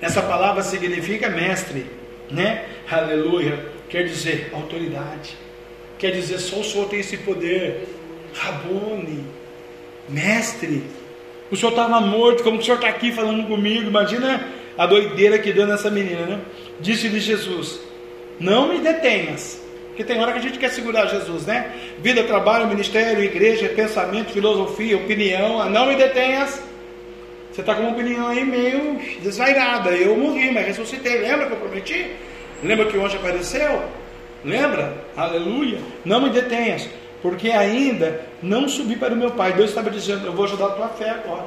essa 0.00 0.22
palavra 0.22 0.62
significa 0.62 1.28
mestre, 1.28 1.86
né? 2.30 2.66
Aleluia, 2.90 3.72
quer 3.88 4.04
dizer 4.04 4.50
autoridade, 4.52 5.36
quer 5.98 6.12
dizer 6.12 6.38
só 6.38 6.60
o 6.60 6.64
Senhor 6.64 6.88
tem 6.88 7.00
esse 7.00 7.16
poder. 7.18 7.95
Rabone, 8.36 9.24
mestre, 10.08 10.84
o 11.50 11.56
senhor 11.56 11.70
estava 11.70 12.00
morto, 12.00 12.42
como 12.42 12.58
o 12.58 12.62
senhor 12.62 12.76
está 12.76 12.88
aqui 12.88 13.12
falando 13.12 13.46
comigo. 13.46 13.88
Imagina 13.88 14.46
a 14.76 14.86
doideira 14.86 15.38
que 15.38 15.52
deu 15.52 15.66
nessa 15.66 15.90
menina, 15.90 16.22
né? 16.26 16.40
Disse-lhe 16.80 17.20
Jesus: 17.20 17.80
Não 18.40 18.68
me 18.68 18.78
detenhas. 18.78 19.62
Porque 19.88 20.04
tem 20.04 20.20
hora 20.20 20.32
que 20.32 20.38
a 20.38 20.42
gente 20.42 20.58
quer 20.58 20.70
segurar 20.70 21.06
Jesus, 21.06 21.46
né? 21.46 21.72
Vida, 22.00 22.22
trabalho, 22.24 22.66
ministério, 22.66 23.24
igreja, 23.24 23.68
pensamento, 23.70 24.32
filosofia, 24.32 24.96
opinião. 24.96 25.70
Não 25.70 25.86
me 25.86 25.94
detenhas. 25.94 26.62
Você 27.50 27.62
está 27.62 27.74
com 27.74 27.82
uma 27.82 27.92
opinião 27.92 28.28
aí 28.28 28.44
meio 28.44 29.00
desvairada. 29.22 29.90
Eu 29.90 30.14
morri, 30.16 30.50
mas 30.50 30.66
ressuscitei. 30.66 31.20
Lembra 31.20 31.46
que 31.46 31.52
eu 31.52 31.58
prometi? 31.58 32.10
Lembra 32.62 32.84
que 32.86 32.98
o 32.98 33.04
anjo 33.06 33.16
apareceu? 33.16 33.82
Lembra? 34.44 35.02
Aleluia. 35.16 35.78
Não 36.04 36.20
me 36.20 36.28
detenhas 36.28 36.86
porque 37.28 37.50
ainda 37.50 38.20
não 38.40 38.68
subi 38.68 38.94
para 38.94 39.12
o 39.12 39.16
meu 39.16 39.32
pai. 39.32 39.52
Deus 39.52 39.70
estava 39.70 39.90
dizendo: 39.90 40.24
Eu 40.28 40.32
vou 40.32 40.44
ajudar 40.44 40.66
a 40.66 40.70
tua 40.70 40.88
fé 40.90 41.10
agora. 41.10 41.46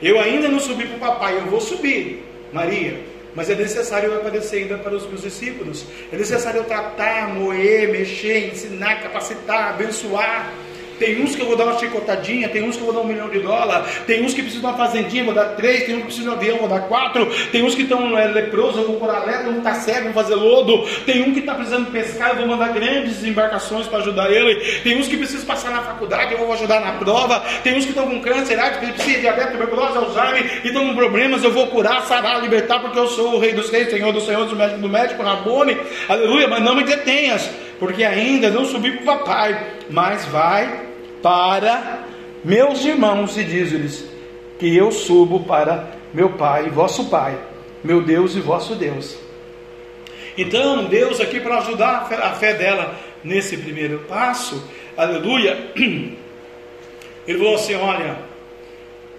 Eu 0.00 0.20
ainda 0.20 0.48
não 0.48 0.60
subi 0.60 0.86
para 0.86 0.96
o 0.96 1.00
papai, 1.00 1.36
eu 1.36 1.46
vou 1.46 1.60
subir, 1.60 2.24
Maria. 2.52 3.00
Mas 3.34 3.50
é 3.50 3.56
necessário 3.56 4.08
eu 4.08 4.20
aparecer 4.20 4.62
ainda 4.62 4.78
para 4.78 4.94
os 4.94 5.04
meus 5.08 5.22
discípulos. 5.22 5.84
É 6.12 6.16
necessário 6.16 6.58
eu 6.58 6.64
tratar, 6.64 7.28
moer, 7.34 7.90
mexer, 7.90 8.52
ensinar, 8.52 9.02
capacitar, 9.02 9.70
abençoar. 9.70 10.52
Tem 11.00 11.22
uns 11.22 11.34
que 11.34 11.40
eu 11.40 11.46
vou 11.46 11.56
dar 11.56 11.64
uma 11.64 11.78
chicotadinha, 11.78 12.46
tem 12.50 12.62
uns 12.62 12.76
que 12.76 12.82
eu 12.82 12.84
vou 12.84 12.94
dar 12.94 13.00
um 13.00 13.06
milhão 13.06 13.30
de 13.30 13.38
dólares, 13.38 14.02
tem 14.06 14.22
uns 14.22 14.34
que 14.34 14.42
precisam 14.42 14.70
de 14.70 14.76
uma 14.76 14.86
fazendinha, 14.86 15.24
vou 15.24 15.32
dar 15.32 15.56
três, 15.56 15.84
tem 15.84 15.94
uns 15.94 16.00
que 16.00 16.04
precisam 16.04 16.34
de 16.34 16.36
um 16.36 16.38
avião, 16.38 16.58
vou 16.58 16.68
dar 16.68 16.80
quatro, 16.80 17.26
tem 17.50 17.64
uns 17.64 17.74
que 17.74 17.82
estão 17.82 18.18
é, 18.18 18.26
leprosos, 18.26 18.82
eu 18.82 18.86
vou 18.86 18.96
curar 18.96 19.24
lepra, 19.24 19.48
um 19.48 19.58
está 19.58 19.72
cego, 19.76 20.12
vou 20.12 20.12
fazer 20.12 20.34
lodo, 20.34 20.86
tem 21.06 21.22
um 21.22 21.32
que 21.32 21.40
está 21.40 21.54
precisando 21.54 21.90
pescar, 21.90 22.32
eu 22.32 22.36
vou 22.36 22.48
mandar 22.48 22.74
grandes 22.74 23.24
embarcações 23.24 23.86
para 23.86 24.00
ajudar 24.00 24.30
ele, 24.30 24.56
tem 24.82 24.98
uns 24.98 25.08
que 25.08 25.16
precisam 25.16 25.46
passar 25.46 25.70
na 25.70 25.80
faculdade, 25.80 26.32
eu 26.32 26.38
vou 26.38 26.52
ajudar 26.52 26.80
na 26.80 26.92
prova, 26.92 27.42
tem 27.64 27.78
uns 27.78 27.84
que 27.84 27.92
estão 27.92 28.06
com 28.06 28.20
câncer, 28.20 28.58
epilepsia, 28.58 29.20
diabetes, 29.20 29.52
tuberculose, 29.52 29.96
Alzheimer, 29.96 30.60
e 30.62 30.66
estão 30.66 30.86
com 30.86 30.94
problemas, 30.94 31.42
eu 31.42 31.50
vou 31.50 31.66
curar, 31.68 32.02
sarar, 32.02 32.42
libertar, 32.42 32.78
porque 32.78 32.98
eu 32.98 33.06
sou 33.06 33.36
o 33.36 33.38
rei 33.38 33.54
dos 33.54 33.70
reis, 33.70 33.88
senhor 33.88 34.12
dos 34.12 34.26
senhores, 34.26 34.52
o 34.52 34.56
médico 34.56 34.80
do 34.80 34.88
médico, 34.88 35.22
Rabone, 35.22 35.78
aleluia, 36.10 36.46
mas 36.46 36.62
não 36.62 36.74
me 36.74 36.84
detenhas, 36.84 37.48
porque 37.78 38.04
ainda 38.04 38.50
não 38.50 38.66
subi 38.66 38.90
para 38.90 39.00
o 39.00 39.18
papai, 39.18 39.66
mas 39.88 40.26
vai 40.26 40.89
para 41.22 42.04
meus 42.44 42.84
irmãos 42.84 43.36
e 43.36 43.44
diz-lhes 43.44 44.04
que 44.58 44.76
eu 44.76 44.90
subo 44.90 45.40
para 45.40 45.90
meu 46.12 46.30
pai 46.30 46.68
vosso 46.70 47.08
pai, 47.08 47.38
meu 47.82 48.02
Deus 48.02 48.34
e 48.34 48.40
vosso 48.40 48.74
Deus. 48.74 49.16
Então, 50.36 50.84
Deus 50.84 51.20
aqui 51.20 51.40
para 51.40 51.58
ajudar 51.58 51.96
a 51.96 52.04
fé, 52.04 52.14
a 52.16 52.30
fé 52.32 52.54
dela 52.54 52.94
nesse 53.22 53.56
primeiro 53.56 54.00
passo, 54.08 54.62
aleluia, 54.96 55.70
ele 55.76 57.38
falou 57.38 57.54
assim: 57.54 57.74
Olha, 57.74 58.16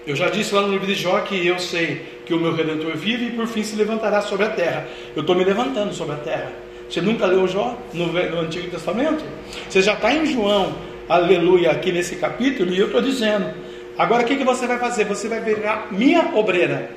eu 0.05 0.15
já 0.15 0.29
disse 0.29 0.53
lá 0.53 0.61
no 0.61 0.69
livro 0.69 0.87
de 0.87 0.95
Jó 0.95 1.19
que 1.19 1.45
eu 1.45 1.59
sei 1.59 2.05
que 2.25 2.33
o 2.33 2.39
meu 2.39 2.55
redentor 2.55 2.95
vive 2.95 3.27
e 3.27 3.31
por 3.31 3.47
fim 3.47 3.63
se 3.63 3.75
levantará 3.75 4.21
sobre 4.21 4.45
a 4.45 4.49
terra. 4.49 4.87
Eu 5.15 5.21
estou 5.21 5.35
me 5.35 5.43
levantando 5.43 5.93
sobre 5.93 6.15
a 6.15 6.19
terra. 6.19 6.51
Você 6.89 7.01
nunca 7.01 7.25
leu 7.25 7.47
Jó 7.47 7.77
no, 7.93 8.07
no 8.07 8.39
Antigo 8.41 8.69
Testamento? 8.69 9.23
Você 9.69 9.81
já 9.81 9.93
está 9.93 10.13
em 10.13 10.25
João, 10.25 10.75
aleluia, 11.13 11.71
aqui 11.71 11.91
nesse 11.91 12.15
capítulo, 12.15 12.73
e 12.73 12.79
eu 12.79 12.87
estou 12.87 13.01
dizendo. 13.01 13.53
Agora 13.97 14.23
o 14.23 14.25
que, 14.25 14.37
que 14.37 14.43
você 14.43 14.65
vai 14.65 14.77
fazer? 14.77 15.03
Você 15.05 15.27
vai 15.27 15.41
virar 15.41 15.87
minha 15.91 16.33
obreira 16.33 16.89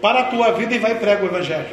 para 0.00 0.20
a 0.20 0.24
tua 0.24 0.50
vida 0.52 0.74
e 0.74 0.78
vai 0.78 0.94
pregar 0.94 1.22
o 1.22 1.26
Evangelho 1.26 1.68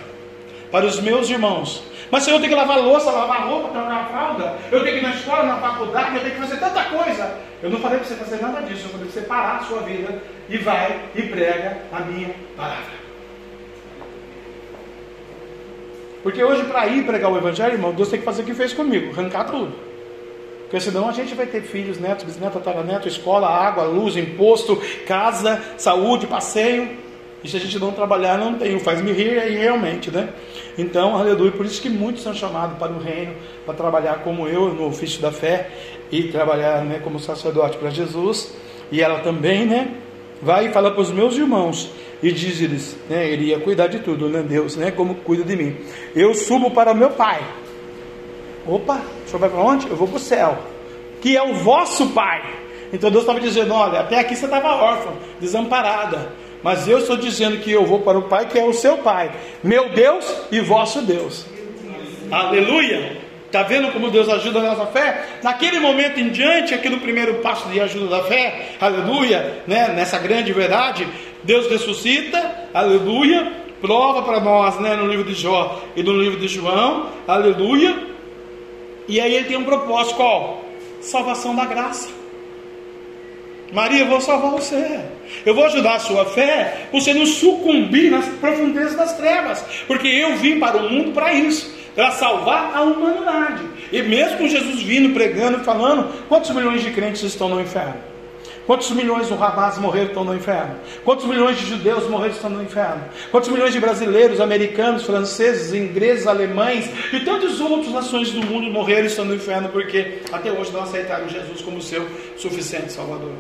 para 0.72 0.86
os 0.86 1.00
meus 1.00 1.30
irmãos. 1.30 1.84
Mas 2.12 2.24
se 2.24 2.30
eu 2.30 2.38
tenho 2.38 2.50
que 2.50 2.56
lavar 2.56 2.80
louça, 2.80 3.12
lavar 3.12 3.48
roupa, 3.48 3.70
trocar 3.70 4.10
fralda, 4.10 4.56
eu 4.72 4.84
tenho 4.84 5.00
que 5.00 5.06
ir 5.06 5.08
na 5.08 5.16
escola, 5.16 5.44
na 5.44 5.58
faculdade, 5.58 6.16
eu 6.16 6.22
tenho 6.22 6.36
que 6.36 6.42
fazer 6.42 6.58
tanta 6.58 6.84
coisa. 6.84 7.36
Eu 7.64 7.70
não 7.70 7.80
falei 7.80 7.98
para 7.98 8.08
você 8.08 8.16
fazer 8.16 8.42
nada 8.42 8.62
disso, 8.62 8.86
eu 8.86 8.90
falei 8.90 9.08
para 9.08 9.22
você 9.22 9.28
parar 9.28 9.58
a 9.58 9.64
sua 9.64 9.80
vida 9.82 10.22
e 10.50 10.58
vai 10.58 11.00
e 11.16 11.22
prega 11.24 11.78
a 11.92 12.02
minha 12.02 12.34
palavra. 12.56 12.98
Porque 16.24 16.44
hoje, 16.44 16.64
para 16.66 16.88
ir 16.88 17.06
pregar 17.06 17.32
o 17.32 17.38
Evangelho, 17.38 17.74
irmão, 17.74 17.94
Deus 17.94 18.10
tem 18.10 18.20
que 18.20 18.26
fazer 18.26 18.42
o 18.42 18.46
que 18.46 18.54
fez 18.54 18.74
comigo, 18.74 19.12
arrancar 19.12 19.46
tudo. 19.46 19.87
Porque 20.67 20.82
senão 20.82 21.08
a 21.08 21.13
gente 21.13 21.34
vai 21.34 21.45
ter 21.45 21.62
filhos, 21.62 21.97
netos, 21.97 22.25
bisnetos, 22.25 22.62
tataraneto, 22.62 23.08
escola, 23.08 23.47
água, 23.47 23.86
luz, 23.86 24.17
imposto, 24.17 24.82
casa, 25.06 25.62
saúde, 25.77 26.27
passeio. 26.27 26.89
E 27.41 27.47
se 27.47 27.56
a 27.56 27.60
gente 27.60 27.80
não 27.80 27.91
trabalhar, 27.91 28.38
não 28.38 28.56
tem. 28.56 28.77
Faz-me 28.80 29.13
rir 29.13 29.39
aí 29.39 29.56
realmente, 29.56 30.12
né? 30.12 30.30
Então, 30.77 31.15
aleluia. 31.15 31.51
Por 31.51 31.65
isso 31.65 31.82
que 31.82 31.89
muitos 31.89 32.21
são 32.21 32.34
chamados 32.34 32.77
para 32.77 32.91
o 32.91 32.99
reino, 32.99 33.34
para 33.65 33.73
trabalhar 33.73 34.23
como 34.23 34.47
eu 34.47 34.73
no 34.73 34.88
ofício 34.88 35.21
da 35.21 35.32
fé 35.32 35.69
e 36.12 36.23
trabalhar 36.23 36.84
né, 36.84 36.99
como 37.01 37.19
sacerdote 37.19 37.77
para 37.77 37.89
Jesus. 37.89 38.53
E 38.91 39.01
ela 39.01 39.19
também, 39.19 39.65
né? 39.65 39.95
Vai 40.41 40.67
e 40.67 40.69
fala 40.71 40.91
para 40.91 41.01
os 41.01 41.12
meus 41.12 41.38
irmãos 41.38 41.89
e 42.21 42.32
diz-lhes, 42.32 42.95
né, 43.10 43.30
ele 43.30 43.45
ia 43.45 43.60
cuidar 43.60 43.88
de 43.88 43.99
tudo, 43.99 44.27
né, 44.30 44.43
Deus, 44.47 44.75
né, 44.75 44.91
como 44.91 45.15
cuida 45.15 45.43
de 45.43 45.56
mim. 45.56 45.77
Eu 46.15 46.34
subo 46.34 46.71
para 46.71 46.93
meu 46.93 47.12
Pai. 47.12 47.41
Opa, 48.67 49.01
o 49.25 49.27
senhor 49.27 49.39
vai 49.39 49.49
para 49.49 49.60
onde? 49.60 49.88
Eu 49.88 49.95
vou 49.95 50.08
para 50.08 50.17
o 50.17 50.19
céu, 50.19 50.58
que 51.21 51.38
é 51.38 51.41
o 51.41 51.53
vosso 51.56 52.10
Pai. 52.10 52.43
Então 52.91 53.10
Deus 53.10 53.23
estava 53.23 53.39
dizendo: 53.39 53.73
olha, 53.73 54.01
até 54.01 54.19
aqui 54.19 54.36
você 54.36 54.45
estava 54.45 54.75
órfã, 54.75 55.12
desamparada, 55.39 56.32
mas 56.62 56.88
eu 56.88 56.99
estou 56.99 57.15
dizendo 57.15 57.58
que 57.60 57.71
eu 57.71 57.86
vou 57.86 58.01
para 58.01 58.17
o 58.17 58.23
Pai, 58.23 58.47
que 58.47 58.60
é 58.60 58.65
o 58.65 58.73
seu 58.73 58.97
Pai, 58.97 59.32
meu 59.63 59.89
Deus 59.89 60.25
e 60.51 60.60
vosso 60.60 61.01
Deus. 61.01 61.45
Aleluia! 62.30 63.25
Está 63.45 63.63
vendo 63.63 63.93
como 63.93 64.12
Deus 64.12 64.27
ajuda 64.27 64.60
a 64.60 64.75
nossa 64.75 64.86
fé? 64.88 65.25
Naquele 65.41 65.80
momento 65.80 66.19
em 66.19 66.30
diante, 66.30 66.73
aqui 66.73 66.89
no 66.89 66.99
primeiro 66.99 67.36
passo 67.36 67.69
de 67.69 67.80
ajuda 67.80 68.17
da 68.17 68.23
fé, 68.25 68.71
aleluia, 68.80 69.63
né, 69.65 69.93
nessa 69.95 70.19
grande 70.19 70.51
verdade, 70.51 71.08
Deus 71.45 71.69
ressuscita, 71.69 72.67
aleluia, 72.73 73.49
prova 73.80 74.21
para 74.23 74.41
nós 74.41 74.77
né, 74.82 74.97
no 74.97 75.08
livro 75.08 75.23
de 75.23 75.34
Jó 75.34 75.82
e 75.95 76.03
no 76.03 76.12
livro 76.19 76.38
de 76.38 76.49
João, 76.49 77.08
aleluia, 77.25 77.95
e 79.08 79.20
aí 79.20 79.34
ele 79.34 79.46
tem 79.46 79.58
um 79.58 79.63
propósito 79.63 80.15
qual? 80.15 80.65
Salvação 81.02 81.56
da 81.56 81.65
graça. 81.65 82.10
Maria, 83.72 84.02
eu 84.02 84.08
vou 84.08 84.22
salvar 84.22 84.52
você. 84.52 85.02
Eu 85.46 85.54
vou 85.54 85.65
ajudar 85.65 85.96
a 85.96 86.00
sua 86.00 86.26
fé, 86.26 86.88
você 86.91 87.13
não 87.13 87.26
sucumbir 87.26 88.10
nas 88.10 88.26
profundezas 88.26 88.96
das 88.96 89.17
trevas, 89.17 89.63
porque 89.86 90.08
eu 90.08 90.38
vim 90.38 90.60
para 90.60 90.78
o 90.78 90.89
mundo 90.89 91.12
para 91.12 91.34
isso 91.34 91.78
para 91.98 92.12
salvar 92.12 92.76
a 92.76 92.84
humanidade. 92.84 93.63
E 93.91 94.04
mesmo 94.04 94.48
Jesus 94.48 94.84
vindo, 94.84 95.15
pregando 95.15 95.62
e 95.62 95.63
falando, 95.63 96.13
quantos 96.30 96.52
milhões 96.52 96.84
de 96.84 96.91
crentes 96.91 97.24
estão 97.24 97.50
no 97.50 97.60
inferno? 97.60 97.96
Quantos 98.67 98.91
milhões 98.91 99.30
do 99.30 99.41
Hamas 99.41 99.77
morreram 99.77 100.08
estão 100.08 100.25
no 100.25 100.36
inferno? 100.36 100.75
Quantos 101.06 101.25
milhões 101.25 101.58
de 101.58 101.65
judeus 101.65 102.06
morreram 102.10 102.34
estão 102.34 102.49
no 102.49 102.62
inferno? 102.62 103.01
Quantos 103.32 103.49
milhões 103.49 103.71
de 103.71 103.80
brasileiros, 103.80 104.41
americanos, 104.41 105.03
franceses, 105.03 105.73
ingleses, 105.73 106.27
alemães 106.27 106.89
e 107.13 107.21
tantas 107.21 107.62
outras 107.62 107.93
nações 107.93 108.30
do 108.30 108.45
mundo 108.45 108.69
morreram 108.69 109.06
estão 109.06 109.23
no 109.23 109.34
inferno 109.34 109.69
porque 109.69 110.19
até 110.34 110.51
hoje 110.51 110.73
não 110.73 110.84
aceitaram 110.84 111.30
Jesus 111.30 111.62
como 111.62 111.82
seu 111.82 112.06
suficiente 112.36 112.91
Salvador? 112.91 113.32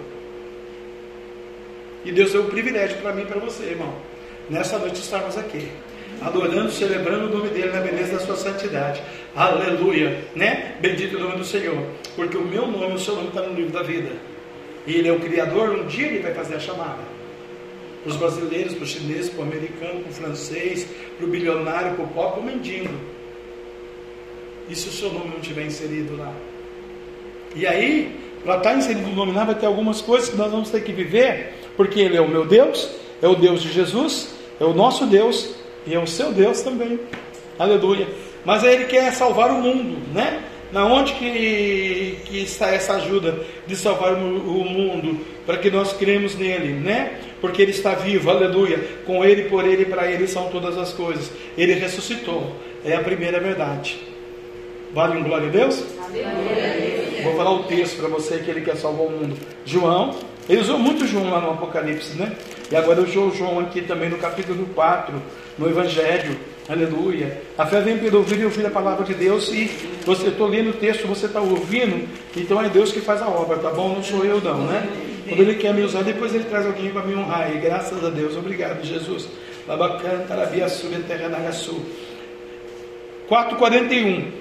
E 2.05 2.11
Deus 2.13 2.31
deu 2.31 2.43
o 2.43 2.45
privilégio 2.45 2.95
para 2.99 3.11
mim 3.11 3.23
e 3.23 3.25
para 3.25 3.41
você, 3.41 3.65
irmão. 3.65 3.93
Nessa 4.49 4.77
noite 4.77 5.01
estarmos 5.01 5.37
aqui 5.37 5.69
adorando, 6.21 6.71
celebrando 6.71 7.25
o 7.25 7.37
nome 7.37 7.49
dele 7.49 7.73
na 7.73 7.81
beleza 7.81 8.13
da 8.13 8.19
sua 8.19 8.37
santidade. 8.37 9.01
Aleluia, 9.35 10.23
né? 10.33 10.77
Bendito 10.79 11.17
o 11.17 11.19
nome 11.19 11.35
do 11.35 11.43
Senhor, 11.43 11.83
porque 12.15 12.37
o 12.37 12.45
meu 12.45 12.65
nome, 12.65 12.95
o 12.95 12.99
seu 12.99 13.13
nome 13.13 13.27
está 13.27 13.41
no 13.41 13.53
livro 13.53 13.73
da 13.73 13.83
vida. 13.83 14.36
Ele 14.87 15.07
é 15.07 15.11
o 15.11 15.19
Criador, 15.19 15.69
um 15.71 15.85
dia 15.85 16.07
ele 16.07 16.19
vai 16.19 16.33
fazer 16.33 16.55
a 16.55 16.59
chamada. 16.59 17.03
Para 18.03 18.11
os 18.11 18.17
brasileiros, 18.17 18.73
para 18.73 18.83
os 18.83 18.89
chineses, 18.89 19.29
para 19.29 19.41
o 19.41 19.43
americano, 19.43 19.99
para 19.99 20.09
o 20.09 20.13
francês, 20.13 20.87
para 21.17 21.25
o 21.25 21.29
bilionário, 21.29 21.95
para 21.95 22.05
o 22.05 22.07
pobre, 22.07 22.31
para 22.31 22.41
o 22.41 22.45
mendigo. 22.45 22.93
E 24.69 24.75
se 24.75 24.87
o 24.87 24.91
seu 24.91 25.11
nome 25.11 25.29
não 25.29 25.39
estiver 25.39 25.65
inserido 25.65 26.15
lá? 26.17 26.31
E 27.55 27.67
aí, 27.67 28.17
para 28.43 28.57
estar 28.57 28.75
inserido 28.75 29.07
no 29.07 29.15
nome 29.15 29.33
lá, 29.33 29.43
vai 29.43 29.55
ter 29.55 29.65
algumas 29.65 30.01
coisas 30.01 30.29
que 30.29 30.37
nós 30.37 30.51
vamos 30.51 30.69
ter 30.69 30.83
que 30.83 30.93
viver, 30.93 31.53
porque 31.75 31.99
Ele 31.99 32.15
é 32.15 32.21
o 32.21 32.27
meu 32.27 32.45
Deus, 32.45 32.89
é 33.21 33.27
o 33.27 33.35
Deus 33.35 33.61
de 33.61 33.71
Jesus, 33.71 34.33
é 34.59 34.63
o 34.63 34.73
nosso 34.73 35.05
Deus, 35.05 35.55
e 35.85 35.93
é 35.93 35.99
o 35.99 36.07
seu 36.07 36.31
Deus 36.31 36.61
também. 36.61 36.99
Aleluia. 37.57 38.07
Mas 38.45 38.63
aí 38.63 38.75
ele 38.75 38.85
quer 38.85 39.11
salvar 39.13 39.51
o 39.51 39.61
mundo, 39.61 39.97
né? 40.13 40.43
Na 40.71 40.85
onde 40.85 41.13
que, 41.13 42.19
que 42.25 42.43
está 42.43 42.67
essa 42.73 42.95
ajuda 42.95 43.39
de 43.65 43.75
salvar 43.75 44.13
o, 44.13 44.61
o 44.61 44.65
mundo? 44.65 45.19
Para 45.45 45.57
que 45.57 45.71
nós 45.71 45.93
cremos 45.93 46.35
nele, 46.35 46.73
né? 46.73 47.19
Porque 47.39 47.61
ele 47.61 47.71
está 47.71 47.93
vivo, 47.93 48.29
aleluia. 48.29 48.79
Com 49.05 49.23
ele, 49.23 49.43
por 49.43 49.65
ele 49.65 49.83
e 49.83 49.85
para 49.85 50.11
ele 50.11 50.27
são 50.27 50.49
todas 50.49 50.77
as 50.77 50.91
coisas. 50.91 51.31
Ele 51.57 51.73
ressuscitou. 51.73 52.53
É 52.83 52.95
a 52.95 53.01
primeira 53.01 53.39
verdade. 53.39 53.97
Vale 54.93 55.17
um 55.17 55.23
glória 55.23 55.47
a 55.47 55.51
Deus? 55.51 55.83
Vou 57.23 57.35
falar 57.35 57.51
o 57.51 57.63
texto 57.63 57.97
para 57.97 58.07
você 58.09 58.39
que 58.39 58.49
ele 58.49 58.61
quer 58.61 58.75
salvar 58.75 59.05
o 59.07 59.11
mundo. 59.11 59.37
João, 59.65 60.15
ele 60.49 60.61
usou 60.61 60.79
muito 60.79 61.05
João 61.05 61.29
lá 61.29 61.41
no 61.41 61.51
Apocalipse, 61.51 62.15
né? 62.17 62.31
E 62.71 62.75
agora 62.75 62.99
eu 62.99 63.05
usou 63.05 63.33
João 63.33 63.59
aqui 63.59 63.81
também 63.81 64.09
no 64.09 64.17
capítulo 64.17 64.65
4 64.73 65.13
no 65.57 65.69
Evangelho. 65.69 66.37
Aleluia. 66.69 67.41
A 67.57 67.65
fé 67.65 67.81
vem 67.81 67.97
pelo 67.97 68.19
ouvir 68.19 68.39
e 68.39 68.45
ouvir 68.45 68.65
a 68.65 68.69
palavra 68.69 69.05
de 69.05 69.13
Deus. 69.13 69.49
E 69.49 69.69
você 70.05 70.27
está 70.27 70.45
lendo 70.45 70.71
o 70.71 70.73
texto, 70.73 71.07
você 71.07 71.25
está 71.25 71.39
ouvindo, 71.39 72.07
então 72.35 72.61
é 72.61 72.69
Deus 72.69 72.91
que 72.91 72.99
faz 72.99 73.21
a 73.21 73.27
obra, 73.27 73.57
tá 73.57 73.69
bom? 73.71 73.95
Não 73.95 74.03
sou 74.03 74.23
eu, 74.23 74.41
não, 74.41 74.65
né? 74.65 74.87
Quando 75.27 75.41
Ele 75.41 75.55
quer 75.55 75.73
me 75.73 75.81
usar, 75.81 76.03
depois 76.03 76.33
Ele 76.33 76.45
traz 76.45 76.65
alguém 76.65 76.91
para 76.91 77.03
me 77.03 77.15
honrar. 77.15 77.53
E 77.53 77.59
graças 77.59 78.03
a 78.03 78.09
Deus, 78.09 78.35
obrigado, 78.35 78.83
Jesus. 78.83 79.27
Labacanta, 79.67 80.33
Labiaçu, 80.35 80.87
Terranagaçu. 81.07 81.81
4,41. 83.29 84.31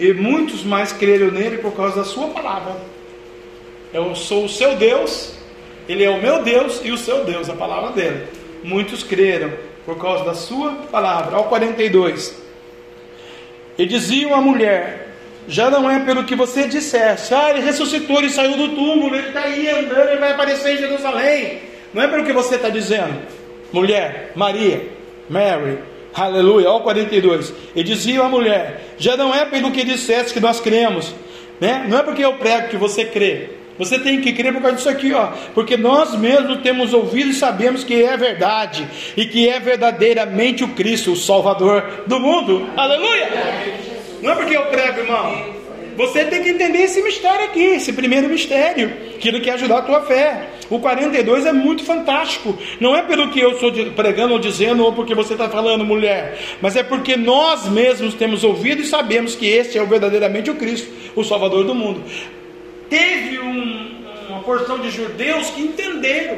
E 0.00 0.12
muitos 0.14 0.64
mais 0.64 0.92
creram 0.92 1.30
nele 1.30 1.58
por 1.58 1.72
causa 1.72 1.96
da 1.96 2.04
Sua 2.04 2.28
palavra. 2.28 2.76
Eu 3.92 4.14
sou 4.14 4.46
o 4.46 4.48
seu 4.48 4.74
Deus, 4.76 5.34
Ele 5.88 6.04
é 6.04 6.10
o 6.10 6.20
meu 6.20 6.42
Deus 6.42 6.80
e 6.84 6.90
o 6.90 6.98
seu 6.98 7.24
Deus, 7.24 7.48
a 7.50 7.54
palavra 7.54 7.90
dele. 7.90 8.26
Muitos 8.62 9.02
creram 9.02 9.52
por 9.84 9.98
causa 9.98 10.24
da 10.24 10.34
sua 10.34 10.72
palavra. 10.90 11.36
Ao 11.36 11.44
42. 11.44 12.40
E 13.76 13.86
diziam 13.86 14.34
à 14.34 14.40
mulher: 14.40 15.08
Já 15.48 15.70
não 15.70 15.90
é 15.90 16.00
pelo 16.00 16.24
que 16.24 16.34
você 16.34 16.68
dissesse, 16.68 17.34
ah, 17.34 17.50
ele 17.50 17.60
ressuscitou, 17.60 18.18
ele 18.18 18.30
saiu 18.30 18.56
do 18.56 18.68
túmulo, 18.68 19.14
ele 19.14 19.28
está 19.28 19.42
aí 19.42 19.68
andando, 19.68 20.08
ele 20.08 20.20
vai 20.20 20.32
aparecer 20.32 20.74
em 20.74 20.78
Jerusalém. 20.78 21.60
Não 21.92 22.02
é 22.02 22.08
pelo 22.08 22.24
que 22.24 22.32
você 22.32 22.54
está 22.54 22.68
dizendo, 22.68 23.20
mulher, 23.72 24.32
Maria, 24.34 24.88
Mary, 25.28 25.78
aleluia. 26.14 26.68
Ao 26.68 26.82
42. 26.82 27.52
E 27.74 27.82
diziam 27.82 28.24
à 28.24 28.28
mulher: 28.28 28.94
Já 28.98 29.16
não 29.16 29.34
é 29.34 29.44
pelo 29.44 29.72
que 29.72 29.84
dissesse 29.84 30.32
que 30.32 30.40
nós 30.40 30.60
cremos, 30.60 31.14
né? 31.60 31.84
não 31.88 31.98
é 31.98 32.02
porque 32.02 32.24
eu 32.24 32.34
prego 32.34 32.68
que 32.68 32.76
você 32.76 33.04
crê. 33.04 33.61
Você 33.78 33.98
tem 33.98 34.20
que 34.20 34.32
crer 34.32 34.52
por 34.52 34.60
causa 34.60 34.76
disso 34.76 34.88
aqui, 34.88 35.12
ó. 35.12 35.28
Porque 35.54 35.76
nós 35.76 36.14
mesmos 36.18 36.60
temos 36.60 36.92
ouvido 36.92 37.30
e 37.30 37.34
sabemos 37.34 37.82
que 37.82 38.02
é 38.02 38.16
verdade. 38.16 38.86
E 39.16 39.26
que 39.26 39.48
é 39.48 39.58
verdadeiramente 39.58 40.62
o 40.62 40.68
Cristo, 40.68 41.12
o 41.12 41.16
Salvador 41.16 42.04
do 42.06 42.20
mundo. 42.20 42.68
Aleluia! 42.76 43.28
Não 44.22 44.32
é 44.32 44.34
porque 44.36 44.56
eu 44.56 44.66
prego, 44.66 45.00
irmão. 45.00 45.62
Você 45.96 46.24
tem 46.24 46.42
que 46.42 46.48
entender 46.48 46.78
esse 46.78 47.02
mistério 47.02 47.44
aqui, 47.44 47.62
esse 47.62 47.92
primeiro 47.92 48.28
mistério, 48.28 48.92
que 49.20 49.28
ele 49.28 49.40
quer 49.40 49.52
ajudar 49.52 49.78
a 49.78 49.82
tua 49.82 50.00
fé. 50.02 50.48
O 50.70 50.78
42 50.78 51.44
é 51.44 51.52
muito 51.52 51.84
fantástico. 51.84 52.56
Não 52.80 52.96
é 52.96 53.02
pelo 53.02 53.30
que 53.30 53.38
eu 53.38 53.52
estou 53.52 53.70
pregando 53.94 54.32
ou 54.32 54.38
dizendo, 54.38 54.84
ou 54.84 54.92
porque 54.92 55.14
você 55.14 55.34
está 55.34 55.48
falando, 55.50 55.84
mulher, 55.84 56.38
mas 56.62 56.76
é 56.76 56.82
porque 56.82 57.14
nós 57.14 57.68
mesmos 57.68 58.14
temos 58.14 58.42
ouvido 58.42 58.80
e 58.80 58.86
sabemos 58.86 59.34
que 59.34 59.46
este 59.46 59.78
é 59.78 59.84
verdadeiramente 59.84 60.50
o 60.50 60.54
Cristo, 60.54 60.90
o 61.14 61.22
Salvador 61.22 61.64
do 61.64 61.74
mundo. 61.74 62.02
Teve 62.92 63.38
um, 63.38 64.04
uma 64.28 64.42
porção 64.42 64.78
de 64.78 64.90
judeus 64.90 65.48
que 65.48 65.62
entenderam. 65.62 66.36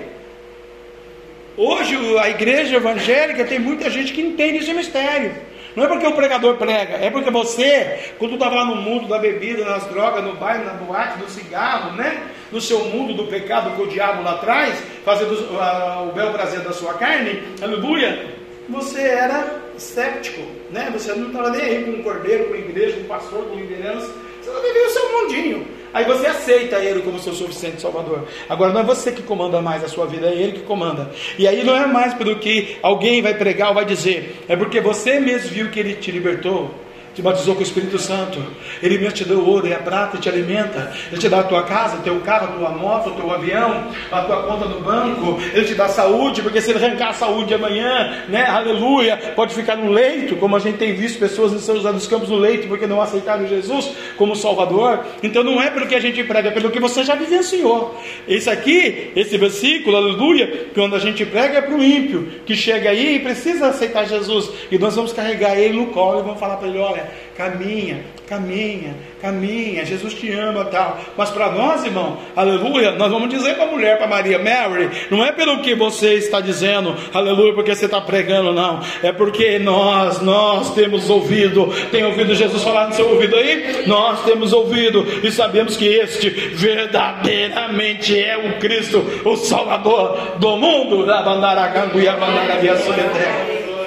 Hoje 1.57 1.97
a 2.17 2.31
igreja 2.31 2.77
evangélica 2.77 3.45
tem 3.45 3.59
muita 3.59 3.91
gente 3.91 4.13
que 4.13 4.21
entende 4.21 4.59
esse 4.59 4.73
mistério. 4.73 5.35
Não 5.75 5.83
é 5.83 5.89
porque 5.89 6.07
o 6.07 6.15
pregador 6.15 6.57
prega, 6.57 6.95
é 6.95 7.11
porque 7.11 7.29
você, 7.29 8.13
quando 8.21 8.35
estava 8.35 8.55
lá 8.55 8.65
no 8.67 8.77
mundo 8.77 9.09
da 9.09 9.19
bebida, 9.19 9.65
nas 9.65 9.85
drogas, 9.87 10.23
no 10.23 10.37
baile, 10.37 10.65
na 10.65 10.75
boate, 10.75 11.19
no 11.19 11.29
cigarro, 11.29 11.97
né? 11.97 12.23
No 12.53 12.61
seu 12.61 12.85
mundo 12.85 13.15
do 13.15 13.27
pecado 13.27 13.75
com 13.77 13.83
o 13.83 13.89
diabo 13.89 14.23
lá 14.23 14.35
atrás, 14.35 14.81
fazendo 15.05 15.33
uh, 15.35 16.09
o 16.09 16.13
bel 16.13 16.31
prazer 16.31 16.61
da 16.61 16.73
sua 16.73 16.95
carne, 16.95 17.43
aleluia, 17.61 18.27
você 18.69 19.01
era 19.01 19.61
escéptico, 19.77 20.41
né? 20.71 20.89
Você 20.93 21.13
não 21.15 21.27
estava 21.27 21.51
nem 21.51 21.63
aí 21.63 21.85
com 21.85 21.99
um 21.99 22.03
cordeiro, 22.05 22.45
com 22.45 22.55
igreja, 22.55 22.97
com 22.99 23.09
pastor, 23.09 23.45
com 23.47 23.57
liderança, 23.57 24.09
você 24.41 24.51
não 24.53 24.63
vivia 24.63 24.87
o 24.87 24.91
seu 24.91 25.13
mundinho. 25.13 25.74
Aí 25.95 26.05
você 26.05 26.27
aceita 26.27 26.77
Ele 26.77 27.03
como 27.03 27.21
seu 27.21 27.33
suficiente 27.33 27.81
Salvador. 27.81 28.27
Agora 28.49 28.73
não 28.73 28.81
é 28.81 28.85
você 28.85 29.13
que 29.13 29.23
comanda 29.23 29.63
mais 29.63 29.85
a 29.85 29.89
sua 29.89 30.07
vida, 30.07 30.27
é 30.27 30.35
Ele 30.35 30.53
que 30.53 30.63
comanda. 30.63 31.13
E 31.39 31.47
aí 31.47 31.63
não 31.63 31.77
é 31.77 31.87
mais 31.87 32.13
pelo 32.15 32.37
que 32.41 32.77
alguém 32.83 33.23
vai 33.23 33.35
pregar 33.35 33.69
ou 33.69 33.75
vai 33.75 33.85
dizer, 33.85 34.45
é 34.49 34.57
porque 34.57 34.81
você 34.81 35.21
mesmo 35.21 35.51
viu 35.51 35.71
que 35.71 35.79
Ele 35.79 35.95
te 35.95 36.11
libertou 36.11 36.84
te 37.15 37.23
batizou 37.23 37.55
com 37.55 37.61
o 37.61 37.63
Espírito 37.63 37.99
Santo. 37.99 38.43
Ele 38.83 38.99
mesmo 38.99 39.13
te 39.13 39.25
deu 39.25 39.47
ouro 39.47 39.67
e 39.69 39.73
a 39.73 39.79
prata 39.79 40.17
e 40.17 40.21
te 40.21 40.29
alimenta. 40.29 40.93
Ele 41.11 41.21
te 41.21 41.29
dá 41.29 41.41
a 41.41 41.45
tua 41.45 41.63
casa, 41.63 41.99
teu 41.99 42.19
carro, 42.21 42.47
a 42.47 42.59
tua 42.59 42.71
moto, 42.71 43.11
o 43.11 43.13
teu 43.13 43.31
avião, 43.31 43.87
a 44.11 44.21
tua 44.23 44.43
conta 44.43 44.65
no 44.67 44.81
banco. 44.81 45.39
Ele 45.53 45.65
te 45.65 45.75
dá 45.75 45.89
saúde, 45.89 46.43
porque 46.43 46.61
se 46.61 46.71
ele 46.71 46.85
arrancar 46.85 47.11
a 47.11 47.13
saúde 47.13 47.55
amanhã, 47.55 48.25
né? 48.29 48.47
Aleluia, 48.47 49.17
pode 49.37 49.55
ficar 49.55 49.77
no 49.77 49.93
leito, 49.93 50.35
como 50.37 50.57
a 50.57 50.59
gente 50.59 50.77
tem 50.79 50.93
visto 50.95 51.19
pessoas 51.19 51.53
em 51.53 51.93
dos 51.93 52.07
campos 52.09 52.29
no 52.29 52.37
leito, 52.37 52.67
porque 52.67 52.87
não 52.87 53.01
aceitaram 53.01 53.47
Jesus 53.47 53.93
como 54.17 54.35
Salvador. 54.35 55.05
Então 55.23 55.45
não 55.45 55.63
é 55.63 55.71
pelo 55.71 55.87
que 55.87 55.95
a 55.95 56.01
gente 56.01 56.23
prega, 56.25 56.49
é 56.49 56.53
pelo 56.53 56.71
que 56.71 56.81
você 56.81 57.05
já 57.05 57.15
vivenciou. 57.15 57.97
Esse 58.27 58.51
aqui, 58.51 59.13
esse 59.15 59.39
versículo, 59.39 59.97
aleluia, 59.97 60.69
quando 60.75 60.97
a 60.97 60.99
gente 60.99 61.25
prega 61.25 61.59
é 61.59 61.63
para 61.63 61.75
o 61.75 61.83
ímpio, 61.83 62.41
que 62.45 62.57
chega 62.57 62.91
aí 62.91 63.17
e 63.17 63.21
precisa 63.21 63.69
aceitar 63.69 64.05
Jesus. 64.05 64.51
E 64.71 64.79
nós 64.79 64.97
vamos 64.97 65.13
carregar 65.13 65.57
ele 65.57 65.79
no 65.79 65.87
colo 65.87 66.19
e 66.19 66.23
vamos 66.23 66.41
falar 66.41 66.57
para 66.57 66.67
ele: 66.67 66.79
olha 66.79 67.04
caminha, 67.37 68.01
caminha, 68.29 68.95
caminha, 69.21 69.85
Jesus 69.85 70.15
te 70.15 70.31
ama 70.33 70.65
tal. 70.67 70.99
Mas 71.17 71.31
para 71.31 71.51
nós, 71.51 71.85
irmão, 71.85 72.19
aleluia, 72.35 72.93
nós 72.93 73.11
vamos 73.11 73.29
dizer 73.29 73.55
para 73.55 73.65
a 73.65 73.71
mulher, 73.71 73.99
para 73.99 74.07
Maria, 74.07 74.39
Mary, 74.39 74.91
não 75.11 75.25
é 75.25 75.33
pelo 75.33 75.61
que 75.61 75.75
você 75.75 76.15
está 76.15 76.41
dizendo, 76.41 76.95
aleluia, 77.13 77.53
porque 77.55 77.75
você 77.75 77.87
está 77.87 78.01
pregando, 78.01 78.53
não. 78.53 78.81
É 79.03 79.13
porque 79.13 79.59
nós, 79.59 80.21
nós 80.23 80.75
temos 80.75 81.11
ouvido, 81.11 81.73
tem 81.91 82.05
ouvido 82.05 82.35
Jesus 82.35 82.63
falar 82.63 82.89
no 82.89 82.95
seu 82.95 83.09
ouvido 83.09 83.37
aí? 83.37 83.85
Nós 83.87 84.25
temos 84.25 84.53
ouvido 84.53 85.07
e 85.23 85.31
sabemos 85.31 85.77
que 85.77 85.87
este 85.87 86.31
verdadeiramente 86.31 88.19
é 88.19 88.37
o 88.37 88.59
Cristo, 88.59 89.05
o 89.25 89.37
Salvador 89.37 90.37
do 90.39 90.57
mundo. 90.57 91.05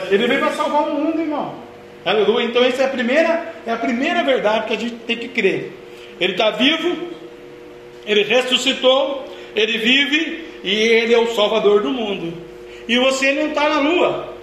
Ele 0.09 0.27
veio 0.27 0.39
para 0.39 0.51
salvar 0.51 0.83
o 0.83 0.95
mundo, 0.95 1.19
irmão. 1.19 1.66
Aleluia. 2.05 2.45
Então 2.45 2.63
essa 2.63 2.83
é 2.83 2.85
a 2.85 2.89
primeira, 2.89 3.53
é 3.65 3.71
a 3.71 3.77
primeira 3.77 4.23
verdade 4.23 4.67
que 4.67 4.73
a 4.73 4.77
gente 4.77 4.95
tem 4.95 5.17
que 5.17 5.27
crer. 5.27 5.71
Ele 6.19 6.33
está 6.33 6.51
vivo, 6.51 6.95
ele 8.05 8.23
ressuscitou, 8.23 9.25
ele 9.55 9.77
vive 9.77 10.45
e 10.63 10.71
ele 10.71 11.13
é 11.13 11.19
o 11.19 11.33
Salvador 11.35 11.81
do 11.81 11.91
mundo. 11.91 12.33
E 12.87 12.97
você 12.97 13.33
não 13.33 13.49
está 13.49 13.69
na 13.69 13.79
lua. 13.79 14.35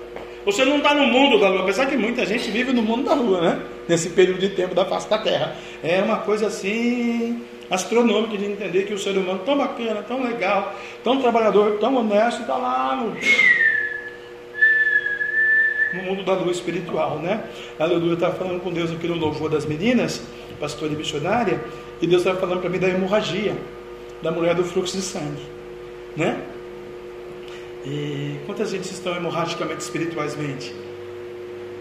Você 0.45 0.64
não 0.64 0.77
está 0.77 0.95
no 0.95 1.07
mundo 1.07 1.40
da 1.40 1.49
lua, 1.49 1.62
apesar 1.62 1.87
que 1.87 1.97
muita 1.97 2.27
gente 2.27 2.51
vive 2.51 2.73
no 2.73 2.83
mundo 2.83 3.05
da 3.05 3.14
lua, 3.14 3.40
né? 3.40 3.62
Nesse 3.88 4.11
período 4.11 4.40
de 4.40 4.51
tempo 4.51 4.75
da 4.75 4.85
face 4.85 5.09
da 5.09 5.17
terra. 5.19 5.57
É 5.83 6.03
uma 6.03 6.19
coisa 6.19 6.49
assim 6.49 7.43
astronômica 7.71 8.37
de 8.37 8.45
entender 8.45 8.83
que 8.83 8.93
o 8.93 8.99
ser 8.99 9.17
humano 9.17 9.40
tão 9.45 9.57
bacana, 9.57 10.03
tão 10.03 10.23
legal, 10.23 10.75
tão 11.03 11.21
trabalhador, 11.21 11.79
tão 11.81 11.97
honesto, 11.97 12.43
está 12.43 12.57
lá 12.57 12.95
no 12.97 13.17
no 15.95 16.03
mundo 16.03 16.25
da 16.25 16.35
luz 16.35 16.57
espiritual, 16.57 17.19
né? 17.21 17.45
Aleluia, 17.79 18.15
estava 18.15 18.35
falando 18.35 18.61
com 18.61 18.73
Deus 18.73 18.91
aqui 18.91 19.07
no 19.07 19.15
louvor 19.15 19.49
das 19.49 19.65
meninas, 19.65 20.21
pastora 20.59 20.93
e 20.93 20.97
missionária, 20.97 21.63
e 22.03 22.07
Deus 22.07 22.23
estava 22.23 22.39
falando 22.39 22.61
para 22.61 22.69
mim 22.69 22.79
da 22.79 22.89
hemorragia, 22.89 23.57
da 24.21 24.33
mulher 24.33 24.55
do 24.55 24.65
fluxo 24.65 24.97
de 24.97 25.03
sangue, 25.03 25.43
né? 26.17 26.43
E 27.87 28.41
quantas 28.47 28.71
gente 28.71 28.91
estão 28.91 29.15
hemorragicamente 29.15 29.83
espiritualmente? 29.83 30.75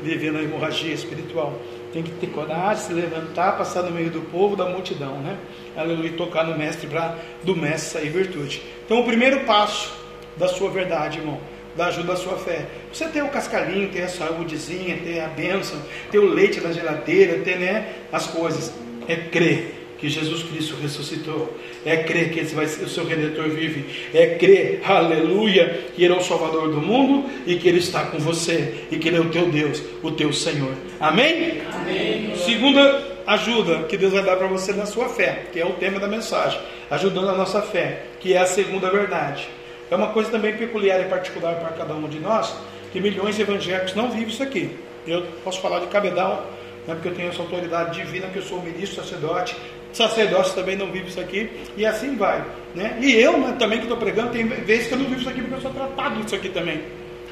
Vivendo 0.04 0.38
a 0.38 0.44
hemorragia 0.44 0.94
espiritual. 0.94 1.58
Tem 1.94 2.04
que 2.04 2.12
ter 2.12 2.28
coragem, 2.28 2.84
se 2.84 2.94
levantar, 2.94 3.58
passar 3.58 3.84
no 3.84 3.92
meio 3.92 4.10
do 4.10 4.20
povo, 4.30 4.56
da 4.56 4.66
multidão, 4.66 5.20
né? 5.20 5.38
Aleluia, 5.78 6.12
tocar 6.14 6.44
no 6.44 6.58
mestre 6.58 6.88
para 6.88 7.18
do 7.44 7.56
mestre 7.56 8.02
sair 8.02 8.10
virtude. 8.10 8.62
Então, 8.86 9.00
o 9.00 9.06
primeiro 9.06 9.42
passo 9.42 9.94
da 10.36 10.48
sua 10.50 10.70
verdade, 10.70 11.20
irmão, 11.20 11.40
da 11.76 11.88
ajuda 11.88 12.14
da 12.14 12.16
sua 12.16 12.38
fé. 12.38 12.66
Você 12.92 13.08
tem 13.08 13.22
o 13.22 13.30
cascalinho, 13.30 13.90
tem 13.90 14.04
a 14.04 14.08
saúdezinha, 14.08 14.98
tem 15.04 15.20
a 15.20 15.28
bênção, 15.28 15.82
tem 16.12 16.20
o 16.20 16.26
leite 16.26 16.62
na 16.62 16.72
geladeira, 16.72 17.40
tem 17.40 17.58
né, 17.58 17.94
as 18.12 18.28
coisas. 18.28 18.72
É 19.08 19.16
crer 19.16 19.84
que 20.04 20.10
Jesus 20.10 20.44
Cristo 20.44 20.76
ressuscitou. 20.82 21.58
É 21.86 21.96
crer 21.96 22.32
que 22.32 22.42
vai 22.54 22.66
o 22.66 22.90
seu 22.90 23.06
Redentor 23.06 23.48
vive. 23.48 24.10
É 24.14 24.36
crer, 24.36 24.82
aleluia, 24.84 25.86
que 25.96 26.04
Ele 26.04 26.14
é 26.14 26.18
o 26.18 26.22
Salvador 26.22 26.70
do 26.70 26.82
mundo 26.82 27.30
e 27.48 27.56
que 27.56 27.70
Ele 27.70 27.80
está 27.80 28.04
com 28.06 28.20
você 28.20 28.86
e 28.92 28.98
que 28.98 29.08
Ele 29.08 29.16
é 29.16 29.22
o 29.22 29.30
teu 29.30 29.50
Deus, 29.50 29.82
o 30.02 30.12
teu 30.12 30.34
Senhor. 30.34 30.74
Amém? 31.00 31.62
Amém. 31.74 32.34
Segunda 32.36 33.14
ajuda 33.26 33.84
que 33.84 33.96
Deus 33.98 34.12
vai 34.12 34.24
dar 34.24 34.36
para 34.36 34.48
você 34.48 34.74
na 34.74 34.86
sua 34.86 35.08
fé, 35.08 35.46
que 35.54 35.60
é 35.60 35.66
o 35.66 35.72
tema 35.74 36.02
da 36.02 36.08
mensagem, 36.08 36.60
ajudando 36.92 37.30
a 37.30 37.38
nossa 37.38 37.62
fé, 37.62 38.04
que 38.20 38.34
é 38.34 38.40
a 38.40 38.46
segunda 38.46 38.90
verdade. 38.90 39.48
É 39.92 39.96
uma 39.96 40.10
coisa 40.10 40.30
também 40.30 40.56
peculiar 40.56 41.00
e 41.02 41.06
particular 41.06 41.56
para 41.56 41.70
cada 41.70 41.94
um 41.94 42.08
de 42.08 42.20
nós, 42.20 42.56
que 42.92 43.00
milhões 43.00 43.36
de 43.36 43.42
evangélicos 43.42 43.96
não 43.96 44.10
vivem 44.10 44.28
isso 44.28 44.44
aqui. 44.44 44.76
Eu 45.06 45.26
posso 45.44 45.60
falar 45.62 45.80
de 45.80 45.88
cabedal, 45.88 46.50
né, 46.88 46.94
porque 46.96 47.10
eu 47.10 47.16
tenho 47.16 47.30
essa 47.30 47.42
autoridade 47.42 48.00
divina, 48.00 48.28
que 48.28 48.38
eu 48.38 48.44
sou 48.44 48.62
ministro, 48.62 49.04
sacerdote, 49.04 49.56
sacerdote 49.92 50.54
também 50.54 50.76
não 50.76 50.92
vive 50.92 51.10
isso 51.10 51.20
aqui, 51.20 51.50
e 51.78 51.86
assim 51.86 52.16
vai. 52.16 52.44
Né? 52.74 52.98
E 53.02 53.14
eu 53.14 53.38
né, 53.38 53.56
também 53.60 53.80
que 53.80 53.86
estou 53.86 53.98
pregando, 53.98 54.32
tem 54.32 54.46
vezes 54.46 54.88
que 54.88 54.94
eu 54.94 55.00
não 55.00 55.06
vivo 55.06 55.22
isso 55.22 55.30
aqui 55.30 55.42
porque 55.42 55.56
eu 55.56 55.62
sou 55.62 55.72
tratado 55.72 56.22
disso 56.22 56.36
aqui 56.36 56.50
também. 56.50 56.82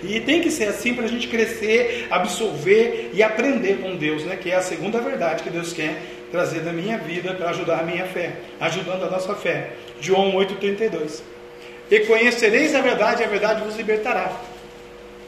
E 0.03 0.19
tem 0.19 0.41
que 0.41 0.49
ser 0.49 0.65
assim 0.65 0.93
para 0.93 1.05
a 1.05 1.07
gente 1.07 1.27
crescer, 1.27 2.07
absorver 2.09 3.11
e 3.13 3.21
aprender 3.21 3.77
com 3.81 3.95
Deus, 3.95 4.23
né? 4.23 4.35
que 4.35 4.49
é 4.49 4.55
a 4.55 4.61
segunda 4.61 4.99
verdade 4.99 5.43
que 5.43 5.49
Deus 5.49 5.73
quer 5.73 6.01
trazer 6.31 6.63
na 6.63 6.71
minha 6.71 6.97
vida 6.97 7.33
para 7.33 7.49
ajudar 7.49 7.79
a 7.81 7.83
minha 7.83 8.05
fé, 8.05 8.33
ajudando 8.59 9.03
a 9.03 9.09
nossa 9.09 9.35
fé. 9.35 9.73
João 9.99 10.31
8,32 10.33 11.21
e 11.91 11.99
conhecereis 12.01 12.73
a 12.73 12.82
verdade, 12.82 13.21
e 13.21 13.25
a 13.25 13.27
verdade 13.27 13.63
vos 13.63 13.75
libertará. 13.75 14.32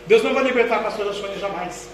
Deus 0.08 0.24
não 0.24 0.34
vai 0.34 0.46
libertar 0.46 0.78
a 0.78 0.84
pastora 0.84 1.12
Sônia 1.12 1.38
jamais. 1.38 1.90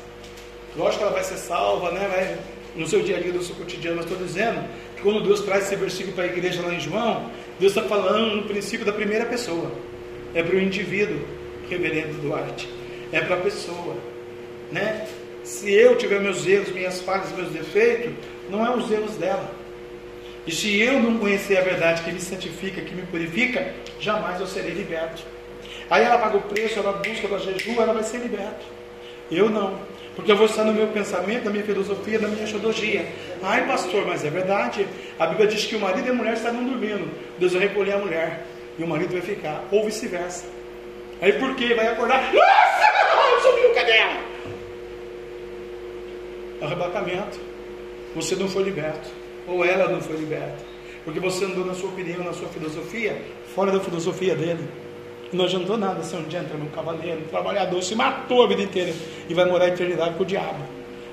Lógico 0.78 1.00
que 1.00 1.04
ela 1.06 1.14
vai 1.14 1.24
ser 1.24 1.38
salva, 1.38 1.92
né? 1.92 2.08
Vai, 2.08 2.38
no 2.76 2.88
seu 2.88 3.02
dia 3.02 3.18
a 3.18 3.20
dia, 3.20 3.34
no 3.34 3.42
seu 3.42 3.56
cotidiano, 3.56 3.98
mas 3.98 4.06
estou 4.06 4.24
dizendo 4.24 4.64
que 4.96 5.02
quando 5.02 5.24
Deus 5.24 5.42
traz 5.42 5.66
esse 5.66 5.76
versículo 5.76 6.14
para 6.14 6.26
a 6.26 6.28
igreja 6.28 6.62
lá 6.62 6.72
em 6.72 6.80
João, 6.80 7.32
Deus 7.60 7.76
está 7.76 7.88
falando 7.90 8.36
no 8.36 8.44
princípio 8.44 8.86
da 8.86 8.94
primeira 8.94 9.26
pessoa. 9.26 9.72
É 10.36 10.44
para 10.44 10.56
o 10.56 10.60
indivíduo, 10.60 11.20
reverendo 11.68 12.22
Duarte. 12.22 12.70
É 13.12 13.20
para 13.22 13.38
a 13.38 13.40
pessoa. 13.40 13.96
Né? 14.72 15.08
Se 15.44 15.72
eu 15.72 15.98
tiver 15.98 16.20
meus 16.20 16.46
erros, 16.46 16.70
minhas 16.70 17.02
falhas, 17.02 17.32
meus 17.32 17.50
defeitos, 17.50 18.14
não 18.52 18.64
é 18.64 18.70
os 18.70 18.92
erros 18.92 19.16
dela. 19.16 19.50
E 20.48 20.52
se 20.52 20.82
eu 20.82 21.00
não 21.00 21.18
conhecer 21.18 21.58
a 21.58 21.62
verdade 21.62 22.02
que 22.02 22.12
me 22.12 22.20
santifica, 22.20 22.82
que 22.82 22.96
me 22.96 23.04
purifica, 23.04 23.74
jamais 24.00 24.40
eu 24.40 24.48
serei 24.48 24.72
liberto. 24.72 25.22
Aí 25.90 26.04
ela 26.04 26.18
paga 26.18 26.38
o 26.38 26.42
preço, 26.42 26.80
ela 26.80 26.94
busca, 26.94 27.28
ela 27.28 27.40
jejua, 27.40 27.84
ela 27.84 27.94
vai 27.94 28.04
ser 28.04 28.18
liberta. 28.20 28.62
Eu 29.32 29.50
não. 29.50 29.80
Porque 30.16 30.32
eu 30.32 30.36
vou 30.36 30.46
estar 30.46 30.64
no 30.64 30.74
meu 30.74 30.88
pensamento, 30.88 31.46
na 31.46 31.52
minha 31.52 31.64
filosofia, 31.64 32.20
na 32.20 32.28
minha 32.28 32.46
teologia. 32.46 33.08
Ai, 33.42 33.66
pastor, 33.68 34.06
mas 34.06 34.26
é 34.26 34.30
verdade. 34.30 34.88
A 35.18 35.28
Bíblia 35.28 35.48
diz 35.48 35.66
que 35.66 35.76
o 35.76 35.80
marido 35.80 36.08
e 36.08 36.12
a 36.12 36.14
mulher 36.14 36.34
estavam 36.34 36.64
dormindo. 36.64 37.10
Deus 37.38 37.54
vai 37.54 37.64
recolher 37.64 37.94
a 37.94 37.98
mulher. 37.98 38.46
E 38.78 38.84
o 38.84 38.88
marido 38.88 39.12
vai 39.12 39.22
ficar. 39.22 39.64
Ou 39.72 39.86
vice-versa. 39.86 40.46
Aí 41.22 41.34
por 41.34 41.56
quê? 41.56 41.74
Vai 41.74 41.88
acordar. 41.88 42.34
Nossa, 42.34 43.42
subiu 43.42 43.72
o 43.72 43.74
cadela. 43.74 44.18
Arrebatamento. 46.62 47.40
Você 48.16 48.36
não 48.36 48.50
foi 48.50 48.64
liberto 48.64 49.19
ou 49.50 49.66
ela 49.66 49.90
não 49.90 50.02
foi 50.02 50.18
liberta. 50.18 50.58
Porque 51.04 51.20
você 51.20 51.46
andou 51.46 51.66
na 51.66 51.74
sua 51.74 51.90
opinião, 51.90 52.24
na 52.24 52.34
sua 52.34 52.48
filosofia, 52.50 53.20
fora 53.56 53.72
da 53.72 53.80
filosofia 53.80 54.36
dele. 54.36 54.68
Não 55.32 55.46
adiantou 55.46 55.78
nada 55.78 56.04
ser 56.04 56.18
um 56.18 56.30
gentleman, 56.30 56.66
um 56.66 56.70
cavaleiro, 56.70 57.22
um 57.22 57.28
trabalhador, 57.28 57.82
se 57.84 57.96
matou 57.96 58.44
a 58.44 58.48
vida 58.48 58.62
inteira 58.62 58.94
e 59.28 59.34
vai 59.34 59.46
morar 59.46 59.66
a 59.66 59.68
eternidade 59.70 60.16
com 60.16 60.24
o 60.24 60.26
diabo. 60.26 60.60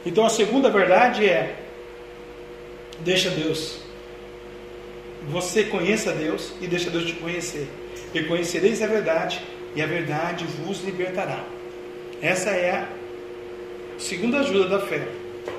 Então 0.05 0.25
a 0.25 0.31
segunda 0.31 0.71
verdade 0.71 1.27
é: 1.27 1.57
deixa 3.01 3.31
Deus. 3.31 3.81
Você 5.29 5.65
conheça 5.65 6.13
Deus 6.13 6.53
e 6.61 6.67
deixa 6.67 6.89
Deus 6.89 7.07
te 7.07 7.13
conhecer. 7.15 7.69
E 8.15 8.23
conhecereis 8.25 8.81
a 8.81 8.87
verdade, 8.87 9.43
e 9.75 9.83
a 9.83 9.87
verdade 9.87 10.45
vos 10.45 10.83
libertará. 10.83 11.45
Essa 12.23 12.51
é 12.51 12.71
a 12.71 12.89
segunda 13.99 14.41
ajuda 14.41 14.69
da 14.69 14.81
fé. 14.81 15.07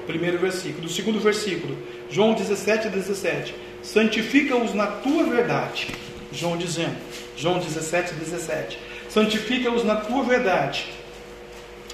Primeiro 0.08 0.38
versículo. 0.40 0.90
Segundo 0.90 1.20
versículo, 1.20 1.78
João 2.10 2.34
17, 2.34 2.90
17. 2.90 3.56
Santifica-os 3.84 4.74
na 4.74 4.88
tua 4.88 5.24
verdade. 5.24 5.88
João 6.32 6.58
dizendo, 6.58 6.96
João 7.36 7.60
17, 7.60 8.14
17. 8.16 8.80
Santifica-os 9.10 9.84
na 9.84 9.96
tua 9.98 10.24
verdade. 10.24 10.88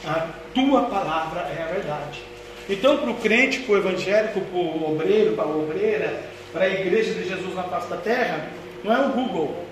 A 0.05 0.27
tua 0.53 0.83
palavra 0.83 1.41
é 1.41 1.63
a 1.63 1.73
verdade. 1.73 2.21
Então, 2.69 2.97
para 2.97 3.09
o 3.09 3.15
crente, 3.15 3.59
para 3.59 3.75
o 3.75 3.77
evangélico, 3.77 4.41
para 4.41 4.57
o 4.57 4.91
obreiro, 4.93 5.33
para 5.33 5.43
a 5.43 5.47
obreira, 5.47 6.23
para 6.51 6.65
a 6.65 6.69
igreja 6.69 7.13
de 7.13 7.27
Jesus 7.27 7.55
na 7.55 7.63
face 7.63 7.89
da 7.89 7.97
terra, 7.97 8.47
não 8.83 8.93
é 8.93 9.05
o 9.05 9.09
Google, 9.09 9.63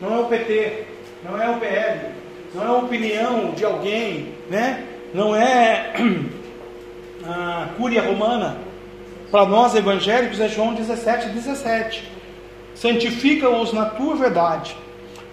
não 0.00 0.14
é 0.14 0.18
o 0.20 0.26
PT, 0.26 0.84
não 1.24 1.40
é 1.40 1.50
o 1.50 1.58
PL, 1.58 2.00
não 2.54 2.62
é 2.62 2.66
a 2.66 2.72
opinião 2.72 3.50
de 3.52 3.64
alguém, 3.64 4.34
né? 4.50 4.84
não 5.14 5.34
é 5.34 5.94
a 7.24 7.68
cúria 7.76 8.02
romana. 8.02 8.58
Para 9.34 9.46
nós 9.46 9.74
evangélicos 9.74 10.38
é 10.38 10.48
João 10.48 10.74
17, 10.74 11.30
17. 11.30 12.08
Santifica-os 12.72 13.72
na 13.72 13.86
tua 13.86 14.14
verdade. 14.14 14.76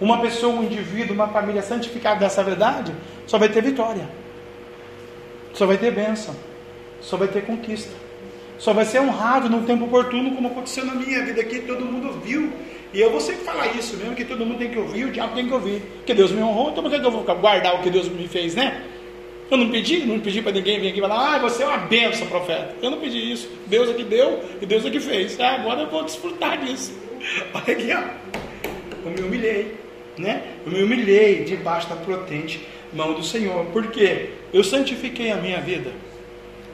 Uma 0.00 0.20
pessoa, 0.20 0.56
um 0.56 0.64
indivíduo, 0.64 1.14
uma 1.14 1.28
família 1.28 1.62
santificada 1.62 2.18
dessa 2.18 2.42
verdade, 2.42 2.92
só 3.28 3.38
vai 3.38 3.48
ter 3.48 3.62
vitória, 3.62 4.08
só 5.52 5.66
vai 5.66 5.78
ter 5.78 5.92
bênção, 5.92 6.34
só 7.00 7.16
vai 7.16 7.28
ter 7.28 7.46
conquista, 7.46 7.92
só 8.58 8.72
vai 8.72 8.84
ser 8.84 9.00
honrado 9.00 9.48
no 9.48 9.62
tempo 9.62 9.84
oportuno, 9.84 10.34
como 10.34 10.48
aconteceu 10.48 10.84
na 10.84 10.96
minha 10.96 11.24
vida 11.24 11.40
aqui, 11.40 11.60
todo 11.60 11.84
mundo 11.84 12.20
viu. 12.24 12.52
E 12.92 13.00
eu 13.00 13.08
vou 13.08 13.20
sempre 13.20 13.44
falar 13.44 13.68
isso 13.68 13.96
mesmo, 13.98 14.16
que 14.16 14.24
todo 14.24 14.44
mundo 14.44 14.58
tem 14.58 14.68
que 14.68 14.80
ouvir, 14.80 15.04
o 15.04 15.12
diabo 15.12 15.36
tem 15.36 15.46
que 15.46 15.54
ouvir. 15.54 15.80
Que 16.04 16.12
Deus 16.12 16.32
me 16.32 16.42
honrou, 16.42 16.70
então 16.70 16.82
por 16.82 16.90
que 16.90 16.96
eu 16.96 17.08
vou 17.08 17.22
guardar 17.22 17.76
o 17.76 17.82
que 17.82 17.88
Deus 17.88 18.08
me 18.08 18.26
fez, 18.26 18.56
né? 18.56 18.82
Eu 19.52 19.58
não 19.58 19.68
pedi, 19.68 20.06
não 20.06 20.18
pedi 20.18 20.40
para 20.40 20.52
ninguém 20.52 20.80
vir 20.80 20.88
aqui 20.88 20.98
e 20.98 21.02
falar, 21.02 21.34
ah, 21.34 21.38
você 21.38 21.62
é 21.62 21.66
uma 21.66 21.76
benção, 21.76 22.26
profeta. 22.26 22.74
Eu 22.80 22.90
não 22.90 22.98
pedi 22.98 23.32
isso. 23.32 23.50
Deus 23.66 23.90
é 23.90 23.92
que 23.92 24.02
deu 24.02 24.42
e 24.62 24.64
Deus 24.64 24.82
é 24.86 24.88
que 24.88 24.98
fez. 24.98 25.38
Ah, 25.38 25.56
agora 25.56 25.82
eu 25.82 25.90
vou 25.90 26.02
desfrutar 26.04 26.58
disso. 26.64 26.98
Olha 27.52 27.62
aqui, 27.76 27.92
ó. 27.92 28.02
Eu 29.04 29.10
me 29.10 29.20
humilhei, 29.20 29.76
né? 30.16 30.42
Eu 30.64 30.72
me 30.72 30.82
humilhei 30.82 31.44
debaixo 31.44 31.86
da 31.86 31.96
potente 31.96 32.66
mão 32.94 33.12
do 33.12 33.22
Senhor. 33.22 33.66
Por 33.66 33.88
quê? 33.88 34.30
Eu 34.54 34.64
santifiquei 34.64 35.30
a 35.30 35.36
minha 35.36 35.60
vida 35.60 35.92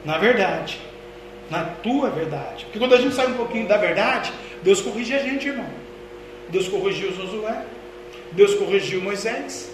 na 0.05 0.17
verdade, 0.17 0.79
na 1.49 1.65
tua 1.65 2.09
verdade. 2.09 2.63
Porque 2.63 2.79
quando 2.79 2.95
a 2.95 3.01
gente 3.01 3.13
sai 3.13 3.27
um 3.27 3.33
pouquinho 3.33 3.67
da 3.67 3.75
verdade, 3.75 4.31
Deus 4.63 4.79
corrige 4.79 5.13
a 5.13 5.19
gente, 5.19 5.49
irmão. 5.49 5.67
Deus 6.47 6.69
corrigiu 6.69 7.13
Josué, 7.13 7.65
Deus 8.31 8.55
corrigiu 8.55 9.01
Moisés, 9.01 9.69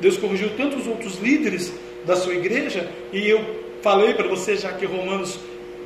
Deus 0.00 0.16
corrigiu 0.16 0.50
tantos 0.56 0.86
outros 0.86 1.18
líderes 1.18 1.72
da 2.04 2.16
sua 2.16 2.34
igreja, 2.34 2.88
e 3.12 3.28
eu 3.28 3.44
falei 3.82 4.14
para 4.14 4.28
você, 4.28 4.56
já 4.56 4.72
que 4.72 4.86
Romanos, 4.86 5.38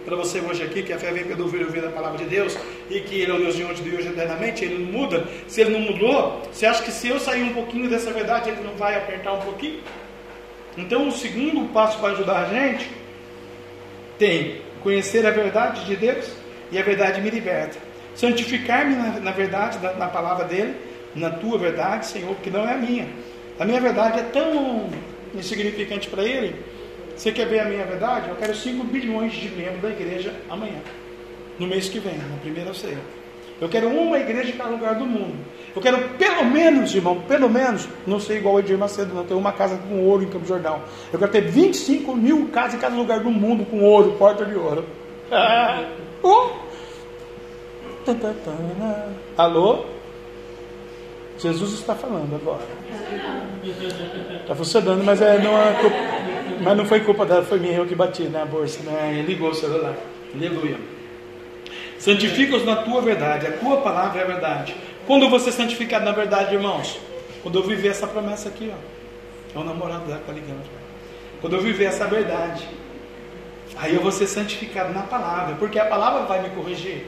para 0.04 0.16
você 0.16 0.40
hoje 0.40 0.62
aqui, 0.62 0.82
que 0.82 0.92
a 0.92 0.98
fé 0.98 1.12
vem 1.12 1.24
pelo 1.24 1.44
ouvir 1.44 1.64
ouvir 1.64 1.84
a 1.84 1.90
palavra 1.90 2.18
de 2.18 2.24
Deus, 2.24 2.56
e 2.90 3.00
que 3.00 3.20
Ele 3.20 3.30
é 3.30 3.34
o 3.34 3.38
Deus 3.38 3.56
de 3.56 3.64
ontem, 3.64 3.82
de 3.82 3.94
hoje 3.94 4.08
eternamente, 4.08 4.64
Ele 4.64 4.84
não 4.84 4.92
muda. 4.92 5.24
Se 5.46 5.60
Ele 5.60 5.70
não 5.70 5.80
mudou, 5.80 6.42
você 6.52 6.66
acha 6.66 6.82
que 6.82 6.90
se 6.90 7.08
eu 7.08 7.20
sair 7.20 7.42
um 7.42 7.52
pouquinho 7.52 7.88
dessa 7.88 8.12
verdade, 8.12 8.50
Ele 8.50 8.62
não 8.62 8.74
vai 8.74 8.96
apertar 8.96 9.32
um 9.32 9.40
pouquinho? 9.40 9.80
Então, 10.76 11.08
o 11.08 11.12
segundo 11.12 11.72
passo 11.72 11.98
para 11.98 12.12
ajudar 12.12 12.42
a 12.42 12.44
gente 12.46 12.90
tem 14.18 14.60
conhecer 14.82 15.24
a 15.26 15.30
verdade 15.30 15.84
de 15.84 15.96
Deus, 15.96 16.30
e 16.70 16.78
a 16.78 16.82
verdade 16.82 17.20
me 17.20 17.30
liberta. 17.30 17.78
Santificar-me 18.14 18.96
na, 18.96 19.20
na, 19.20 19.30
verdade, 19.30 19.78
na, 19.80 19.92
na 19.92 20.08
palavra 20.08 20.44
dEle, 20.44 20.74
na 21.14 21.30
tua 21.30 21.58
verdade, 21.58 22.06
Senhor, 22.06 22.34
que 22.36 22.50
não 22.50 22.68
é 22.68 22.72
a 22.72 22.78
minha. 22.78 23.08
A 23.58 23.64
minha 23.64 23.80
verdade 23.80 24.18
é 24.18 24.22
tão 24.22 24.90
insignificante 25.34 26.08
para 26.08 26.24
ele. 26.24 26.56
Você 27.16 27.30
quer 27.30 27.46
ver 27.46 27.60
a 27.60 27.64
minha 27.64 27.84
verdade? 27.84 28.28
Eu 28.28 28.36
quero 28.36 28.54
5 28.54 28.84
bilhões 28.84 29.32
de 29.32 29.48
membros 29.50 29.82
da 29.82 29.90
igreja 29.90 30.34
amanhã, 30.48 30.80
no 31.58 31.66
mês 31.66 31.88
que 31.88 31.98
vem, 31.98 32.16
na 32.16 32.38
primeira 32.40 32.72
ceia. 32.74 32.98
Eu 33.60 33.68
quero 33.68 33.88
uma 33.88 34.18
igreja 34.18 34.50
em 34.50 34.56
cada 34.56 34.70
lugar 34.70 34.96
do 34.96 35.06
mundo. 35.06 35.36
Eu 35.74 35.80
quero 35.80 36.08
pelo 36.18 36.44
menos, 36.44 36.92
irmão, 36.94 37.20
pelo 37.20 37.48
menos, 37.48 37.88
não 38.06 38.18
sei 38.18 38.38
igual 38.38 38.56
o 38.56 38.58
Edir 38.58 38.76
Macedo, 38.76 39.14
não, 39.14 39.24
ter 39.24 39.34
uma 39.34 39.52
casa 39.52 39.78
com 39.88 40.04
ouro 40.04 40.24
em 40.24 40.28
Campo 40.28 40.44
Jordão. 40.44 40.82
Eu 41.12 41.18
quero 41.18 41.30
ter 41.30 41.42
25 41.42 42.16
mil 42.16 42.48
casas 42.48 42.74
em 42.74 42.78
cada 42.78 42.96
lugar 42.96 43.20
do 43.20 43.30
mundo 43.30 43.64
com 43.64 43.80
ouro, 43.84 44.16
porta 44.18 44.44
de 44.44 44.56
ouro. 44.56 44.84
Ah, 45.30 45.84
uh. 46.24 46.50
Alô? 49.38 49.84
Jesus 51.38 51.72
está 51.74 51.94
falando 51.94 52.34
agora. 52.34 52.62
Está 54.42 54.54
funcionando, 54.54 55.02
mas, 55.04 55.22
é, 55.22 55.38
não 55.38 55.56
é 55.56 55.72
culpa, 55.80 55.96
mas 56.60 56.76
não 56.76 56.84
foi 56.84 57.00
culpa 57.00 57.24
dela, 57.24 57.44
foi 57.44 57.58
minha, 57.58 57.74
eu 57.74 57.86
que 57.86 57.94
bati 57.94 58.24
na 58.24 58.44
bolsa, 58.44 58.82
né? 58.82 59.24
Ligou 59.26 59.50
o 59.50 59.54
celular. 59.54 59.94
Aleluia. 60.34 60.76
Santifica-os 61.98 62.64
na 62.64 62.76
tua 62.76 63.00
verdade, 63.00 63.46
a 63.46 63.52
tua 63.52 63.76
palavra 63.78 64.20
é 64.20 64.24
a 64.24 64.26
verdade. 64.26 64.74
Quando 65.06 65.28
você 65.30 65.50
é 65.50 65.52
santificado 65.52 66.04
na 66.04 66.12
verdade, 66.12 66.54
irmãos? 66.54 66.98
Quando 67.42 67.58
eu 67.58 67.62
viver 67.62 67.88
essa 67.88 68.06
promessa 68.06 68.48
aqui, 68.48 68.72
ó. 68.72 69.58
É 69.58 69.60
o 69.60 69.64
namorado 69.64 70.04
que 70.06 70.12
está 70.12 70.32
ligando. 70.32 70.64
Quando 71.40 71.56
eu 71.56 71.60
viver 71.60 71.84
essa 71.84 72.06
verdade, 72.06 72.66
aí 73.76 73.94
eu 73.94 74.00
vou 74.00 74.12
ser 74.12 74.26
santificado 74.26 74.92
na 74.92 75.02
palavra, 75.02 75.56
porque 75.56 75.78
a 75.78 75.84
palavra 75.84 76.22
vai 76.22 76.42
me 76.42 76.50
corrigir. 76.50 77.06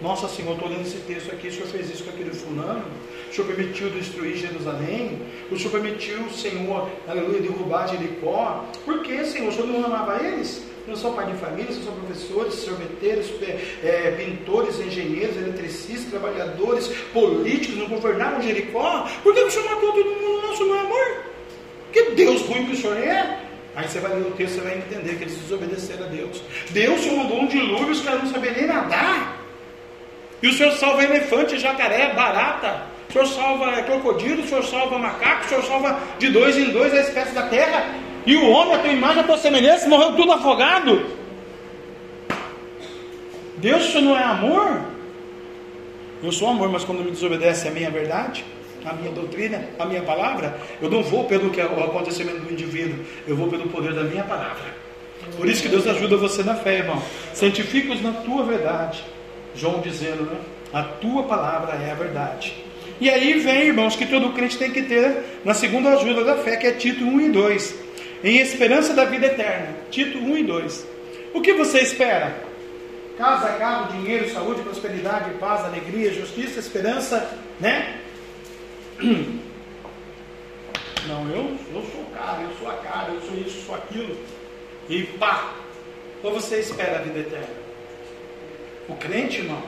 Nossa 0.00 0.28
Senhor, 0.28 0.54
estou 0.54 0.68
lendo 0.68 0.82
esse 0.82 0.98
texto 0.98 1.30
aqui, 1.32 1.48
o 1.48 1.52
Senhor 1.52 1.66
fez 1.68 1.90
isso 1.90 2.04
com 2.04 2.10
aquele 2.10 2.30
fulano, 2.30 2.84
o 3.32 3.34
Senhor 3.34 3.46
permitiu 3.46 3.88
destruir 3.88 4.36
Jerusalém, 4.36 5.18
o 5.50 5.56
Senhor 5.56 5.70
permitiu, 5.70 6.28
Senhor, 6.28 6.86
aleluia, 7.08 7.40
derrubar 7.40 7.88
Jericó. 7.88 8.66
Por 8.84 9.02
que, 9.02 9.24
Senhor? 9.24 9.48
O 9.48 9.52
Senhor 9.52 9.68
não 9.68 9.86
amava 9.86 10.22
eles? 10.22 10.62
Não 10.86 10.94
são 10.94 11.14
pai 11.14 11.32
de 11.32 11.38
família, 11.38 11.72
são 11.72 11.94
professores, 11.94 12.52
sorveteiros, 12.54 13.30
é, 13.82 14.10
pintores, 14.18 14.78
engenheiros, 14.80 15.34
eletricistas, 15.38 16.10
trabalhadores, 16.10 16.88
políticos, 17.14 17.78
não 17.78 17.86
governaram 17.86 18.42
Jericó? 18.42 19.08
Por 19.22 19.32
que 19.32 19.40
o 19.40 19.50
Senhor 19.50 19.64
matou 19.64 19.92
todo 19.92 20.10
mundo? 20.10 20.46
Nosso 20.46 20.66
não 20.66 20.76
é 20.76 20.80
amor? 20.80 21.24
Que 21.90 22.10
Deus 22.10 22.42
ruim 22.42 22.66
que 22.66 22.72
o 22.72 22.76
Senhor 22.76 22.98
é? 22.98 23.40
Aí 23.74 23.88
você 23.88 23.98
vai 23.98 24.14
ler 24.14 24.26
o 24.26 24.32
texto 24.32 24.58
e 24.58 24.60
vai 24.60 24.76
entender 24.76 25.16
que 25.16 25.24
eles 25.24 25.36
desobedeceram 25.38 26.04
a 26.04 26.08
Deus. 26.08 26.42
Deus 26.68 27.00
se 27.00 27.10
mandou 27.10 27.40
um 27.40 27.46
dilúvio, 27.46 27.92
os 27.92 28.02
caras 28.02 28.24
não 28.24 28.30
sabiam 28.30 28.52
nem 28.52 28.66
nadar. 28.66 29.38
E 30.42 30.48
o 30.48 30.52
Senhor 30.52 30.72
salva 30.72 31.02
elefante, 31.02 31.58
jacaré, 31.58 32.12
barata. 32.12 32.91
O 33.12 33.26
Senhor 33.26 33.26
salva 33.26 33.82
crocodilo, 33.82 34.42
o 34.42 34.48
Senhor 34.48 34.64
salva 34.64 34.98
macaco, 34.98 35.44
o 35.44 35.48
Senhor 35.48 35.64
salva 35.64 36.00
de 36.18 36.30
dois 36.30 36.56
em 36.56 36.70
dois 36.70 36.94
a 36.94 37.00
espécie 37.00 37.34
da 37.34 37.42
terra. 37.42 37.94
E 38.24 38.34
o 38.36 38.48
homem, 38.48 38.74
a 38.74 38.78
tua 38.78 38.90
imagem, 38.90 39.20
a 39.20 39.24
tua 39.24 39.36
semelhança, 39.36 39.86
morreu 39.86 40.14
tudo 40.16 40.32
afogado. 40.32 41.04
Deus, 43.58 43.84
isso 43.84 44.00
não 44.00 44.16
é 44.16 44.22
amor? 44.24 44.80
Eu 46.22 46.32
sou 46.32 46.48
amor, 46.48 46.70
mas 46.70 46.84
quando 46.84 47.04
me 47.04 47.10
desobedece 47.10 47.68
a 47.68 47.70
minha 47.70 47.90
verdade, 47.90 48.46
a 48.82 48.94
minha 48.94 49.10
doutrina, 49.10 49.62
a 49.78 49.84
minha 49.84 50.02
palavra, 50.02 50.56
eu 50.80 50.88
não 50.88 51.02
vou 51.02 51.24
pelo 51.24 51.50
que 51.50 51.60
é 51.60 51.66
o 51.66 51.84
acontecimento 51.84 52.38
do 52.38 52.50
indivíduo, 52.50 53.04
eu 53.26 53.36
vou 53.36 53.48
pelo 53.48 53.68
poder 53.68 53.92
da 53.92 54.04
minha 54.04 54.24
palavra. 54.24 54.72
Por 55.36 55.46
isso 55.46 55.62
que 55.62 55.68
Deus 55.68 55.86
ajuda 55.86 56.16
você 56.16 56.42
na 56.42 56.54
fé, 56.54 56.78
irmão. 56.78 57.02
Santifica-os 57.34 58.00
na 58.00 58.12
tua 58.12 58.42
verdade. 58.42 59.04
João 59.54 59.80
dizendo, 59.80 60.22
né? 60.24 60.38
A 60.72 60.82
tua 60.82 61.24
palavra 61.24 61.74
é 61.74 61.90
a 61.90 61.94
verdade. 61.94 62.71
E 63.02 63.10
aí 63.10 63.32
vem, 63.40 63.62
irmãos, 63.64 63.96
que 63.96 64.06
todo 64.06 64.32
crente 64.32 64.56
tem 64.56 64.70
que 64.70 64.82
ter 64.82 65.24
na 65.44 65.54
segunda 65.54 65.88
ajuda 65.88 66.22
da 66.22 66.36
fé, 66.36 66.56
que 66.56 66.68
é 66.68 66.70
Tito 66.70 67.04
1 67.04 67.20
e 67.22 67.28
2. 67.30 67.74
Em 68.22 68.38
esperança 68.38 68.94
da 68.94 69.04
vida 69.04 69.26
eterna. 69.26 69.74
Tito 69.90 70.18
1 70.18 70.38
e 70.38 70.44
2. 70.44 70.86
O 71.34 71.40
que 71.40 71.52
você 71.52 71.80
espera? 71.80 72.32
Casa, 73.18 73.54
carro, 73.54 73.90
dinheiro, 73.98 74.30
saúde, 74.30 74.62
prosperidade, 74.62 75.32
paz, 75.40 75.64
alegria, 75.64 76.14
justiça, 76.14 76.60
esperança, 76.60 77.28
né? 77.58 77.98
Não, 81.08 81.28
eu, 81.28 81.58
eu 81.74 81.82
sou 81.82 82.02
o 82.02 82.10
cara, 82.14 82.40
eu 82.40 82.56
sou 82.56 82.70
a 82.70 82.74
cara, 82.74 83.10
eu 83.14 83.20
sou 83.22 83.36
isso, 83.36 83.66
sou 83.66 83.74
aquilo. 83.74 84.16
E 84.88 85.02
pá! 85.18 85.54
Ou 86.22 86.34
você 86.34 86.60
espera 86.60 87.00
a 87.00 87.02
vida 87.02 87.18
eterna? 87.18 87.50
O 88.88 88.94
crente, 88.94 89.38
irmão, 89.38 89.60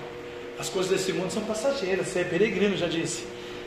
as 0.58 0.68
coisas 0.68 0.90
desse 0.90 1.12
mundo 1.12 1.30
são 1.30 1.42
passageiras, 1.44 2.08
você 2.08 2.20
é 2.20 2.24
peregrino, 2.24 2.76
já 2.76 2.86
disse. 2.86 3.24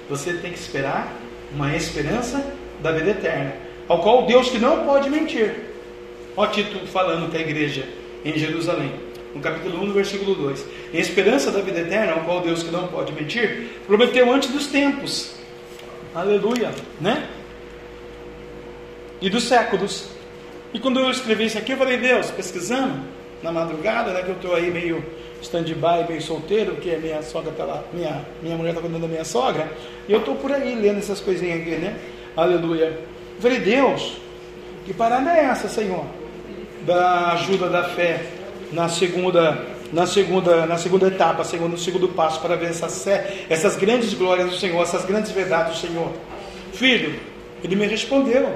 Você 0.09 0.33
tem 0.33 0.51
que 0.51 0.59
esperar 0.59 1.13
uma 1.53 1.75
esperança 1.75 2.45
da 2.81 2.91
vida 2.91 3.11
eterna, 3.11 3.55
ao 3.87 4.01
qual 4.01 4.25
Deus 4.25 4.49
que 4.49 4.57
não 4.57 4.85
pode 4.85 5.09
mentir. 5.09 5.55
Ó 6.35 6.45
Tito 6.47 6.85
falando 6.87 7.29
com 7.29 7.37
a 7.37 7.39
igreja 7.39 7.87
em 8.23 8.37
Jerusalém. 8.37 9.07
no 9.35 9.41
capítulo 9.41 9.83
1, 9.83 9.87
no 9.87 9.93
versículo 9.93 10.33
2. 10.35 10.65
Em 10.93 10.99
esperança 10.99 11.51
da 11.51 11.61
vida 11.61 11.79
eterna, 11.79 12.13
ao 12.13 12.21
qual 12.21 12.41
Deus 12.41 12.63
que 12.63 12.71
não 12.71 12.87
pode 12.87 13.11
mentir, 13.13 13.67
prometeu 13.85 14.31
antes 14.31 14.49
dos 14.49 14.67
tempos. 14.67 15.35
Aleluia, 16.15 16.71
né? 16.99 17.27
E 19.21 19.29
dos 19.29 19.43
séculos. 19.43 20.09
E 20.73 20.79
quando 20.79 20.99
eu 20.99 21.11
escrevi 21.11 21.45
isso 21.45 21.57
aqui, 21.57 21.73
eu 21.73 21.77
falei, 21.77 21.97
Deus, 21.97 22.31
pesquisando, 22.31 23.01
na 23.43 23.51
madrugada, 23.51 24.11
né, 24.11 24.23
que 24.23 24.29
eu 24.29 24.35
estou 24.35 24.55
aí 24.55 24.71
meio 24.71 25.03
stand-by, 25.41 26.07
meio 26.07 26.21
solteiro, 26.21 26.73
porque 26.73 26.91
a 26.91 26.99
minha 26.99 27.21
sogra 27.21 27.51
está 27.51 27.63
lá, 27.63 27.83
minha, 27.93 28.25
minha 28.41 28.55
mulher 28.55 28.69
está 28.71 28.81
cuidando 28.81 29.01
da 29.01 29.07
minha 29.07 29.25
sogra, 29.25 29.71
e 30.07 30.11
eu 30.11 30.19
estou 30.19 30.35
por 30.35 30.51
aí 30.51 30.75
lendo 30.75 30.99
essas 30.99 31.19
coisinhas 31.19 31.61
aqui, 31.61 31.71
né? 31.71 31.97
Aleluia. 32.35 32.85
Eu 33.35 33.41
falei, 33.41 33.59
Deus, 33.59 34.17
que 34.85 34.93
parada 34.93 35.31
é 35.31 35.45
essa, 35.45 35.67
Senhor? 35.67 36.05
Da 36.85 37.33
ajuda 37.33 37.69
da 37.69 37.83
fé 37.83 38.25
na 38.71 38.89
segunda, 38.89 39.65
na 39.91 40.05
segunda, 40.05 40.65
na 40.65 40.77
segunda 40.77 41.07
etapa, 41.07 41.43
segundo, 41.43 41.71
no 41.71 41.77
segundo 41.77 42.07
passo, 42.09 42.39
para 42.41 42.55
ver 42.55 42.69
essas, 42.69 43.05
essas 43.49 43.75
grandes 43.75 44.13
glórias 44.13 44.49
do 44.49 44.55
Senhor, 44.55 44.81
essas 44.81 45.05
grandes 45.05 45.31
verdades 45.31 45.79
do 45.79 45.87
Senhor. 45.87 46.11
Filho, 46.73 47.19
ele 47.63 47.75
me 47.75 47.85
respondeu. 47.87 48.55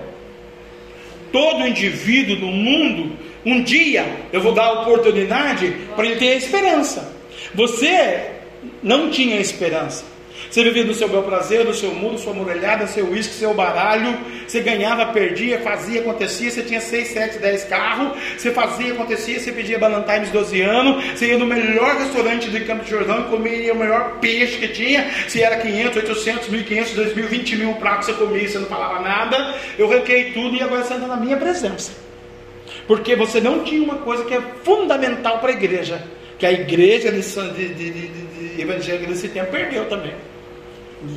Todo 1.32 1.68
indivíduo 1.68 2.36
no 2.36 2.52
mundo, 2.52 3.18
um 3.46 3.64
dia 3.64 4.06
eu 4.32 4.42
vou 4.42 4.54
dar 4.54 4.66
a 4.66 4.82
oportunidade 4.82 5.74
para 5.96 6.06
ele 6.06 6.18
ter 6.18 6.34
a 6.34 6.36
esperança. 6.36 7.16
Você 7.54 8.32
não 8.84 9.10
tinha 9.10 9.40
esperança. 9.40 10.11
Você 10.52 10.66
vivia 10.66 10.84
do 10.84 10.94
seu 10.94 11.08
bel 11.08 11.24
prazer, 11.24 11.64
do 11.64 11.74
seu 11.74 11.96
mundo, 11.96 12.20
sua 12.20 12.34
muralhada, 12.34 12.86
seu 12.86 13.08
uísque, 13.08 13.34
seu 13.34 13.54
baralho. 13.54 14.18
Você 14.46 14.60
ganhava, 14.60 15.06
perdia, 15.06 15.62
fazia, 15.62 16.02
acontecia. 16.02 16.52
Você 16.52 16.62
tinha 16.62 16.82
6, 16.82 17.08
7, 17.08 17.40
10 17.40 17.64
carros. 17.64 18.20
Você 18.38 18.52
fazia, 18.52 18.92
acontecia. 18.92 19.40
Você 19.40 19.50
pedia 19.54 19.80
Ballantines 19.80 20.30
12 20.30 20.62
anos. 20.62 21.06
Você 21.16 21.28
ia 21.28 21.38
no 21.38 21.46
melhor 21.46 21.96
restaurante 21.96 22.50
de 22.50 22.60
Campo 22.66 22.84
de 22.84 22.90
Jordão 22.90 23.22
e 23.22 23.30
comia 23.30 23.74
o 23.74 23.78
melhor 23.78 24.18
peixe 24.20 24.58
que 24.58 24.68
tinha. 24.68 25.10
Se 25.30 25.42
era 25.42 25.56
500, 25.56 25.96
800, 25.96 26.50
1500, 26.50 26.94
2000, 26.96 27.28
20 27.30 27.56
mil 27.56 27.74
pratos 27.76 28.08
você 28.08 28.14
comia 28.14 28.46
você 28.46 28.60
não 28.60 28.68
falava 28.68 29.00
nada. 29.00 29.56
Eu 29.80 29.88
ranquei 29.88 30.34
tudo 30.34 30.58
e 30.58 30.62
agora 30.62 30.84
você 30.84 30.96
anda 30.96 31.08
na 31.08 31.16
minha 31.16 31.38
presença. 31.38 31.94
Porque 32.88 33.16
você 33.16 33.40
não 33.40 33.64
tinha 33.64 33.82
uma 33.82 34.00
coisa 34.00 34.26
que 34.26 34.34
é 34.34 34.42
fundamental 34.66 35.40
para 35.40 35.52
a 35.52 35.54
igreja. 35.54 36.04
Que 36.38 36.46
a 36.46 36.52
igreja 36.52 37.10
de, 37.10 37.22
de, 37.22 37.74
de, 37.74 38.08
de 38.08 38.62
evangélica 38.62 39.30
tempo 39.30 39.50
perdeu 39.50 39.88
também. 39.88 40.12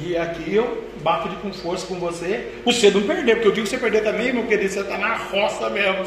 E 0.02 0.16
aqui 0.16 0.54
eu 0.54 0.82
bato 1.02 1.28
de 1.28 1.36
com 1.36 1.52
força 1.52 1.86
com 1.86 1.96
você. 1.96 2.52
Você 2.64 2.90
não 2.90 3.02
perdeu, 3.02 3.36
porque 3.36 3.48
eu 3.48 3.52
digo 3.52 3.66
que 3.66 3.70
você 3.70 3.78
perder 3.78 4.02
também, 4.02 4.32
meu 4.32 4.46
querido, 4.46 4.72
você 4.72 4.80
está 4.80 4.96
na 4.96 5.14
roça 5.14 5.68
mesmo. 5.68 6.02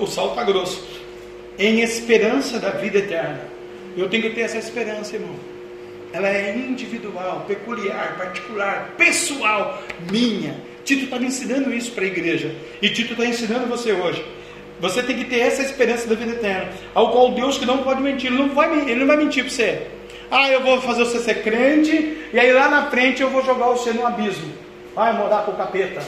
O 0.00 0.06
sal 0.06 0.30
está 0.30 0.44
grosso. 0.44 0.86
Em 1.58 1.80
esperança 1.80 2.58
da 2.58 2.70
vida 2.70 2.98
eterna. 2.98 3.40
Eu 3.96 4.08
tenho 4.08 4.22
que 4.22 4.30
ter 4.30 4.42
essa 4.42 4.58
esperança, 4.58 5.16
irmão. 5.16 5.34
Ela 6.12 6.28
é 6.28 6.56
individual, 6.56 7.44
peculiar, 7.46 8.16
particular, 8.16 8.94
pessoal, 8.96 9.82
minha. 10.10 10.54
Tito 10.84 11.04
está 11.04 11.18
me 11.18 11.26
ensinando 11.26 11.72
isso 11.74 11.92
para 11.92 12.04
a 12.04 12.06
igreja. 12.06 12.54
E 12.80 12.88
Tito 12.88 13.12
está 13.12 13.24
ensinando 13.24 13.66
você 13.66 13.92
hoje. 13.92 14.24
Você 14.80 15.02
tem 15.02 15.16
que 15.16 15.24
ter 15.24 15.40
essa 15.40 15.62
esperança 15.62 16.08
da 16.08 16.14
vida 16.14 16.32
eterna, 16.32 16.72
ao 16.94 17.12
qual 17.12 17.32
Deus 17.32 17.58
que 17.58 17.66
não 17.66 17.78
pode 17.78 18.00
mentir, 18.00 18.30
ele 18.30 18.38
não 18.38 18.48
vai, 18.48 18.88
ele 18.88 19.00
não 19.00 19.06
vai 19.06 19.18
mentir 19.18 19.44
para 19.44 19.52
você. 19.52 19.86
Ah, 20.30 20.48
eu 20.48 20.62
vou 20.62 20.80
fazer 20.80 21.04
você 21.04 21.18
ser 21.18 21.42
crente, 21.42 22.28
e 22.32 22.38
aí 22.38 22.52
lá 22.52 22.68
na 22.68 22.86
frente 22.86 23.20
eu 23.20 23.30
vou 23.30 23.44
jogar 23.44 23.66
você 23.66 23.92
no 23.92 24.06
abismo. 24.06 24.52
Vai 24.94 25.12
morar 25.12 25.44
com 25.44 25.52
o 25.52 25.56
capeta. 25.56 26.00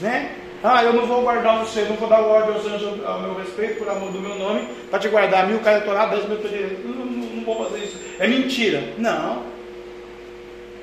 Né? 0.00 0.32
Ah, 0.64 0.82
eu 0.82 0.92
não 0.92 1.06
vou 1.06 1.22
guardar 1.22 1.58
você, 1.58 1.82
não 1.82 1.96
vou 1.96 2.08
dar 2.08 2.20
ordem 2.20 2.54
aos 2.54 2.66
anjos 2.66 3.04
ao 3.04 3.20
meu 3.20 3.34
respeito, 3.34 3.78
por 3.78 3.88
amor 3.88 4.10
do 4.10 4.20
meu 4.20 4.36
nome, 4.36 4.68
para 4.90 4.98
te 4.98 5.08
guardar 5.08 5.46
mil 5.46 5.60
caras 5.60 5.84
Torá, 5.84 6.06
dez 6.06 6.28
mil 6.28 6.38
não, 6.84 7.04
não, 7.04 7.26
não 7.36 7.44
vou 7.44 7.64
fazer 7.64 7.84
isso. 7.84 7.96
É 8.18 8.26
mentira. 8.26 8.82
Não. 8.98 9.42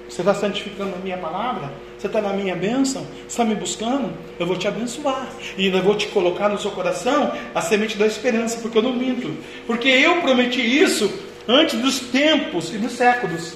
Você 0.08 0.22
está 0.22 0.34
santificando 0.34 0.96
a 0.96 1.00
minha 1.00 1.18
palavra? 1.18 1.72
Você 1.98 2.08
está 2.08 2.20
na 2.20 2.34
minha 2.34 2.56
bênção? 2.56 3.04
Você 3.04 3.28
está 3.28 3.46
me 3.46 3.56
buscando? 3.56 4.12
Eu 4.40 4.48
vou 4.48 4.58
te 4.58 4.68
abençoar. 4.68 5.28
E 5.58 5.66
ainda 5.66 5.82
vou 5.82 5.96
te 5.96 6.08
colocar 6.08 6.50
no 6.50 6.58
seu 6.58 6.72
coração 6.72 7.32
a 7.54 7.62
semente 7.62 7.98
da 7.98 8.08
esperança, 8.08 8.60
porque 8.62 8.78
eu 8.78 8.82
não 8.82 8.94
minto. 8.94 9.32
Porque 9.68 9.88
eu 9.88 10.22
prometi 10.22 10.62
isso 10.62 11.29
antes 11.50 11.80
dos 11.80 12.00
tempos 12.00 12.72
e 12.72 12.78
dos 12.78 12.92
séculos. 12.92 13.56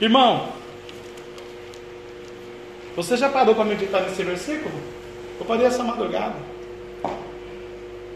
Irmão, 0.00 0.48
você 2.96 3.16
já 3.16 3.28
parou 3.28 3.54
para 3.54 3.64
meditar 3.64 4.02
nesse 4.02 4.24
versículo? 4.24 4.74
Eu 5.38 5.46
parei 5.46 5.66
essa 5.66 5.84
madrugada. 5.84 6.34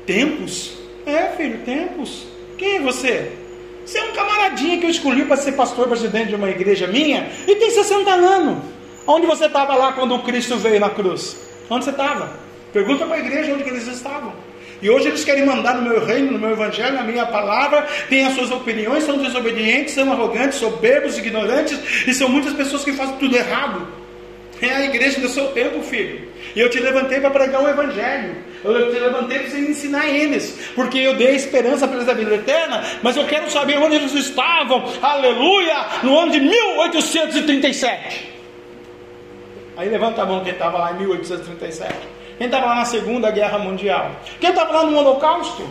Tempos? 0.04 0.72
É, 1.06 1.28
filho, 1.28 1.64
tempos. 1.64 2.26
Quem 2.58 2.78
é 2.78 2.80
você? 2.80 3.38
Você 3.86 3.98
é 3.98 4.04
um 4.04 4.12
camaradinho 4.12 4.80
que 4.80 4.86
eu 4.86 4.90
escolhi 4.90 5.24
para 5.24 5.36
ser 5.36 5.52
pastor 5.52 5.86
presidente 5.86 6.28
de 6.28 6.34
uma 6.34 6.50
igreja 6.50 6.88
minha 6.88 7.30
e 7.46 7.54
tem 7.54 7.70
60 7.70 8.10
anos. 8.10 8.64
Onde 9.06 9.26
você 9.26 9.46
estava 9.46 9.76
lá 9.76 9.92
quando 9.92 10.14
o 10.14 10.22
Cristo 10.24 10.56
veio 10.56 10.80
na 10.80 10.90
cruz? 10.90 11.36
Onde 11.70 11.84
você 11.84 11.90
estava? 11.90 12.32
Pergunta 12.72 13.06
para 13.06 13.16
a 13.16 13.20
igreja 13.20 13.54
onde 13.54 13.62
eles 13.62 13.86
estavam. 13.86 14.32
E 14.82 14.90
hoje 14.90 15.06
eles 15.06 15.24
querem 15.24 15.46
mandar 15.46 15.76
no 15.76 15.88
meu 15.88 16.04
reino, 16.04 16.32
no 16.32 16.38
meu 16.40 16.50
evangelho, 16.50 16.94
na 16.94 17.04
minha 17.04 17.24
palavra, 17.24 17.86
têm 18.08 18.26
as 18.26 18.34
suas 18.34 18.50
opiniões, 18.50 19.04
são 19.04 19.16
desobedientes, 19.16 19.94
são 19.94 20.10
arrogantes, 20.10 20.58
soberbos, 20.58 21.16
ignorantes, 21.16 21.78
e 22.04 22.12
são 22.12 22.28
muitas 22.28 22.52
pessoas 22.52 22.82
que 22.82 22.92
fazem 22.92 23.16
tudo 23.16 23.36
errado. 23.36 23.86
É 24.60 24.70
a 24.70 24.84
igreja 24.84 25.20
do 25.20 25.28
seu 25.28 25.48
tempo, 25.48 25.82
filho. 25.82 26.28
E 26.54 26.60
eu 26.60 26.68
te 26.68 26.80
levantei 26.80 27.20
para 27.20 27.30
pregar 27.30 27.62
o 27.62 27.68
evangelho. 27.68 28.36
Eu 28.64 28.92
te 28.92 28.98
levantei 28.98 29.38
para 29.40 29.58
ensinar 29.58 30.08
eles, 30.08 30.70
porque 30.74 30.98
eu 30.98 31.16
dei 31.16 31.34
esperança 31.34 31.86
para 31.86 31.96
eles 31.96 32.06
da 32.06 32.14
vida 32.14 32.34
eterna, 32.34 32.84
mas 33.02 33.16
eu 33.16 33.26
quero 33.26 33.50
saber 33.50 33.78
onde 33.78 33.96
eles 33.96 34.12
estavam, 34.14 34.84
aleluia, 35.00 35.86
no 36.02 36.18
ano 36.18 36.30
de 36.32 36.40
1837. 36.40 38.30
Aí 39.76 39.88
levanta 39.88 40.22
a 40.22 40.26
mão 40.26 40.44
quem 40.44 40.52
estava 40.52 40.78
lá 40.78 40.92
em 40.92 40.98
1837. 40.98 41.92
Quem 42.38 42.46
estava 42.46 42.66
lá 42.66 42.74
na 42.76 42.84
Segunda 42.84 43.30
Guerra 43.30 43.58
Mundial? 43.58 44.12
Quem 44.40 44.50
estava 44.50 44.72
lá 44.72 44.84
no 44.84 44.96
Holocausto? 44.96 45.64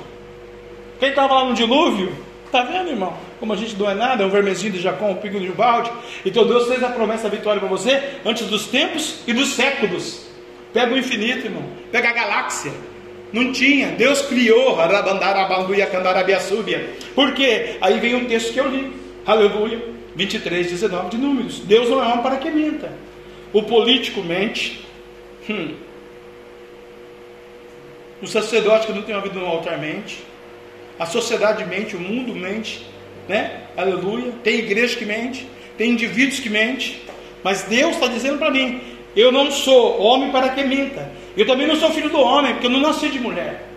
Quem 0.99 1.09
estava 1.09 1.33
lá 1.35 1.45
no 1.45 1.53
dilúvio? 1.53 2.15
Está 2.45 2.63
vendo, 2.63 2.89
irmão? 2.89 3.13
Como 3.39 3.53
a 3.53 3.55
gente 3.55 3.75
não 3.77 3.89
é 3.89 3.93
nada, 3.93 4.23
é 4.23 4.25
um 4.25 4.29
vermezinho 4.29 4.73
de 4.73 4.79
Jacó, 4.79 5.05
um 5.05 5.15
pico 5.15 5.39
de 5.39 5.49
um 5.49 5.53
balde. 5.53 5.89
Então 6.25 6.45
Deus 6.45 6.67
fez 6.67 6.83
a 6.83 6.89
promessa 6.89 7.23
da 7.23 7.29
vitória 7.29 7.59
para 7.59 7.69
você 7.69 8.19
antes 8.25 8.45
dos 8.47 8.67
tempos 8.67 9.21
e 9.25 9.33
dos 9.33 9.53
séculos. 9.53 10.25
Pega 10.73 10.93
o 10.93 10.97
infinito, 10.97 11.47
irmão. 11.47 11.63
Pega 11.91 12.09
a 12.09 12.13
galáxia. 12.13 12.71
Não 13.31 13.51
tinha. 13.51 13.87
Deus 13.91 14.21
criou. 14.23 14.77
Por 17.15 17.33
quê? 17.33 17.77
Aí 17.81 17.99
vem 17.99 18.15
um 18.15 18.25
texto 18.25 18.53
que 18.53 18.59
eu 18.59 18.67
li. 18.67 18.93
Aleluia. 19.25 19.81
23, 20.15 20.69
19 20.69 21.09
de 21.09 21.17
números. 21.17 21.59
Deus 21.59 21.89
não 21.89 22.03
é 22.03 22.07
homem 22.07 22.21
para 22.21 22.35
que 22.37 22.49
minta. 22.49 22.91
O 23.53 23.63
político 23.63 24.21
mente. 24.21 24.85
Hum. 25.49 25.73
O 28.21 28.27
sacerdote 28.27 28.87
que 28.87 28.93
não 28.93 29.01
tem 29.01 29.15
uma 29.15 29.21
vida 29.21 29.39
no 29.39 29.45
altar 29.45 29.79
mente. 29.79 30.23
A 30.99 31.05
sociedade 31.05 31.65
mente, 31.65 31.95
o 31.95 31.99
mundo 31.99 32.35
mente, 32.35 32.85
né? 33.27 33.61
Aleluia. 33.75 34.31
Tem 34.43 34.59
igreja 34.59 34.95
que 34.95 35.05
mente, 35.05 35.47
tem 35.77 35.91
indivíduos 35.91 36.39
que 36.39 36.49
mente. 36.49 37.01
Mas 37.43 37.63
Deus 37.63 37.95
está 37.95 38.07
dizendo 38.07 38.37
para 38.37 38.51
mim: 38.51 38.79
eu 39.15 39.31
não 39.31 39.51
sou 39.51 39.99
homem 39.99 40.31
para 40.31 40.49
que 40.49 40.63
minta. 40.63 41.11
Eu 41.35 41.45
também 41.45 41.67
não 41.67 41.75
sou 41.75 41.89
filho 41.91 42.09
do 42.09 42.19
homem, 42.19 42.53
porque 42.53 42.67
eu 42.67 42.71
não 42.71 42.79
nasci 42.81 43.09
de 43.09 43.19
mulher. 43.19 43.67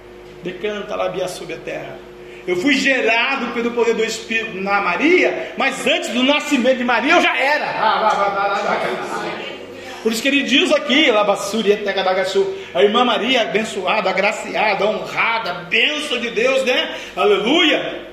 Decanta 0.43 0.95
lá, 0.95 1.09
Bia 1.09 1.27
sube 1.27 1.55
a 1.55 1.59
terra. 1.59 1.99
Eu 2.47 2.57
fui 2.57 2.75
gerado 2.75 3.53
pelo 3.55 3.71
poder 3.71 3.95
do 3.95 4.05
Espírito 4.05 4.61
na 4.61 4.81
Maria, 4.83 5.55
mas 5.57 5.87
antes 5.87 6.11
do 6.11 6.23
nascimento 6.23 6.77
de 6.77 6.85
Maria 6.85 7.15
eu 7.15 7.23
já 7.23 7.37
era. 7.37 7.65
Por 10.05 10.13
isso 10.13 10.21
que 10.21 10.29
ele 10.29 10.43
diz 10.43 10.71
aqui, 10.71 11.07
a 12.75 12.83
irmã 12.83 13.07
Maria 13.07 13.41
abençoada, 13.41 14.11
agraciada, 14.11 14.87
honrada, 14.87 15.65
benção 15.71 16.19
de 16.21 16.29
Deus, 16.29 16.63
né? 16.63 16.95
Aleluia! 17.17 18.05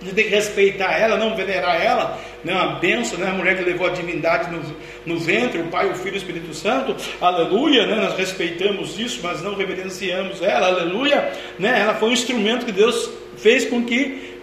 A 0.00 0.04
gente 0.04 0.14
tem 0.16 0.24
que 0.24 0.30
respeitar 0.30 0.98
ela, 0.98 1.16
não 1.16 1.36
venerar 1.36 1.80
ela, 1.80 2.18
né? 2.42 2.52
uma 2.52 2.80
benção, 2.80 3.16
né? 3.16 3.28
a 3.28 3.32
mulher 3.32 3.56
que 3.56 3.62
levou 3.62 3.86
a 3.86 3.90
divindade 3.90 4.50
no, 4.50 4.60
no 5.06 5.20
ventre, 5.20 5.60
o 5.60 5.68
Pai, 5.68 5.88
o 5.88 5.94
Filho 5.94 6.14
e 6.14 6.16
o 6.16 6.16
Espírito 6.16 6.52
Santo, 6.52 6.96
aleluia, 7.20 7.86
né? 7.86 7.94
nós 7.94 8.18
respeitamos 8.18 8.98
isso, 8.98 9.20
mas 9.22 9.40
não 9.40 9.54
reverenciamos 9.54 10.42
ela, 10.42 10.66
aleluia, 10.66 11.32
né? 11.60 11.78
ela 11.80 11.94
foi 11.94 12.08
um 12.08 12.12
instrumento 12.12 12.66
que 12.66 12.72
Deus 12.72 13.08
fez 13.36 13.66
com 13.66 13.84
que 13.84 14.36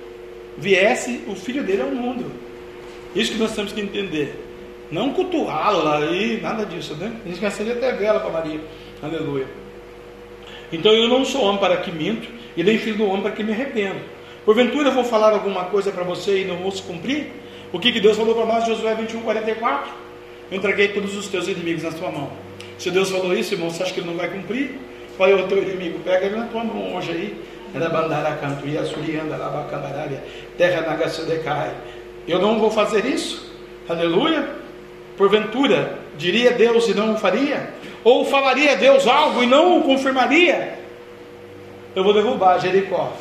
viesse 0.58 1.24
o 1.28 1.36
Filho 1.36 1.64
dele 1.64 1.82
ao 1.82 1.90
mundo, 1.90 2.32
isso 3.14 3.34
que 3.34 3.40
nós 3.40 3.54
temos 3.54 3.74
que 3.74 3.82
entender, 3.82 4.47
não 4.92 5.12
cultuá-la 5.14 6.06
e 6.06 6.40
nada 6.42 6.66
disso, 6.66 6.96
né? 6.96 7.12
A 7.26 7.30
gente 7.30 7.46
acender 7.46 7.78
até 7.78 7.92
vela 7.94 8.20
para 8.20 8.30
Maria. 8.30 8.60
Aleluia. 9.02 9.48
Então 10.72 10.92
eu 10.92 11.08
não 11.08 11.24
sou 11.24 11.42
homem 11.44 11.60
para 11.60 11.78
que 11.78 11.92
minto, 11.92 12.28
e 12.56 12.64
nem 12.64 12.78
filho 12.78 12.98
do 12.98 13.06
homem 13.06 13.22
para 13.22 13.32
que 13.32 13.44
me 13.44 13.54
arrependo. 13.54 14.00
Porventura 14.46 14.90
eu 14.90 14.94
vou 14.94 15.04
falar 15.04 15.34
alguma 15.34 15.66
coisa 15.66 15.92
para 15.92 16.04
você 16.04 16.42
e 16.42 16.46
não 16.46 16.58
vou 16.58 16.72
se 16.72 16.82
cumprir? 16.82 17.32
O 17.72 17.80
que, 17.80 17.92
que 17.92 18.00
Deus 18.00 18.18
falou 18.18 18.34
para 18.34 18.46
nós, 18.46 18.66
Josué 18.66 18.96
21, 18.96 19.22
44? 19.22 19.92
Eu 20.50 20.58
entreguei 20.58 20.88
todos 20.90 21.16
os 21.18 21.28
teus 21.28 21.48
inimigos 21.48 21.84
na 21.84 21.92
tua 21.92 22.10
mão. 22.10 22.32
Se 22.78 22.90
Deus 22.90 23.10
falou 23.10 23.34
isso, 23.34 23.54
irmão, 23.54 23.70
você 23.70 23.84
acha 23.84 23.94
que 23.94 24.00
ele 24.00 24.08
não 24.08 24.16
vai 24.16 24.30
cumprir? 24.30 24.80
Qual 25.18 25.28
é 25.28 25.34
o 25.34 25.48
teu 25.48 25.62
inimigo? 25.62 26.00
Pega 26.00 26.26
ele 26.26 26.36
na 26.38 26.46
tua 26.46 26.64
mão 26.64 26.96
hoje 26.96 27.12
aí. 27.12 27.44
Terra 30.58 30.82
nagasudecai. 30.82 31.76
Eu 32.28 32.40
não 32.40 32.60
vou 32.60 32.72
fazer 32.72 33.06
isso? 33.06 33.52
Aleluia. 33.90 34.48
Porventura, 35.18 36.00
diria 36.18 36.52
Deus 36.52 36.88
e 36.88 36.94
não 36.94 37.14
o 37.14 37.18
faria? 37.18 37.74
Ou 38.04 38.24
falaria 38.24 38.76
Deus 38.78 39.08
algo 39.08 39.44
e 39.44 39.48
não 39.48 39.80
o 39.80 39.84
confirmaria? 39.84 40.78
Eu 41.96 42.04
vou 42.04 42.14
derrubar 42.14 42.60
Jericó. 42.60 43.12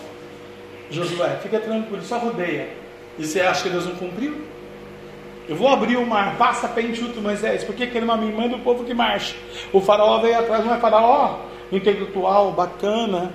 Josué, 0.91 1.39
fica 1.43 1.59
tranquilo, 1.59 2.03
só 2.03 2.19
rodeia. 2.19 2.69
E 3.19 3.27
você 3.27 3.41
acha 3.41 3.63
que 3.63 3.71
Deus 3.71 3.87
não 3.87 3.95
cumpriu? 3.97 4.37
Eu 5.49 5.57
vou 5.57 5.69
abrir 5.69 5.97
o 5.97 6.07
mar, 6.07 6.37
passa 6.37 6.69
pé 6.69 6.83
enxuto, 6.83 7.21
Moisés, 7.21 7.65
porque 7.65 7.85
aquele 7.85 8.09
a 8.11 8.17
mim 8.17 8.33
manda 8.33 8.57
o 8.57 8.61
povo 8.61 8.85
que 8.85 8.93
marche. 8.93 9.37
O 9.73 9.81
faraó 9.81 10.19
veio 10.19 10.39
atrás, 10.39 10.65
não 10.65 10.75
é 10.75 10.79
faraó 10.79 11.39
intelectual, 11.73 12.53
bacana. 12.53 13.33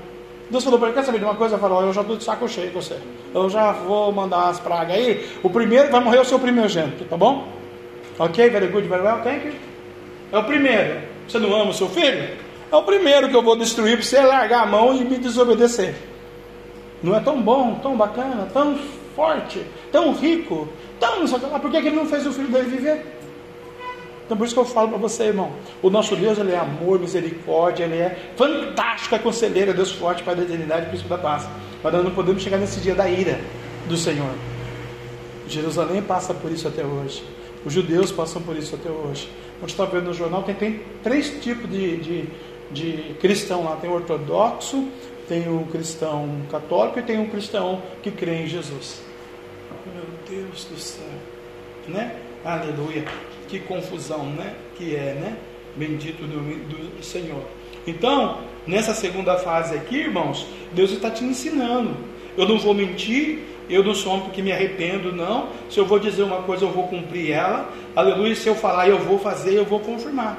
Deus 0.49 0.63
falou 0.63 0.77
para 0.77 0.89
ele, 0.89 0.97
quer 0.97 1.05
saber 1.05 1.19
de 1.19 1.23
uma 1.23 1.35
coisa, 1.35 1.57
faraó? 1.57 1.81
Eu 1.81 1.93
já 1.93 2.01
estou 2.01 2.17
de 2.17 2.23
saco 2.23 2.47
cheio 2.47 2.71
com 2.71 2.81
você. 2.81 2.97
Eu 3.33 3.49
já 3.49 3.71
vou 3.71 4.11
mandar 4.11 4.49
as 4.49 4.59
pragas 4.59 4.95
aí. 4.95 5.27
O 5.41 5.49
primeiro 5.49 5.89
vai 5.89 6.01
morrer 6.01 6.19
o 6.19 6.25
seu 6.25 6.37
primogênito, 6.37 7.05
tá 7.05 7.17
bom? 7.17 7.60
Ok, 8.21 8.51
very 8.51 8.67
good, 8.67 8.87
very 8.87 9.01
well, 9.01 9.19
thank 9.23 9.43
you. 9.47 9.53
É 10.31 10.37
o 10.37 10.43
primeiro. 10.43 11.01
Você 11.27 11.39
não 11.39 11.55
ama 11.55 11.71
o 11.71 11.73
seu 11.73 11.89
filho? 11.89 12.37
É 12.71 12.75
o 12.75 12.83
primeiro 12.83 13.27
que 13.27 13.35
eu 13.35 13.41
vou 13.41 13.57
destruir 13.57 13.97
para 13.97 14.05
você 14.05 14.19
largar 14.21 14.61
a 14.61 14.65
mão 14.67 14.95
e 14.95 15.03
me 15.03 15.17
desobedecer. 15.17 15.95
Não 17.01 17.15
é 17.15 17.19
tão 17.19 17.41
bom, 17.41 17.79
tão 17.81 17.97
bacana, 17.97 18.47
tão 18.53 18.77
forte, 19.15 19.65
tão 19.91 20.13
rico, 20.13 20.69
tão. 20.99 21.27
Por 21.59 21.71
que 21.71 21.77
ele 21.77 21.95
não 21.95 22.05
fez 22.05 22.27
o 22.27 22.31
filho 22.31 22.49
dele 22.49 22.69
viver? 22.69 23.03
Então 24.23 24.37
por 24.37 24.45
isso 24.45 24.53
que 24.53 24.61
eu 24.61 24.65
falo 24.65 24.89
para 24.89 24.99
você, 24.99 25.23
irmão. 25.23 25.51
O 25.81 25.89
nosso 25.89 26.15
Deus, 26.15 26.37
ele 26.37 26.51
é 26.51 26.59
amor, 26.59 26.99
misericórdia, 26.99 27.85
ele 27.85 27.97
é 27.97 28.15
fantástico, 28.37 29.15
é 29.15 29.17
conselheiro, 29.17 29.71
é 29.71 29.73
Deus 29.73 29.91
forte, 29.91 30.21
Pai 30.21 30.35
da 30.35 30.43
eternidade, 30.43 30.85
príncipe 30.85 31.09
da 31.09 31.17
paz. 31.17 31.47
Mas 31.83 31.91
nós 31.91 32.03
não 32.03 32.11
podemos 32.11 32.43
chegar 32.43 32.59
nesse 32.59 32.79
dia 32.81 32.93
da 32.93 33.09
ira 33.09 33.39
do 33.87 33.97
Senhor. 33.97 34.29
Jerusalém 35.47 36.03
passa 36.03 36.35
por 36.35 36.51
isso 36.51 36.67
até 36.67 36.85
hoje. 36.85 37.40
Os 37.65 37.73
judeus 37.73 38.11
passam 38.11 38.41
por 38.41 38.55
isso 38.55 38.75
até 38.75 38.89
hoje. 38.89 39.29
Gente 39.59 39.69
está 39.69 39.85
vendo 39.85 40.05
no 40.05 40.13
jornal, 40.13 40.41
tem, 40.43 40.55
tem 40.55 40.81
três 41.03 41.39
tipos 41.41 41.69
de, 41.69 41.97
de, 41.97 42.29
de 42.71 43.13
cristão 43.19 43.63
lá. 43.63 43.75
Tem 43.75 43.89
o 43.89 43.93
ortodoxo, 43.93 44.87
tem 45.27 45.47
o 45.47 45.65
cristão 45.71 46.41
católico 46.49 46.99
e 46.99 47.03
tem 47.03 47.21
o 47.21 47.29
cristão 47.29 47.81
que 48.01 48.09
crê 48.09 48.43
em 48.43 48.47
Jesus. 48.47 49.01
Meu 49.93 50.03
Deus 50.27 50.65
do 50.65 50.79
céu, 50.79 51.05
né? 51.87 52.15
Aleluia. 52.43 53.05
Que 53.47 53.59
confusão, 53.59 54.25
né? 54.25 54.55
Que 54.75 54.95
é, 54.95 55.13
né? 55.13 55.37
Bendito 55.75 56.23
do, 56.23 56.97
do 56.97 57.03
Senhor. 57.03 57.43
Então, 57.85 58.39
nessa 58.65 58.93
segunda 58.93 59.37
fase 59.37 59.75
aqui, 59.75 59.97
irmãos, 59.97 60.45
Deus 60.73 60.91
está 60.91 61.09
te 61.09 61.23
ensinando. 61.23 61.95
Eu 62.37 62.47
não 62.47 62.57
vou 62.57 62.73
mentir, 62.73 63.39
eu 63.69 63.83
não 63.83 63.93
sou 63.93 64.13
homem 64.13 64.29
que 64.29 64.41
me 64.41 64.51
arrependo, 64.51 65.11
não. 65.11 65.49
Se 65.69 65.77
eu 65.77 65.85
vou 65.85 65.99
dizer 65.99 66.23
uma 66.23 66.43
coisa, 66.43 66.65
eu 66.65 66.69
vou 66.69 66.87
cumprir 66.87 67.31
ela. 67.31 67.69
Aleluia. 67.95 68.35
Se 68.35 68.47
eu 68.47 68.55
falar, 68.55 68.87
eu 68.87 68.99
vou 68.99 69.19
fazer, 69.19 69.53
eu 69.53 69.65
vou 69.65 69.79
confirmar. 69.79 70.37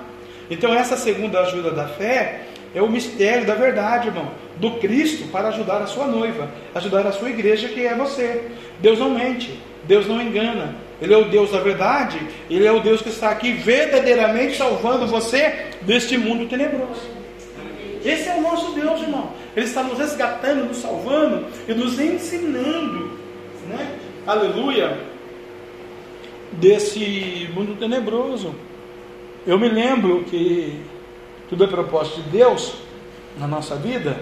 Então, 0.51 0.73
essa 0.75 0.97
segunda 0.97 1.41
ajuda 1.41 1.71
da 1.71 1.87
fé 1.87 2.43
é 2.75 2.83
o 2.83 2.91
mistério 2.91 3.47
da 3.47 3.55
verdade, 3.55 4.09
irmão, 4.09 4.29
do 4.57 4.73
Cristo 4.73 5.29
para 5.29 5.49
ajudar 5.49 5.79
a 5.79 5.87
sua 5.87 6.07
noiva, 6.07 6.51
ajudar 6.75 7.07
a 7.07 7.13
sua 7.13 7.31
igreja, 7.31 7.69
que 7.69 7.87
é 7.87 7.95
você. 7.95 8.51
Deus 8.81 8.99
não 8.99 9.11
mente, 9.11 9.59
Deus 9.85 10.07
não 10.07 10.21
engana. 10.21 10.75
Ele 11.01 11.13
é 11.13 11.17
o 11.17 11.25
Deus 11.25 11.51
da 11.51 11.59
verdade, 11.59 12.21
Ele 12.49 12.67
é 12.67 12.71
o 12.71 12.81
Deus 12.81 13.03
que 13.03 13.09
está 13.09 13.31
aqui 13.31 13.53
verdadeiramente 13.53 14.57
salvando 14.57 15.07
você 15.07 15.67
deste 15.83 16.17
mundo 16.17 16.49
tenebroso. 16.49 17.01
Esse 18.05 18.29
é 18.29 18.35
o 18.35 18.41
nosso 18.41 18.73
Deus, 18.73 19.01
irmão. 19.01 19.31
Ele 19.55 19.67
está 19.67 19.83
nos 19.83 19.99
resgatando, 19.99 20.65
nos 20.65 20.79
salvando 20.79 21.47
e 21.69 21.75
nos 21.75 21.99
ensinando, 21.99 23.19
né? 23.69 23.99
Aleluia, 24.27 24.99
desse 26.53 27.51
mundo 27.55 27.77
tenebroso. 27.79 28.55
Eu 29.47 29.59
me 29.59 29.69
lembro 29.69 30.25
que 30.25 30.81
tudo 31.49 31.65
é 31.65 31.67
propósito 31.67 32.23
de 32.23 32.31
Deus 32.31 32.75
na 33.39 33.47
nossa 33.47 33.77
vida, 33.77 34.21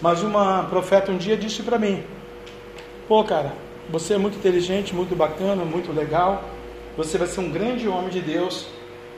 mas 0.00 0.22
uma 0.22 0.64
profeta 0.64 1.12
um 1.12 1.18
dia 1.18 1.36
disse 1.36 1.62
para 1.62 1.78
mim: 1.78 2.02
Pô, 3.06 3.22
cara, 3.22 3.52
você 3.88 4.14
é 4.14 4.18
muito 4.18 4.38
inteligente, 4.38 4.94
muito 4.94 5.14
bacana, 5.14 5.64
muito 5.64 5.92
legal, 5.92 6.44
você 6.96 7.16
vai 7.16 7.28
ser 7.28 7.40
um 7.40 7.50
grande 7.50 7.86
homem 7.86 8.10
de 8.10 8.20
Deus, 8.20 8.66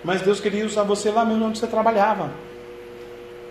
mas 0.04 0.20
Deus 0.20 0.38
queria 0.38 0.66
usar 0.66 0.82
você 0.82 1.10
lá 1.10 1.24
mesmo 1.24 1.46
onde 1.46 1.58
você 1.58 1.66
trabalhava. 1.66 2.30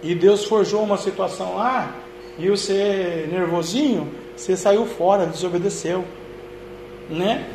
E 0.02 0.16
Deus 0.16 0.46
forjou 0.46 0.84
uma 0.84 0.98
situação 0.98 1.56
lá, 1.56 1.94
e 2.38 2.50
você, 2.50 3.28
nervosinho, 3.30 4.10
você 4.36 4.56
saiu 4.56 4.86
fora, 4.86 5.26
desobedeceu, 5.26 6.06
né? 7.10 7.50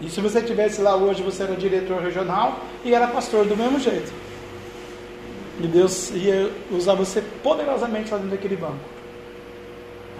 E 0.00 0.08
se 0.08 0.20
você 0.20 0.40
tivesse 0.40 0.80
lá 0.80 0.94
hoje, 0.94 1.22
você 1.24 1.42
era 1.42 1.56
diretor 1.56 2.00
regional 2.00 2.60
e 2.84 2.94
era 2.94 3.08
pastor 3.08 3.44
do 3.44 3.56
mesmo 3.56 3.80
jeito. 3.80 4.12
E 5.60 5.66
Deus 5.66 6.10
ia 6.10 6.52
usar 6.70 6.94
você 6.94 7.20
poderosamente 7.42 8.12
lá 8.12 8.18
dentro 8.18 8.30
daquele 8.30 8.54
banco. 8.54 8.78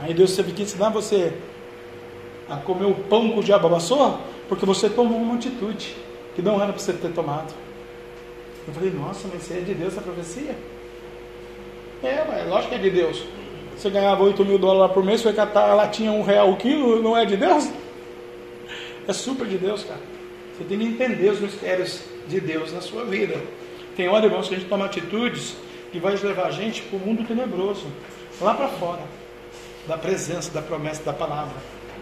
Aí 0.03 0.13
Deus 0.13 0.35
teve 0.35 0.53
que 0.53 0.63
ensinar 0.63 0.89
você 0.89 1.33
a 2.49 2.57
comer 2.57 2.87
o 2.87 2.95
pão 2.95 3.31
que 3.31 3.39
o 3.39 3.43
diabo 3.43 3.69
amassou, 3.69 4.19
porque 4.49 4.67
você 4.67 4.89
tomou 4.89 5.19
uma 5.19 5.37
atitude 5.37 5.95
que 6.35 6.43
não 6.43 6.57
era 6.57 6.73
para 6.73 6.79
você 6.79 6.93
ter 6.93 7.13
tomado. 7.13 7.55
Eu 8.67 8.75
falei, 8.75 8.91
nossa, 8.91 9.29
mas 9.33 9.45
isso 9.45 9.53
é 9.53 9.61
de 9.61 9.75
Deus 9.75 9.97
a 9.97 10.01
profecia? 10.01 10.57
É, 12.03 12.25
mas 12.29 12.49
lógico 12.49 12.71
que 12.71 12.75
é 12.77 12.79
de 12.79 12.91
Deus. 12.91 13.25
Você 13.77 13.91
ganhava 13.91 14.23
8 14.23 14.45
mil 14.45 14.59
dólares 14.59 14.93
por 14.93 15.05
mês, 15.05 15.23
foi 15.23 15.33
catar 15.33 15.71
a 15.71 15.75
latinha 15.75 16.11
um 16.11 16.23
real 16.23 16.51
o 16.51 16.57
quilo, 16.57 17.03
não 17.03 17.17
é 17.17 17.25
de 17.25 17.37
Deus? 17.37 17.71
É 19.07 19.13
super 19.13 19.47
de 19.47 19.57
Deus, 19.57 19.85
cara. 19.85 20.01
Você 20.57 20.65
tem 20.65 20.79
que 20.79 20.85
entender 20.85 21.31
os 21.31 21.41
mistérios 21.41 22.03
de 22.27 22.41
Deus 22.41 22.73
na 22.73 22.81
sua 22.81 23.05
vida. 23.05 23.41
Tem 23.97 24.09
hora, 24.09 24.27
irmãos, 24.27 24.49
que 24.49 24.55
a 24.55 24.59
gente 24.59 24.69
toma 24.69 24.85
atitudes 24.85 25.57
que 25.93 25.99
vai 25.99 26.15
levar 26.17 26.47
a 26.47 26.51
gente 26.51 26.83
para 26.83 26.97
o 26.97 27.01
mundo 27.01 27.27
tenebroso, 27.27 27.87
lá 28.41 28.55
para 28.55 28.69
fora, 28.69 29.03
da 29.87 29.97
presença, 29.97 30.51
da 30.53 30.61
promessa, 30.61 31.03
da 31.03 31.13
palavra, 31.13 31.55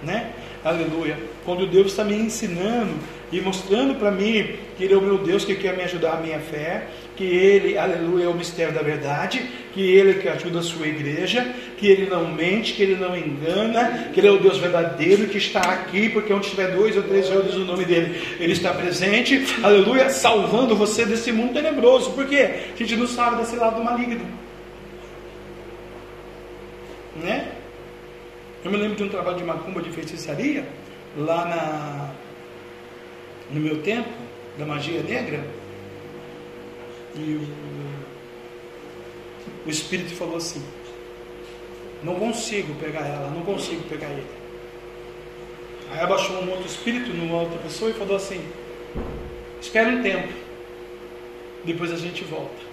né? 0.03 0.33
Aleluia. 0.65 1.19
Quando 1.45 1.67
Deus 1.67 1.89
está 1.89 2.03
me 2.03 2.17
ensinando 2.17 2.95
e 3.31 3.41
mostrando 3.41 3.95
para 3.95 4.11
mim 4.11 4.57
que 4.77 4.85
Ele 4.85 4.95
é 4.95 4.97
o 4.97 5.01
meu 5.01 5.19
Deus 5.19 5.45
que 5.45 5.55
quer 5.55 5.77
me 5.77 5.85
ajudar 5.85 6.15
a 6.15 6.21
minha 6.21 6.41
fé, 6.41 6.89
que 7.17 7.25
Ele, 7.25 7.79
aleluia, 7.79 8.27
é 8.27 8.29
o 8.29 8.35
mistério 8.35 8.75
da 8.75 8.83
verdade, 8.83 9.43
que 9.73 9.81
Ele 9.81 10.11
é 10.11 10.15
que 10.15 10.29
ajuda 10.29 10.61
a 10.61 10.63
sua 10.63 10.87
igreja, 10.87 11.55
que 11.79 11.87
Ele 11.87 12.09
não 12.09 12.33
mente, 12.33 12.75
que 12.75 12.83
Ele 12.83 12.97
não 12.97 13.17
engana, 13.17 14.11
que 14.13 14.21
Ele 14.21 14.29
é 14.29 14.31
o 14.31 14.39
Deus 14.39 14.59
verdadeiro 14.59 15.27
que 15.27 15.39
está 15.39 15.61
aqui, 15.61 16.09
porque 16.11 16.33
onde 16.33 16.45
estiver 16.45 16.71
dois 16.73 16.97
ou 16.97 17.03
três 17.03 17.29
reunidos 17.29 17.57
no 17.57 17.65
nome 17.65 17.85
dEle, 17.85 18.21
Ele 18.39 18.53
está 18.53 18.73
presente, 18.73 19.43
aleluia, 19.63 20.11
salvando 20.11 20.77
você 20.77 21.05
desse 21.05 21.33
mundo 21.33 21.55
tenebroso, 21.55 22.13
porque 22.13 22.37
a 22.37 22.77
gente 22.77 22.97
não 22.97 23.07
sabe 23.07 23.37
desse 23.37 23.57
lado 23.57 23.83
maligno, 23.83 24.25
né? 27.17 27.53
Eu 28.65 28.71
me 28.71 28.77
lembro 28.77 28.97
de 28.97 29.05
um 29.05 29.09
trabalho 29.09 29.37
de 29.37 29.45
macumba 29.45 29.81
de 29.81 29.91
feitiçaria, 29.91 30.67
lá 31.17 31.45
na, 31.45 32.11
no 33.51 33.61
meu 33.61 33.79
tempo, 33.79 34.09
da 34.59 34.67
magia 34.67 35.03
negra, 35.03 35.45
e 37.17 37.37
o, 37.37 37.49
o 39.67 39.71
Espírito 39.71 40.15
falou 40.15 40.37
assim: 40.37 40.63
Não 42.03 42.17
consigo 42.17 42.75
pegar 42.75 43.07
ela, 43.07 43.31
não 43.31 43.43
consigo 43.43 43.83
pegar 43.89 44.09
ele. 44.09 44.27
Aí 45.91 46.01
abaixou 46.01 46.37
um 46.43 46.51
outro 46.51 46.67
espírito 46.67 47.11
numa 47.13 47.41
outra 47.41 47.59
pessoa 47.59 47.91
e 47.91 47.95
falou 47.95 48.17
assim: 48.17 48.45
Espera 49.61 49.89
um 49.89 50.03
tempo, 50.03 50.33
depois 51.65 51.91
a 51.93 51.97
gente 51.97 52.25
volta. 52.25 52.67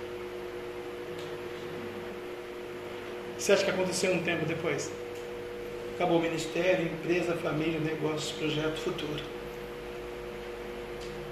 Você 3.37 3.51
acha 3.51 3.63
que 3.65 3.71
aconteceu 3.71 4.13
um 4.13 4.23
tempo 4.23 4.45
depois? 4.45 4.91
Acabou 5.95 6.17
o 6.17 6.21
ministério, 6.21 6.85
empresa, 6.85 7.35
família, 7.35 7.79
negócio, 7.79 8.35
projeto 8.37 8.77
futuro. 8.77 9.21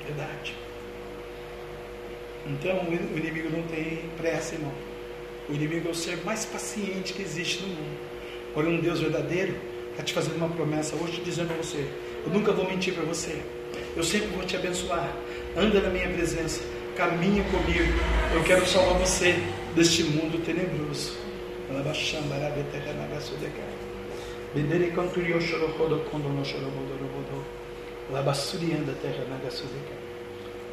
Verdade. 0.06 0.56
Então 2.52 2.82
o 2.90 3.18
inimigo 3.18 3.50
não 3.50 3.64
tem 3.64 4.04
pressa, 4.18 4.56
irmão. 4.56 4.72
O 5.50 5.54
inimigo 5.54 5.88
é 5.88 5.92
o 5.92 5.96
ser 5.96 6.18
mais 6.24 6.46
paciente 6.46 7.14
que 7.14 7.22
existe 7.22 7.62
no 7.62 7.70
mundo. 7.70 8.00
Olha, 8.56 8.70
um 8.70 8.80
Deus 8.80 9.00
verdadeiro 9.00 9.56
está 9.92 10.04
te 10.04 10.14
fazendo 10.14 10.36
uma 10.36 10.50
promessa 10.50 10.96
hoje, 10.96 11.22
dizendo 11.24 11.54
a 11.54 11.56
você: 11.56 11.88
Eu 12.26 12.32
nunca 12.32 12.52
vou 12.52 12.70
mentir 12.70 12.94
para 12.94 13.04
você. 13.04 13.42
Eu 13.96 14.04
sempre 14.04 14.28
vou 14.30 14.44
te 14.44 14.56
abençoar. 14.56 15.16
Anda 15.56 15.80
na 15.80 15.90
minha 15.90 16.10
presença. 16.10 16.62
Caminha 16.96 17.44
comigo. 17.46 17.94
Eu 18.34 18.44
quero 18.44 18.66
salvar 18.68 19.00
você 19.00 19.36
deste 19.76 20.04
mundo 20.04 20.44
tenebroso. 20.46 21.18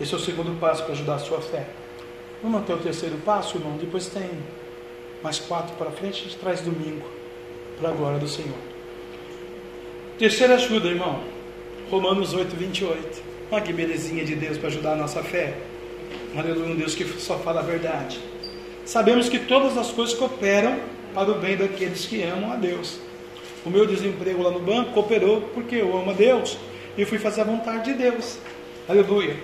Esse 0.00 0.14
é 0.14 0.16
o 0.16 0.20
segundo 0.20 0.58
passo 0.60 0.84
para 0.84 0.92
ajudar 0.92 1.14
a 1.16 1.18
sua 1.18 1.40
fé. 1.40 1.66
Vamos 2.42 2.60
até 2.60 2.72
o 2.72 2.78
terceiro 2.78 3.16
passo, 3.24 3.56
irmão. 3.56 3.76
Depois 3.76 4.06
tem 4.06 4.30
mais 5.22 5.38
quatro 5.38 5.74
para 5.76 5.90
frente, 5.90 6.20
a 6.20 6.24
gente 6.24 6.36
traz 6.36 6.60
domingo. 6.60 7.06
para 7.80 7.90
a 7.90 7.92
glória 7.92 8.18
do 8.18 8.26
Senhor. 8.26 8.58
Terceira 10.18 10.54
ajuda, 10.54 10.88
irmão. 10.88 11.22
Romanos 11.90 12.34
8, 12.34 12.56
28. 12.56 13.22
Olha 13.50 13.62
que 13.62 13.72
belezinha 13.72 14.24
de 14.24 14.34
Deus 14.34 14.58
para 14.58 14.68
ajudar 14.68 14.92
a 14.92 14.96
nossa 14.96 15.22
fé. 15.22 15.56
Aleluia, 16.36 16.72
um 16.72 16.76
Deus 16.76 16.94
que 16.94 17.04
só 17.20 17.38
fala 17.38 17.60
a 17.60 17.62
verdade. 17.62 18.18
Sabemos 18.84 19.28
que 19.28 19.38
todas 19.38 19.76
as 19.76 19.90
coisas 19.90 20.14
cooperam 20.16 20.76
para 21.14 21.30
o 21.30 21.34
bem 21.38 21.56
daqueles 21.56 22.04
que 22.06 22.22
amam 22.22 22.52
a 22.52 22.56
Deus. 22.56 22.98
O 23.64 23.70
meu 23.70 23.86
desemprego 23.86 24.42
lá 24.42 24.50
no 24.50 24.60
banco 24.60 24.92
cooperou 24.92 25.42
porque 25.54 25.76
eu 25.76 25.96
amo 25.96 26.10
a 26.10 26.14
Deus 26.14 26.58
e 26.96 27.04
fui 27.04 27.18
fazer 27.18 27.42
a 27.42 27.44
vontade 27.44 27.92
de 27.92 27.98
Deus. 27.98 28.38
Aleluia. 28.88 29.36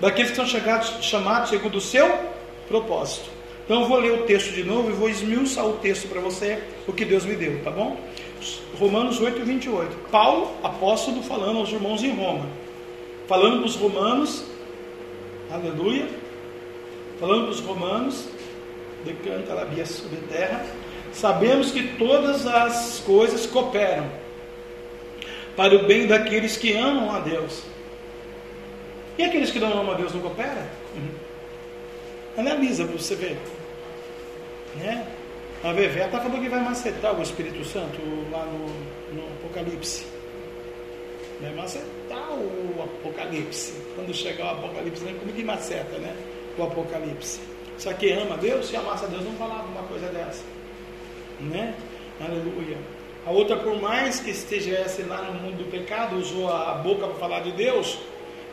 Daqueles 0.00 0.30
que 0.30 0.36
são 0.36 0.46
chegados, 0.46 0.92
chamados 1.02 1.50
segundo 1.50 1.76
o 1.76 1.80
seu 1.80 2.18
propósito. 2.68 3.30
Então 3.64 3.82
eu 3.82 3.88
vou 3.88 3.98
ler 3.98 4.12
o 4.12 4.22
texto 4.24 4.52
de 4.52 4.62
novo 4.62 4.90
e 4.90 4.92
vou 4.92 5.08
esmiuçar 5.08 5.66
o 5.66 5.74
texto 5.74 6.08
para 6.08 6.20
você, 6.20 6.62
o 6.86 6.92
que 6.92 7.04
Deus 7.04 7.24
me 7.24 7.34
deu, 7.34 7.62
tá 7.64 7.70
bom? 7.70 7.98
Romanos 8.78 9.20
8, 9.20 9.42
28. 9.42 10.10
Paulo, 10.10 10.50
apóstolo, 10.62 11.22
falando 11.22 11.58
aos 11.58 11.72
irmãos 11.72 12.02
em 12.02 12.14
Roma. 12.14 12.46
Falando 13.26 13.58
para 13.58 13.66
os 13.66 13.76
romanos, 13.76 14.44
aleluia. 15.50 16.06
Falando 17.18 17.44
para 17.44 17.52
os 17.52 17.60
romanos, 17.60 18.28
decanta 19.04 19.58
a 19.58 19.64
via 19.64 19.86
sobre 19.86 20.18
terra. 20.28 20.66
Sabemos 21.12 21.70
que 21.70 21.96
todas 21.96 22.46
as 22.46 23.02
coisas 23.06 23.46
cooperam 23.46 24.06
para 25.56 25.74
o 25.76 25.86
bem 25.86 26.06
daqueles 26.06 26.56
que 26.56 26.76
amam 26.76 27.14
a 27.14 27.20
Deus. 27.20 27.62
E 29.18 29.24
aqueles 29.24 29.50
que 29.50 29.60
não 29.60 29.72
amam 29.72 29.94
a 29.94 29.96
Deus 29.96 30.12
não 30.12 30.20
cooperam? 30.20 30.62
Uhum. 30.96 31.10
Analisa 32.36 32.84
para 32.84 32.98
você 32.98 33.14
ver. 33.14 33.38
Né? 34.76 35.06
A 35.62 35.72
Vevé 35.72 36.04
está 36.04 36.20
falando 36.20 36.42
que 36.42 36.48
vai 36.48 36.60
macetar 36.60 37.18
o 37.18 37.22
Espírito 37.22 37.64
Santo 37.64 38.00
lá 38.30 38.44
no, 38.44 38.66
no 39.14 39.26
Apocalipse. 39.38 40.04
Vai 41.40 41.54
macetar 41.54 42.32
o 42.32 42.82
Apocalipse. 42.82 43.72
Quando 43.94 44.12
chegar 44.12 44.46
o 44.46 44.58
Apocalipse, 44.58 45.04
nem 45.04 45.14
como 45.14 45.32
que 45.32 45.44
maceta, 45.44 45.96
né? 45.98 46.14
O 46.58 46.64
Apocalipse. 46.64 47.40
Só 47.78 47.92
que 47.92 48.12
ama 48.12 48.36
Deus, 48.36 48.66
se 48.66 48.76
amasse 48.76 49.04
a 49.04 49.08
Deus, 49.08 49.24
não 49.24 49.32
falava 49.32 49.66
uma 49.66 49.82
coisa 49.84 50.08
dessa. 50.08 50.44
Né? 51.40 51.74
Aleluia. 52.20 52.76
A 53.26 53.30
outra, 53.30 53.56
por 53.56 53.80
mais 53.80 54.20
que 54.20 54.30
estivesse 54.30 55.02
lá 55.02 55.22
no 55.22 55.40
mundo 55.40 55.64
do 55.64 55.70
pecado, 55.70 56.16
usou 56.16 56.52
a 56.52 56.74
boca 56.74 57.06
para 57.06 57.16
falar 57.16 57.40
de 57.40 57.52
Deus, 57.52 57.98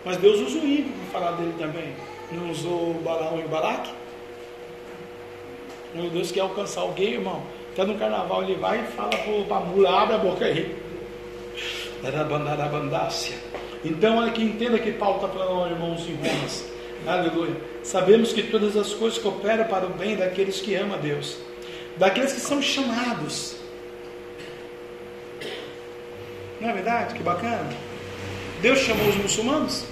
mas 0.06 0.18
Deus 0.18 0.40
usa 0.40 0.60
o 0.60 0.66
ímpio 0.66 0.92
para 1.12 1.20
falar 1.20 1.38
dele 1.38 1.54
também. 1.58 1.94
Não 2.32 2.50
usou 2.50 2.94
Balaão 3.04 3.40
e 3.40 3.44
o 3.44 3.48
Balaque? 3.48 3.92
Meu 5.94 6.10
Deus 6.10 6.32
quer 6.32 6.42
alcançar 6.42 6.82
alguém, 6.82 7.14
irmão. 7.14 7.42
Até 7.74 7.86
no 7.86 7.98
carnaval 7.98 8.44
ele 8.44 8.56
vai 8.56 8.80
e 8.80 8.84
fala 8.96 9.10
para 9.48 9.58
a 9.58 9.60
mula, 9.60 10.02
abre 10.02 10.16
a 10.16 10.18
boca 10.18 10.46
aí. 10.46 10.76
Então, 13.84 14.18
olha 14.18 14.32
que 14.32 14.42
entenda 14.42 14.80
que 14.80 14.92
Paulo 14.94 15.18
está 15.18 15.28
falando, 15.28 15.72
irmãos 15.72 16.02
em 16.08 16.16
Romas. 16.16 16.66
Aleluia. 17.06 17.56
Sabemos 17.84 18.32
que 18.32 18.44
todas 18.44 18.78
as 18.78 18.94
coisas 18.94 19.20
cooperam 19.20 19.66
para 19.66 19.86
o 19.86 19.90
bem 19.90 20.16
daqueles 20.16 20.62
que 20.62 20.76
amam 20.76 20.96
a 20.96 20.98
Deus, 20.98 21.38
daqueles 21.98 22.34
que 22.34 22.40
são 22.40 22.62
chamados. 22.62 23.58
Não 26.60 26.70
é 26.70 26.74
verdade? 26.74 27.16
Que 27.16 27.24
bacana. 27.24 27.70
Deus 28.62 28.80
chamou 28.80 29.08
os 29.08 29.16
muçulmanos. 29.16 29.86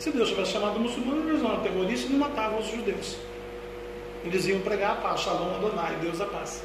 Se 0.00 0.10
Deus 0.10 0.30
tivesse 0.30 0.52
chamado 0.52 0.76
os 0.76 0.80
muçulmanos, 0.80 1.28
eles 1.28 1.42
não 1.42 1.52
eram 1.52 1.60
terroristas 1.60 2.08
e 2.08 2.12
não 2.14 2.20
matavam 2.20 2.58
os 2.58 2.70
judeus. 2.70 3.18
Eles 4.24 4.46
iam 4.46 4.58
pregar 4.60 4.92
a 4.92 4.94
paz, 4.94 5.20
Shalom 5.20 5.54
Adonai, 5.56 5.94
Deus 6.00 6.18
a 6.22 6.24
paz. 6.24 6.64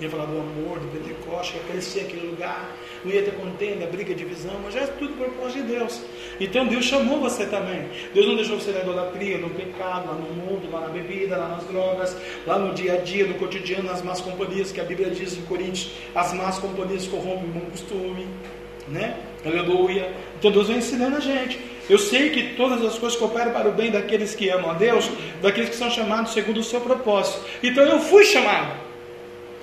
Ia 0.00 0.08
falar 0.08 0.24
do 0.24 0.38
amor, 0.38 0.78
do 0.78 0.88
Pentecoste, 0.90 1.56
ia 1.56 1.62
crescer 1.64 2.00
aquele 2.00 2.26
lugar, 2.26 2.74
não 3.04 3.12
ia 3.12 3.22
ter 3.22 3.34
contenda, 3.34 3.84
briga, 3.86 4.14
divisão, 4.14 4.54
mas 4.64 4.72
já 4.72 4.80
é 4.80 4.86
tudo 4.86 5.12
por 5.14 5.26
propósito 5.26 5.62
de 5.62 5.74
Deus. 5.74 6.00
Então 6.40 6.66
Deus 6.66 6.86
chamou 6.86 7.20
você 7.20 7.44
também. 7.44 7.86
Deus 8.14 8.26
não 8.26 8.36
deixou 8.36 8.58
você 8.58 8.70
na 8.70 8.80
idolatria, 8.80 9.36
no 9.36 9.50
pecado, 9.50 10.06
lá 10.06 10.14
no 10.14 10.32
mundo, 10.32 10.70
lá 10.72 10.80
na 10.80 10.88
bebida, 10.88 11.36
lá 11.36 11.48
nas 11.48 11.64
drogas, 11.64 12.16
lá 12.46 12.58
no 12.58 12.72
dia 12.72 12.94
a 12.94 12.96
dia, 12.96 13.26
no 13.26 13.34
cotidiano, 13.34 13.82
nas 13.82 14.00
más 14.00 14.22
companhias, 14.22 14.72
que 14.72 14.80
a 14.80 14.84
Bíblia 14.84 15.10
diz 15.10 15.36
em 15.36 15.42
Coríntios, 15.42 15.90
as 16.14 16.32
más 16.32 16.58
companhias 16.58 17.06
corrompem 17.06 17.50
o 17.50 17.52
bom 17.52 17.70
costume, 17.70 18.26
né? 18.88 19.18
Aleluia. 19.44 20.14
Então 20.38 20.50
Deus 20.50 20.68
vem 20.68 20.78
ensinando 20.78 21.16
a 21.16 21.20
gente. 21.20 21.76
Eu 21.88 21.98
sei 21.98 22.30
que 22.30 22.54
todas 22.54 22.84
as 22.84 22.98
coisas 22.98 23.18
cooperam 23.18 23.52
para 23.52 23.68
o 23.68 23.72
bem 23.72 23.90
daqueles 23.90 24.34
que 24.34 24.48
amam 24.50 24.70
a 24.70 24.74
Deus, 24.74 25.10
daqueles 25.40 25.70
que 25.70 25.76
são 25.76 25.90
chamados 25.90 26.32
segundo 26.32 26.58
o 26.58 26.64
seu 26.64 26.80
propósito. 26.80 27.40
Então 27.62 27.84
eu 27.84 27.98
fui 28.00 28.24
chamado. 28.24 28.88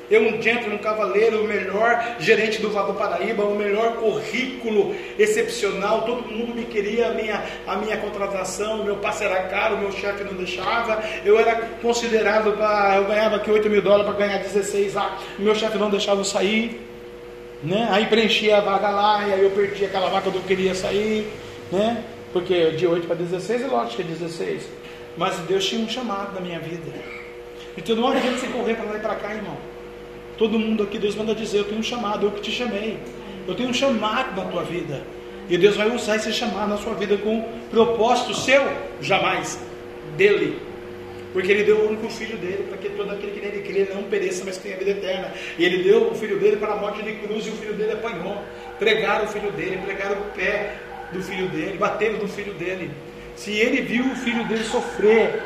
Eu, 0.09 0.21
um 0.21 0.39
gentleman, 0.41 0.75
um 0.75 0.77
cavaleiro, 0.77 1.41
o 1.43 1.47
melhor 1.47 2.17
gerente 2.19 2.61
do 2.61 2.69
Vado 2.69 2.93
Paraíba, 2.93 3.43
o 3.43 3.55
melhor 3.55 3.93
currículo 3.93 4.95
excepcional, 5.17 6.03
todo 6.03 6.31
mundo 6.31 6.53
me 6.53 6.65
queria 6.65 7.07
a 7.07 7.11
minha, 7.11 7.43
a 7.65 7.75
minha 7.77 7.97
contratação, 7.97 8.83
meu 8.83 8.97
passe 8.97 9.23
era 9.23 9.43
caro, 9.43 9.79
meu 9.79 9.91
chefe 9.91 10.23
não 10.23 10.33
deixava, 10.33 11.03
eu 11.23 11.39
era 11.39 11.55
considerado 11.81 12.55
para. 12.55 12.97
Eu 12.97 13.05
ganhava 13.05 13.37
aqui 13.37 13.49
8 13.49 13.67
mil 13.67 13.81
dólares 13.81 14.05
para 14.05 14.27
ganhar 14.27 14.37
16 14.37 14.93
lá, 14.93 15.17
o 15.39 15.41
meu 15.41 15.55
chefe 15.55 15.77
não 15.77 15.89
deixava 15.89 16.19
eu 16.19 16.25
sair. 16.25 16.81
Né? 17.63 17.87
Aí 17.89 18.05
preenchia 18.05 18.57
a 18.57 18.61
vaga 18.61 18.89
lá, 18.89 19.27
e 19.27 19.33
aí 19.33 19.43
eu 19.43 19.49
perdi 19.51 19.85
aquela 19.85 20.07
vaga 20.07 20.29
que 20.29 20.37
eu 20.37 20.43
queria 20.43 20.75
sair. 20.75 21.27
Né? 21.71 22.03
Porque 22.35 22.71
de 22.71 22.85
8 22.85 23.07
para 23.07 23.15
16 23.15 23.61
é 23.61 23.67
lógico 23.67 23.95
que 23.95 24.01
é 24.01 24.05
16. 24.13 24.63
Mas 25.15 25.37
Deus 25.47 25.65
tinha 25.65 25.81
um 25.81 25.87
chamado 25.87 26.35
na 26.35 26.41
minha 26.41 26.59
vida. 26.59 26.91
Então 27.77 27.95
não 27.95 28.09
adianta 28.09 28.39
você 28.39 28.47
correr 28.47 28.73
para 28.73 28.83
lá 28.83 28.97
e 28.97 28.99
para 28.99 29.15
cá, 29.15 29.33
irmão. 29.33 29.55
Todo 30.37 30.59
mundo 30.59 30.83
aqui, 30.83 30.99
Deus 30.99 31.15
manda 31.15 31.33
dizer: 31.33 31.59
Eu 31.59 31.63
tenho 31.63 31.79
um 31.79 31.83
chamado, 31.83 32.25
eu 32.25 32.31
que 32.33 32.41
te 32.41 32.51
chamei. 32.51 32.99
Eu 33.47 33.55
tenho 33.55 33.69
um 33.69 33.73
chamado 33.73 34.35
na 34.35 34.49
tua 34.51 34.63
vida. 34.63 35.01
E 35.49 35.57
Deus 35.57 35.77
vai 35.77 35.89
usar 35.89 36.17
esse 36.17 36.33
chamado 36.33 36.67
na 36.67 36.77
sua 36.77 36.93
vida 36.95 37.15
com 37.15 37.41
propósito 37.71 38.33
seu, 38.33 38.63
jamais 38.99 39.57
dele. 40.17 40.59
Porque 41.31 41.49
ele 41.49 41.63
deu 41.63 41.77
o 41.77 41.87
único 41.87 42.09
filho 42.09 42.37
dele, 42.37 42.65
para 42.67 42.77
que 42.77 42.89
todo 42.89 43.11
aquele 43.11 43.31
que 43.31 43.39
nele 43.39 43.61
crê 43.61 43.93
não 43.93 44.03
pereça, 44.03 44.43
mas 44.45 44.57
tenha 44.57 44.75
vida 44.75 44.91
eterna. 44.91 45.31
E 45.57 45.63
ele 45.63 45.83
deu 45.83 46.11
o 46.11 46.15
filho 46.15 46.37
dele 46.37 46.57
para 46.57 46.73
a 46.73 46.75
morte 46.75 47.01
de 47.01 47.13
cruz, 47.13 47.47
e 47.47 47.49
o 47.49 47.53
filho 47.53 47.73
dele 47.75 47.93
apanhou. 47.93 48.41
Pregaram 48.77 49.23
o 49.23 49.27
filho 49.29 49.51
dele, 49.51 49.79
pregaram 49.85 50.17
o 50.19 50.25
pé, 50.35 50.75
do 51.11 51.21
filho 51.21 51.47
dele, 51.49 51.77
bateram 51.77 52.17
do 52.17 52.27
filho 52.27 52.53
dele. 52.53 52.91
Se 53.35 53.51
ele 53.51 53.81
viu 53.81 54.05
o 54.05 54.15
filho 54.15 54.45
dele 54.45 54.63
sofrer, 54.63 55.43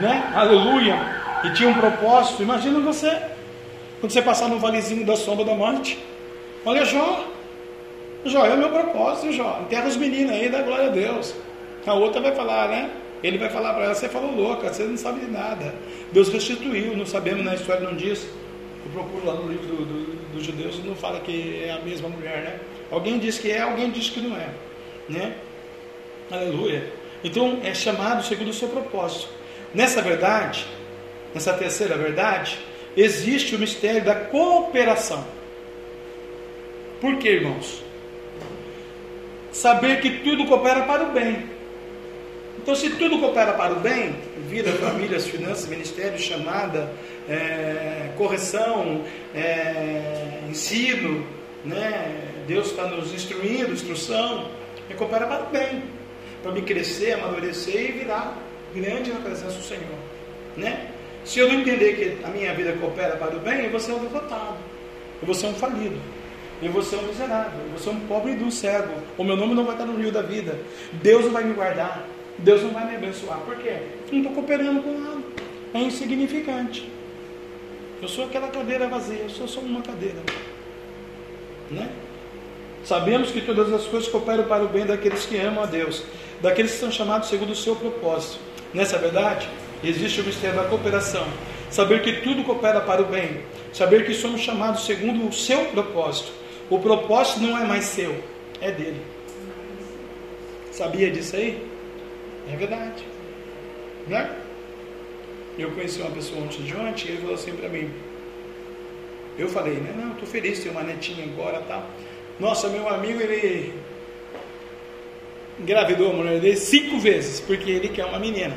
né? 0.00 0.32
Aleluia, 0.34 0.98
e 1.44 1.50
tinha 1.50 1.68
um 1.68 1.74
propósito, 1.74 2.42
imagina 2.42 2.80
você, 2.80 3.10
quando 4.00 4.12
você 4.12 4.22
passar 4.22 4.48
no 4.48 4.58
valezinho 4.58 5.04
da 5.04 5.16
sombra 5.16 5.44
da 5.44 5.54
morte. 5.54 5.98
Olha, 6.64 6.84
Jó, 6.84 7.26
Jó 8.24 8.46
é 8.46 8.54
o 8.54 8.58
meu 8.58 8.70
propósito, 8.70 9.32
Jó. 9.32 9.60
Enterra 9.62 9.88
os 9.88 9.96
meninos 9.96 10.32
aí, 10.32 10.48
dá 10.48 10.62
glória 10.62 10.86
a 10.86 10.90
Deus. 10.90 11.34
A 11.86 11.94
outra 11.94 12.20
vai 12.20 12.34
falar, 12.34 12.68
né? 12.68 12.90
Ele 13.22 13.38
vai 13.38 13.48
falar 13.48 13.74
para 13.74 13.84
ela: 13.84 13.94
Você 13.94 14.08
falou 14.08 14.32
louca, 14.32 14.72
você 14.72 14.84
não 14.84 14.96
sabe 14.96 15.20
de 15.20 15.30
nada. 15.30 15.74
Deus 16.12 16.28
restituiu, 16.28 16.96
não 16.96 17.06
sabemos 17.06 17.44
na 17.44 17.54
história, 17.54 17.82
não 17.82 17.96
diz. 17.96 18.24
Eu 18.84 18.92
procuro 18.92 19.26
lá 19.26 19.34
no 19.34 19.48
livro 19.48 19.66
dos 19.66 19.78
do, 19.78 19.84
do, 19.84 20.32
do 20.34 20.44
judeus, 20.44 20.84
não 20.84 20.94
fala 20.94 21.20
que 21.20 21.62
é 21.64 21.72
a 21.72 21.80
mesma 21.80 22.08
mulher, 22.08 22.42
né? 22.42 22.60
Alguém 22.90 23.18
diz 23.18 23.38
que 23.38 23.50
é, 23.50 23.60
alguém 23.60 23.90
diz 23.90 24.10
que 24.10 24.20
não 24.20 24.36
é 24.36 24.48
né? 25.08 25.34
Aleluia. 26.30 26.92
Então 27.22 27.60
é 27.62 27.74
chamado 27.74 28.24
segundo 28.24 28.48
o 28.48 28.54
seu 28.54 28.68
propósito. 28.68 29.28
Nessa 29.74 30.02
verdade, 30.02 30.66
nessa 31.34 31.52
terceira 31.54 31.96
verdade, 31.96 32.58
existe 32.96 33.54
o 33.54 33.58
mistério 33.58 34.04
da 34.04 34.14
cooperação. 34.14 35.24
Por 37.00 37.18
quê, 37.18 37.30
irmãos? 37.30 37.82
Saber 39.50 40.00
que 40.00 40.20
tudo 40.20 40.46
coopera 40.46 40.82
para 40.82 41.04
o 41.04 41.12
bem. 41.12 41.50
Então, 42.58 42.74
se 42.74 42.90
tudo 42.90 43.18
coopera 43.18 43.52
para 43.54 43.72
o 43.72 43.80
bem, 43.80 44.14
vida, 44.48 44.70
famílias, 44.72 45.26
finanças, 45.26 45.66
ministério, 45.66 46.18
chamada, 46.18 46.92
é, 47.28 48.10
correção, 48.16 49.02
é, 49.34 50.42
ensino, 50.48 51.26
né? 51.64 52.28
Deus 52.46 52.70
está 52.70 52.86
nos 52.86 53.12
instruindo, 53.12 53.72
instrução, 53.72 54.48
me 54.88 54.94
coopera 54.94 55.26
para 55.26 55.44
o 55.44 55.46
bem, 55.46 55.82
para 56.42 56.52
me 56.52 56.62
crescer, 56.62 57.12
amadurecer 57.12 57.90
e 57.90 57.92
virar 57.92 58.36
grande 58.74 59.12
na 59.12 59.20
presença 59.20 59.56
do 59.56 59.62
Senhor. 59.62 59.98
Né? 60.56 60.90
Se 61.24 61.38
eu 61.38 61.48
não 61.48 61.60
entender 61.60 61.94
que 61.94 62.24
a 62.24 62.28
minha 62.28 62.52
vida 62.54 62.72
coopera 62.72 63.16
para 63.16 63.36
o 63.36 63.40
bem, 63.40 63.64
eu 63.64 63.70
vou 63.70 63.80
ser 63.80 63.92
um 63.92 64.00
derrotado, 64.00 64.56
eu 65.20 65.26
vou 65.26 65.34
ser 65.34 65.46
um 65.46 65.54
falido, 65.54 65.96
eu 66.60 66.70
vou 66.70 66.82
ser 66.82 66.96
um 66.96 67.02
miserável, 67.02 67.60
eu 67.60 67.70
vou 67.70 67.78
ser 67.78 67.90
um 67.90 68.00
pobre 68.00 68.32
e 68.32 68.52
cego. 68.52 68.92
O 69.16 69.24
meu 69.24 69.36
nome 69.36 69.54
não 69.54 69.64
vai 69.64 69.74
estar 69.74 69.84
no 69.84 69.96
rio 69.96 70.12
da 70.12 70.22
vida. 70.22 70.58
Deus 70.92 71.24
não 71.24 71.32
vai 71.32 71.44
me 71.44 71.54
guardar, 71.54 72.06
Deus 72.38 72.62
não 72.62 72.70
vai 72.70 72.86
me 72.86 72.96
abençoar. 72.96 73.38
Por 73.40 73.56
quê? 73.56 73.78
Não 74.10 74.18
estou 74.18 74.32
cooperando 74.34 74.82
com 74.82 74.98
nada. 74.98 75.22
É 75.74 75.78
insignificante. 75.80 76.88
Eu 78.00 78.08
sou 78.08 78.26
aquela 78.26 78.48
cadeira 78.48 78.88
vazia, 78.88 79.18
eu 79.18 79.30
sou 79.30 79.46
só 79.46 79.60
uma 79.60 79.80
cadeira. 79.80 80.18
Né? 81.70 81.90
Sabemos 82.84 83.30
que 83.30 83.40
todas 83.40 83.72
as 83.72 83.84
coisas 83.84 84.08
cooperam 84.08 84.44
para 84.44 84.64
o 84.64 84.68
bem 84.68 84.84
daqueles 84.84 85.24
que 85.24 85.38
amam 85.38 85.62
a 85.62 85.66
Deus, 85.66 86.02
daqueles 86.40 86.72
que 86.72 86.78
são 86.78 86.90
chamados 86.90 87.28
segundo 87.28 87.52
o 87.52 87.56
seu 87.56 87.76
propósito. 87.76 88.38
Nessa 88.74 88.98
verdade, 88.98 89.48
existe 89.84 90.20
o 90.20 90.24
mistério 90.24 90.56
da 90.56 90.64
cooperação. 90.64 91.26
Saber 91.70 92.02
que 92.02 92.20
tudo 92.20 92.44
coopera 92.44 92.80
para 92.80 93.02
o 93.02 93.06
bem. 93.06 93.40
Saber 93.72 94.04
que 94.04 94.12
somos 94.14 94.40
chamados 94.40 94.84
segundo 94.84 95.26
o 95.28 95.32
seu 95.32 95.66
propósito. 95.66 96.32
O 96.68 96.78
propósito 96.78 97.40
não 97.40 97.56
é 97.56 97.64
mais 97.64 97.84
seu, 97.84 98.22
é 98.60 98.70
dele. 98.70 99.00
Sabia 100.70 101.10
disso 101.10 101.36
aí? 101.36 101.66
É 102.52 102.56
verdade. 102.56 103.04
Né? 104.06 104.30
Eu 105.58 105.70
conheci 105.72 106.00
uma 106.00 106.10
pessoa 106.10 106.42
antes 106.42 106.64
de 106.64 106.74
ontem 106.74 107.06
e 107.06 107.08
ele 107.10 107.18
falou 107.18 107.34
assim 107.34 107.52
para 107.52 107.68
mim. 107.68 107.90
Eu 109.38 109.48
falei, 109.48 109.74
né? 109.74 109.94
Não, 109.96 110.12
estou 110.12 110.26
feliz 110.26 110.62
ter 110.62 110.70
uma 110.70 110.82
netinha 110.82 111.24
agora 111.24 111.62
tal. 111.68 111.86
Nossa, 112.40 112.68
meu 112.68 112.88
amigo, 112.88 113.20
ele 113.20 113.72
engravidou 115.58 116.10
a 116.10 116.14
mulher 116.14 116.40
dele 116.40 116.56
cinco 116.56 116.98
vezes, 116.98 117.40
porque 117.40 117.70
ele 117.70 117.88
quer 117.88 118.04
uma 118.06 118.18
menina. 118.18 118.56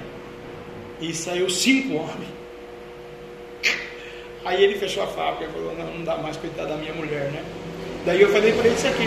E 1.00 1.14
saiu 1.14 1.50
cinco 1.50 1.96
homens. 1.96 2.36
Aí 4.44 4.64
ele 4.64 4.76
fechou 4.76 5.04
a 5.04 5.08
fábrica 5.08 5.46
e 5.46 5.54
falou, 5.54 5.76
não, 5.76 5.86
não 5.98 6.04
dá 6.04 6.18
mais 6.18 6.38
cuidar 6.38 6.66
da 6.66 6.78
minha 6.78 6.94
mulher, 6.94 7.32
né? 7.32 7.44
Daí 8.06 8.22
eu 8.22 8.30
falei 8.30 8.54
para 8.54 8.66
ele 8.68 8.76
isso 8.76 8.88
aqui. 8.88 9.06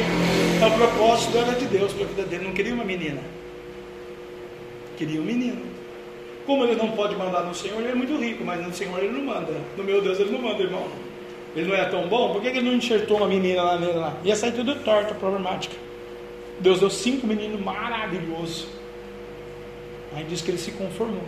O 0.67 0.77
propósito 0.77 1.39
era 1.39 1.53
de 1.53 1.67
Deus 1.67 1.93
para 1.93 2.05
a 2.05 2.09
vida 2.09 2.23
dele, 2.25 2.45
não 2.45 2.53
queria 2.53 2.75
uma 2.75 2.85
menina. 2.85 3.21
Queria 4.97 5.21
um 5.21 5.25
menino. 5.25 5.63
Como 6.45 6.65
ele 6.65 6.75
não 6.75 6.91
pode 6.91 7.15
mandar 7.15 7.43
no 7.43 7.55
Senhor, 7.55 7.79
ele 7.79 7.93
é 7.93 7.95
muito 7.95 8.17
rico, 8.17 8.45
mas 8.45 8.61
no 8.67 8.75
Senhor 8.75 8.99
ele 8.99 9.13
não 9.13 9.25
manda. 9.25 9.53
No 9.77 9.85
meu 9.85 10.03
Deus 10.03 10.19
ele 10.19 10.33
não 10.33 10.41
manda, 10.41 10.61
irmão. 10.61 10.89
Ele 11.59 11.69
não 11.69 11.75
é 11.75 11.85
tão 11.87 12.07
bom, 12.07 12.33
por 12.33 12.41
que 12.41 12.47
ele 12.47 12.63
não 12.63 12.75
enxertou 12.75 13.17
uma 13.17 13.27
menina 13.27 13.63
lá 13.65 13.79
nele 13.79 13.99
lá? 13.99 14.17
Ia 14.23 14.37
sair 14.37 14.53
tudo 14.53 14.77
torto, 14.77 15.13
problemática. 15.17 15.75
Deus 16.61 16.79
deu 16.79 16.89
cinco 16.89 17.27
meninos 17.27 17.61
maravilhosos. 17.61 18.69
Aí 20.15 20.23
diz 20.23 20.41
que 20.41 20.53
ele 20.53 20.59
se 20.59 20.71
conformou. 20.71 21.25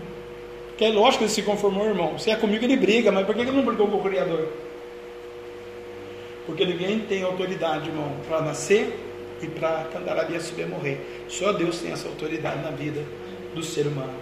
Que 0.79 0.85
é 0.85 0.89
lógico 0.89 1.19
que 1.19 1.25
ele 1.25 1.33
se 1.33 1.43
conformou, 1.43 1.85
irmão. 1.85 2.17
Se 2.17 2.31
é 2.31 2.37
comigo, 2.37 2.65
ele 2.65 2.77
briga, 2.77 3.11
mas 3.11 3.27
por 3.27 3.35
que 3.35 3.41
ele 3.41 3.51
não 3.51 3.65
brigou 3.65 3.89
com 3.89 3.97
o 3.97 4.03
Criador? 4.03 4.49
Porque 6.47 6.65
ninguém 6.65 7.01
tem 7.01 7.25
autoridade, 7.25 7.89
irmão, 7.89 8.13
para 8.29 8.41
nascer 8.41 8.97
e 9.43 9.49
para 9.49 9.89
cantar 9.93 10.17
a 10.17 10.23
dia 10.23 10.41
subir 10.41 10.69
morrer. 10.69 11.25
Só 11.29 11.53
Deus 11.53 11.81
tem 11.81 11.91
essa 11.91 12.07
autoridade 12.07 12.63
na 12.63 12.71
vida 12.71 13.05
do 13.53 13.65
ser 13.65 13.89
humano. 13.89 14.15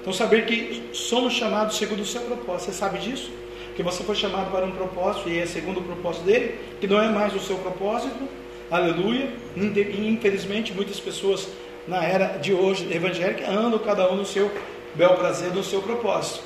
Então, 0.00 0.12
saber 0.12 0.46
que 0.46 0.90
somos 0.92 1.32
chamados 1.32 1.76
segundo 1.76 2.02
o 2.02 2.06
seu 2.06 2.20
propósito. 2.20 2.70
Você 2.70 2.78
sabe 2.78 2.98
disso? 3.00 3.32
Que 3.76 3.82
você 3.82 4.02
foi 4.02 4.14
chamado 4.14 4.50
para 4.50 4.64
um 4.64 4.72
propósito, 4.72 5.28
e 5.28 5.38
é 5.38 5.46
segundo 5.46 5.80
o 5.80 5.82
propósito 5.82 6.24
dele, 6.24 6.58
que 6.80 6.86
não 6.86 7.00
é 7.00 7.08
mais 7.08 7.34
o 7.34 7.38
seu 7.38 7.56
propósito. 7.58 8.26
Aleluia. 8.70 9.28
Infelizmente, 9.56 10.72
muitas 10.72 10.98
pessoas 10.98 11.48
na 11.86 12.02
era 12.02 12.38
de 12.38 12.52
hoje 12.52 12.88
evangélica 12.92 13.48
andam 13.48 13.78
cada 13.78 14.10
um 14.10 14.16
no 14.16 14.24
seu 14.24 14.50
bel 14.94 15.14
prazer, 15.14 15.52
no 15.52 15.62
seu 15.62 15.82
propósito. 15.82 16.42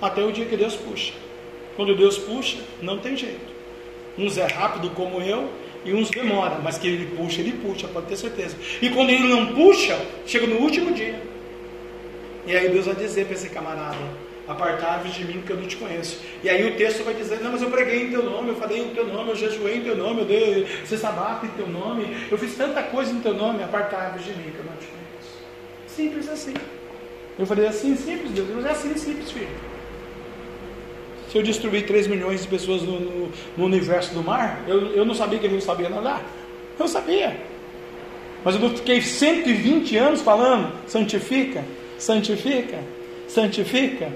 Até 0.00 0.22
o 0.24 0.32
dia 0.32 0.44
que 0.44 0.56
Deus 0.56 0.74
puxa. 0.74 1.12
Quando 1.76 1.96
Deus 1.96 2.18
puxa, 2.18 2.58
não 2.82 2.98
tem 2.98 3.16
jeito. 3.16 3.52
Uns 4.18 4.36
é 4.36 4.46
rápido 4.46 4.90
como 4.90 5.22
eu, 5.22 5.48
e 5.84 5.94
uns 5.94 6.10
demora, 6.10 6.58
mas 6.62 6.78
que 6.78 6.86
ele 6.86 7.16
puxa, 7.16 7.40
ele 7.40 7.52
puxa, 7.52 7.88
pode 7.88 8.06
ter 8.06 8.16
certeza. 8.16 8.56
E 8.80 8.90
quando 8.90 9.10
ele 9.10 9.26
não 9.28 9.54
puxa, 9.54 9.98
chega 10.26 10.46
no 10.46 10.56
último 10.56 10.92
dia. 10.92 11.20
E 12.46 12.56
aí 12.56 12.68
Deus 12.68 12.86
vai 12.86 12.94
dizer 12.94 13.24
para 13.24 13.34
esse 13.34 13.48
camarada: 13.48 13.96
Apartai-vos 14.48 15.14
de 15.14 15.24
mim, 15.24 15.42
que 15.46 15.52
eu 15.52 15.56
não 15.56 15.66
te 15.66 15.76
conheço. 15.76 16.20
E 16.42 16.50
aí 16.50 16.66
o 16.66 16.76
texto 16.76 17.04
vai 17.04 17.14
dizer: 17.14 17.40
Não, 17.40 17.52
mas 17.52 17.62
eu 17.62 17.70
preguei 17.70 18.06
em 18.06 18.10
teu 18.10 18.24
nome, 18.24 18.48
eu 18.48 18.56
falei 18.56 18.80
em 18.80 18.88
teu 18.88 19.06
nome, 19.06 19.30
eu 19.30 19.36
jejuei 19.36 19.76
em 19.76 19.82
teu 19.82 19.96
nome, 19.96 20.20
eu 20.20 20.26
dei 20.26 20.66
cesta 20.84 21.12
bata 21.12 21.46
em 21.46 21.50
teu 21.50 21.68
nome, 21.68 22.16
eu 22.30 22.36
fiz 22.36 22.56
tanta 22.56 22.82
coisa 22.82 23.12
em 23.12 23.20
teu 23.20 23.34
nome, 23.34 23.62
apartai-vos 23.62 24.24
de 24.24 24.30
mim, 24.30 24.50
que 24.50 24.58
eu 24.58 24.64
não 24.64 24.76
te 24.76 24.86
conheço. 24.86 25.38
Simples 25.86 26.28
assim. 26.28 26.54
Eu 27.38 27.46
falei 27.46 27.66
assim, 27.66 27.96
simples, 27.96 28.32
Deus, 28.32 28.48
mas 28.54 28.66
é 28.66 28.70
assim, 28.70 28.94
simples, 28.96 29.30
filho. 29.30 29.48
Se 31.30 31.38
eu 31.38 31.42
destruir 31.42 31.86
3 31.86 32.08
milhões 32.08 32.42
de 32.42 32.48
pessoas 32.48 32.82
no, 32.82 33.00
no, 33.00 33.32
no 33.56 33.64
universo 33.64 34.12
do 34.12 34.22
mar, 34.22 34.62
eu, 34.68 34.92
eu 34.92 35.04
não 35.04 35.14
sabia 35.14 35.38
que 35.38 35.46
ele 35.46 35.54
não 35.54 35.62
sabia 35.62 35.88
nadar. 35.88 36.22
Eu 36.78 36.86
sabia. 36.86 37.40
Mas 38.44 38.60
eu 38.60 38.70
fiquei 38.70 39.00
120 39.00 39.96
anos 39.96 40.20
falando, 40.20 40.72
santifica, 40.86 41.64
santifica, 41.98 42.78
santifica. 43.28 44.12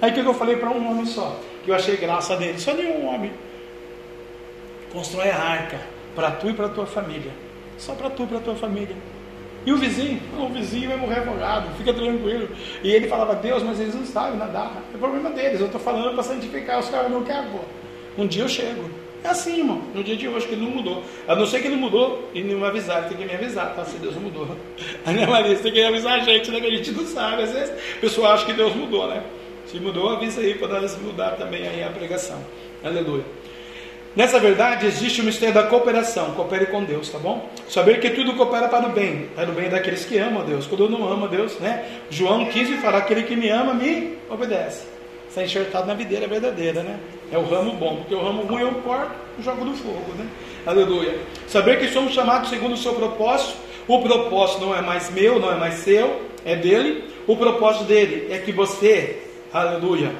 Aí 0.00 0.10
o 0.10 0.14
que 0.14 0.20
eu 0.20 0.34
falei 0.34 0.56
para 0.56 0.70
um 0.70 0.90
homem 0.90 1.06
só? 1.06 1.38
Que 1.64 1.70
eu 1.70 1.74
achei 1.74 1.96
graça 1.96 2.36
dele, 2.36 2.58
só 2.58 2.72
nenhum 2.72 3.06
homem. 3.06 3.32
Constrói 4.92 5.30
a 5.30 5.36
arca 5.36 5.80
para 6.14 6.30
tu 6.30 6.48
e 6.48 6.54
para 6.54 6.68
tua 6.68 6.86
família. 6.86 7.32
Só 7.76 7.94
para 7.94 8.10
tu 8.10 8.24
e 8.24 8.26
para 8.26 8.40
tua 8.40 8.54
família. 8.54 8.96
E 9.66 9.72
o 9.72 9.76
vizinho? 9.76 10.20
O 10.38 10.48
vizinho 10.48 10.88
vai 10.88 10.98
morrer 10.98 11.20
afogado, 11.20 11.68
fica 11.76 11.92
tranquilo. 11.92 12.48
E 12.82 12.90
ele 12.90 13.08
falava, 13.08 13.34
Deus, 13.34 13.62
mas 13.62 13.78
eles 13.80 13.94
não 13.94 14.04
sabem 14.04 14.38
nadar. 14.38 14.82
É 14.94 14.96
problema 14.96 15.30
deles, 15.30 15.60
eu 15.60 15.66
estou 15.66 15.80
falando 15.80 16.14
para 16.14 16.22
santificar, 16.22 16.78
os 16.78 16.88
caras 16.88 17.10
não 17.10 17.22
querem. 17.22 17.50
Um 18.16 18.26
dia 18.26 18.42
eu 18.42 18.48
chego. 18.48 18.88
É 19.22 19.28
assim, 19.28 19.58
irmão. 19.58 19.82
No 19.94 20.02
dia 20.02 20.16
de 20.16 20.28
hoje 20.28 20.46
que 20.46 20.54
ele 20.54 20.64
não 20.64 20.70
mudou. 20.70 21.02
A 21.26 21.34
não 21.34 21.44
ser 21.44 21.60
que 21.60 21.66
ele 21.66 21.76
mudou 21.76 22.30
e 22.32 22.42
não 22.42 22.60
me 22.60 22.66
avisar, 22.66 23.08
tem 23.08 23.16
que 23.16 23.24
me 23.24 23.34
avisar, 23.34 23.74
tá? 23.74 23.84
Se 23.84 23.98
Deus 23.98 24.14
mudou. 24.14 24.48
A 25.04 25.10
minha 25.10 25.26
Maria, 25.26 25.56
tem 25.56 25.72
que 25.72 25.82
avisar 25.82 26.20
a 26.20 26.22
gente, 26.22 26.50
né? 26.50 26.60
Que 26.60 26.66
a 26.66 26.70
gente 26.70 26.92
não 26.92 27.04
sabe. 27.04 27.42
Às 27.42 27.52
vezes 27.52 27.70
a 27.70 28.00
pessoa 28.00 28.32
acha 28.32 28.46
que 28.46 28.52
Deus 28.52 28.74
mudou, 28.74 29.08
né? 29.08 29.22
Se 29.70 29.78
mudou, 29.78 30.08
avisa 30.08 30.40
aí 30.40 30.54
para 30.54 30.80
nós 30.80 30.96
mudar 30.98 31.32
também 31.32 31.68
aí 31.68 31.84
a 31.84 31.90
pregação. 31.90 32.38
Aleluia. 32.82 33.24
Nessa 34.16 34.40
verdade 34.40 34.86
existe 34.86 35.20
o 35.20 35.24
mistério 35.24 35.54
da 35.54 35.64
cooperação. 35.64 36.32
Coopere 36.32 36.66
com 36.66 36.82
Deus, 36.82 37.10
tá 37.10 37.18
bom? 37.18 37.50
Saber 37.68 38.00
que 38.00 38.08
tudo 38.10 38.34
coopera 38.34 38.66
para 38.66 38.86
o 38.86 38.92
bem, 38.92 39.28
para 39.36 39.50
o 39.50 39.52
bem 39.52 39.68
daqueles 39.68 40.06
que 40.06 40.16
amam 40.16 40.40
a 40.40 40.44
Deus. 40.44 40.66
Quando 40.66 40.84
eu 40.84 40.90
não 40.90 41.06
amo 41.06 41.26
a 41.26 41.28
Deus, 41.28 41.58
né? 41.58 41.84
João 42.08 42.46
15 42.46 42.78
fala: 42.78 42.96
aquele 42.98 43.24
que 43.24 43.36
me 43.36 43.50
ama 43.50 43.74
me 43.74 44.16
obedece. 44.30 44.86
Está 45.28 45.42
enxertado 45.42 45.86
na 45.86 45.92
videira 45.92 46.26
verdadeira, 46.26 46.82
né? 46.82 46.98
É 47.30 47.36
o 47.36 47.44
ramo 47.44 47.72
bom, 47.72 47.96
porque 47.96 48.14
o 48.14 48.22
ramo 48.22 48.44
ruim 48.44 48.62
eu 48.62 48.72
corto 48.76 49.12
e 49.38 49.42
jogo 49.42 49.66
no 49.66 49.74
fogo, 49.74 50.14
né? 50.16 50.26
Aleluia. 50.66 51.14
Saber 51.46 51.78
que 51.78 51.88
somos 51.88 52.14
chamados 52.14 52.48
segundo 52.48 52.72
o 52.72 52.78
seu 52.78 52.94
propósito. 52.94 53.58
O 53.86 54.02
propósito 54.02 54.62
não 54.62 54.74
é 54.74 54.80
mais 54.80 55.10
meu, 55.10 55.38
não 55.38 55.52
é 55.52 55.56
mais 55.56 55.74
seu, 55.74 56.22
é 56.44 56.56
dele. 56.56 57.04
O 57.26 57.36
propósito 57.36 57.84
dele 57.84 58.28
é 58.30 58.38
que 58.38 58.50
você, 58.50 59.27
aleluia, 59.52 60.14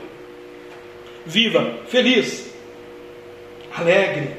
viva 1.26 1.78
feliz, 1.88 2.52
alegre. 3.74 4.36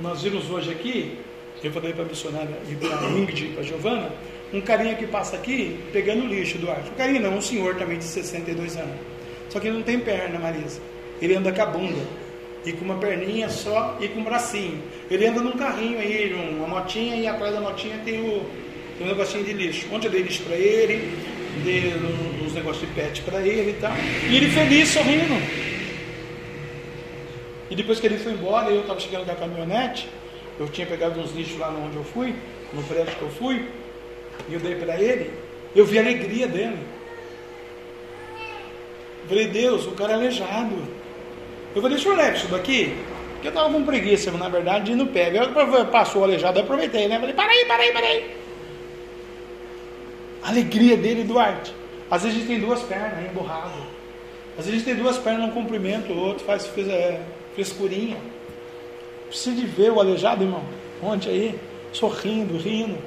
Nós 0.00 0.22
vimos 0.22 0.50
hoje 0.50 0.70
aqui, 0.70 1.18
eu 1.62 1.72
falei 1.72 1.92
para 1.92 2.02
a 2.02 2.06
missionária 2.06 2.56
e 2.70 2.74
para 2.74 2.98
a 2.98 3.10
Ingrid 3.10 3.48
para 3.48 3.60
a 3.60 3.64
Giovana, 3.64 4.12
um 4.52 4.60
carinha 4.60 4.94
que 4.94 5.06
passa 5.06 5.36
aqui 5.36 5.80
pegando 5.92 6.26
lixo 6.26 6.58
do 6.58 6.70
ar. 6.70 6.80
Um 6.80 6.96
carinha 6.96 7.20
não, 7.20 7.36
um 7.36 7.40
senhor 7.40 7.74
também 7.76 7.98
de 7.98 8.04
62 8.04 8.76
anos. 8.76 8.96
Só 9.48 9.58
que 9.58 9.68
ele 9.68 9.76
não 9.76 9.82
tem 9.82 9.98
perna, 9.98 10.38
Marisa. 10.38 10.80
Ele 11.20 11.36
anda 11.36 11.52
com 11.52 11.62
a 11.62 11.66
bunda. 11.66 12.02
E 12.64 12.72
com 12.72 12.84
uma 12.84 12.96
perninha 12.96 13.48
só 13.48 13.98
e 14.00 14.08
com 14.08 14.20
um 14.20 14.24
bracinho. 14.24 14.82
Ele 15.10 15.26
anda 15.26 15.40
num 15.40 15.52
carrinho 15.52 15.98
aí, 15.98 16.32
uma 16.32 16.66
motinha, 16.66 17.16
e 17.16 17.26
atrás 17.26 17.52
da 17.52 17.60
motinha 17.60 17.98
tem 18.04 18.20
o, 18.20 18.44
tem 18.96 19.06
um 19.06 19.10
negocinho 19.10 19.44
de 19.44 19.52
lixo. 19.52 19.86
Ontem 19.92 20.06
eu 20.06 20.12
dei 20.12 20.22
lixo 20.22 20.42
para 20.44 20.56
ele, 20.56 21.12
uns 22.44 22.54
negócios 22.54 22.86
de 22.86 22.94
pet 22.94 23.22
para 23.22 23.40
ele 23.40 23.70
e 23.70 23.74
tal. 23.74 23.92
E 24.28 24.36
ele 24.36 24.50
feliz, 24.50 24.88
sorrindo. 24.88 25.34
E 27.70 27.74
depois 27.74 27.98
que 27.98 28.06
ele 28.06 28.18
foi 28.18 28.32
embora, 28.32 28.70
eu 28.70 28.82
estava 28.82 29.00
chegando 29.00 29.24
com 29.24 29.32
a 29.32 29.34
caminhonete, 29.34 30.08
eu 30.58 30.68
tinha 30.68 30.86
pegado 30.86 31.18
uns 31.18 31.34
lixos 31.34 31.58
lá 31.58 31.68
onde 31.68 31.96
eu 31.96 32.04
fui, 32.04 32.34
no 32.72 32.82
prédio 32.82 33.14
que 33.16 33.22
eu 33.22 33.30
fui, 33.30 33.66
e 34.48 34.54
eu 34.54 34.60
dei 34.60 34.74
para 34.76 35.00
ele, 35.00 35.30
eu 35.74 35.84
vi 35.84 35.98
a 35.98 36.02
alegria 36.02 36.46
dele. 36.46 36.78
Eu 39.22 39.28
falei, 39.28 39.48
Deus, 39.48 39.86
o 39.86 39.92
cara 39.92 40.12
é 40.12 40.14
aleijado. 40.14 40.76
Eu 41.74 41.80
falei, 41.80 41.96
deixa 41.96 42.10
eu 42.10 42.16
levar 42.16 42.34
isso 42.34 42.48
daqui. 42.48 42.94
Porque 43.32 43.48
eu 43.48 43.50
estava 43.50 43.72
com 43.72 43.84
preguiça, 43.84 44.30
na 44.30 44.48
verdade, 44.48 44.84
de 44.86 44.92
ir 44.92 44.96
no 44.96 45.06
pé. 45.06 45.32
Eu, 45.34 45.86
passou 45.86 46.20
o 46.20 46.24
aleijado, 46.24 46.58
eu 46.58 46.62
aproveitei, 46.62 47.08
né? 47.08 47.16
Eu 47.16 47.20
falei, 47.20 47.34
para 47.34 47.50
aí, 47.50 47.64
para 47.64 47.82
aí, 47.82 47.92
para 47.92 48.06
aí. 48.06 48.43
A 50.44 50.50
alegria 50.50 50.94
dele, 50.94 51.24
Duarte. 51.24 51.74
Às 52.10 52.22
vezes 52.22 52.36
a 52.36 52.40
gente 52.40 52.48
tem 52.48 52.60
duas 52.60 52.82
pernas, 52.82 53.24
emburrado. 53.24 53.72
Às 54.58 54.66
vezes 54.66 54.68
a 54.68 54.72
gente 54.72 54.84
tem 54.84 54.94
duas 54.94 55.16
pernas, 55.16 55.48
um 55.48 55.52
cumprimento, 55.52 56.12
o 56.12 56.18
outro 56.18 56.44
faz 56.44 56.70
é, 56.78 57.22
frescurinha. 57.54 58.18
Precisa 59.26 59.56
de 59.56 59.66
ver 59.66 59.90
o 59.90 59.98
aleijado, 59.98 60.44
irmão. 60.44 60.62
Ontem 61.02 61.30
aí, 61.30 61.60
sorrindo, 61.92 62.58
rindo. 62.58 62.98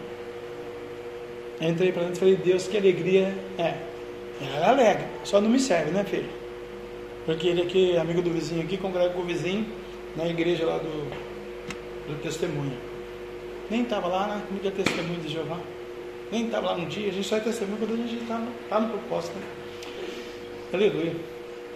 Entrei 1.62 1.92
para 1.92 2.04
dentro 2.04 2.18
e 2.18 2.20
falei, 2.20 2.36
Deus, 2.36 2.68
que 2.68 2.76
alegria 2.76 3.34
é. 3.58 3.76
Ela 4.56 4.66
é 4.66 4.70
alegre, 4.70 5.06
só 5.24 5.40
não 5.40 5.50
me 5.50 5.60
serve, 5.60 5.92
né, 5.92 6.04
filho? 6.04 6.30
Porque 7.26 7.48
ele 7.48 7.62
aqui, 7.62 7.96
é 7.96 8.00
amigo 8.00 8.22
do 8.22 8.32
vizinho 8.32 8.64
aqui, 8.64 8.78
congrega 8.78 9.14
com 9.14 9.22
o 9.22 9.26
vizinho 9.26 9.66
na 10.16 10.28
igreja 10.28 10.66
lá 10.66 10.78
do, 10.78 11.10
do 12.08 12.22
testemunho. 12.22 12.78
Nem 13.70 13.84
estava 13.84 14.08
lá, 14.08 14.28
né? 14.28 14.42
No 14.50 14.60
dia 14.60 14.72
testemunho 14.72 15.20
de 15.20 15.30
Jeová. 15.30 15.60
Nem 16.32 16.45
estava 16.45 16.67
lá 16.67 16.78
no 16.78 16.86
dia, 16.86 17.09
a 17.09 17.13
gente 17.13 17.28
só 17.28 17.38
é 17.38 17.39
testemunho 17.39 17.78
quando 17.78 17.93
a 17.93 18.07
gente 18.07 18.21
está 18.21 18.38
no, 18.38 18.51
tá 18.69 18.80
no 18.80 18.89
propósito. 18.89 19.36
Né? 19.36 19.45
Aleluia. 20.73 21.15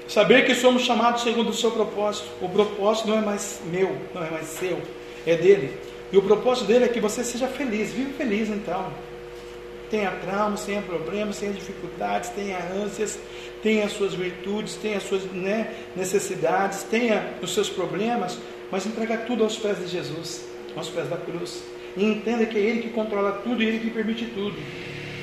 Saber 0.08 0.46
que 0.46 0.54
somos 0.54 0.82
chamados 0.82 1.24
segundo 1.24 1.50
o 1.50 1.54
seu 1.54 1.72
propósito. 1.72 2.28
O 2.42 2.50
propósito 2.50 3.08
não 3.08 3.20
é 3.20 3.22
mais 3.22 3.62
meu, 3.66 3.96
não 4.14 4.24
é 4.26 4.30
mais 4.30 4.48
seu, 4.48 4.82
é 5.26 5.36
dele. 5.36 5.80
E 6.12 6.18
o 6.18 6.22
propósito 6.22 6.68
dele 6.68 6.84
é 6.84 6.88
que 6.90 7.00
você 7.00 7.24
seja 7.24 7.48
feliz. 7.48 7.94
Vive 7.94 8.12
feliz 8.14 8.50
então. 8.50 8.92
tenha 9.90 10.12
traumas, 10.12 10.66
tenha 10.66 10.82
problemas, 10.82 11.40
tenha 11.40 11.54
dificuldades, 11.54 12.30
tenha 12.30 12.58
ânsias, 12.84 13.18
tenha 13.64 13.86
as 13.86 13.94
suas 13.94 14.14
virtudes, 14.14 14.76
tenha 14.76 14.98
as 14.98 15.04
suas 15.04 15.24
né, 15.32 15.74
necessidades, 15.96 16.84
tenha 16.84 17.36
os 17.42 17.54
seus 17.54 17.70
problemas, 17.70 18.38
mas 18.70 18.86
entrega 18.86 19.18
tudo 19.20 19.44
aos 19.44 19.58
pés 19.58 19.80
de 19.80 19.88
Jesus, 19.88 20.46
aos 20.76 20.90
pés 20.90 21.10
da 21.10 21.18
cruz. 21.18 21.64
E 21.96 22.04
entenda 22.06 22.46
que 22.46 22.58
é 22.58 22.62
Ele 22.62 22.82
que 22.82 22.90
controla 22.90 23.34
tudo 23.44 23.62
e 23.62 23.68
Ele 23.68 23.80
que 23.80 23.90
permite 23.90 24.26
tudo, 24.26 24.56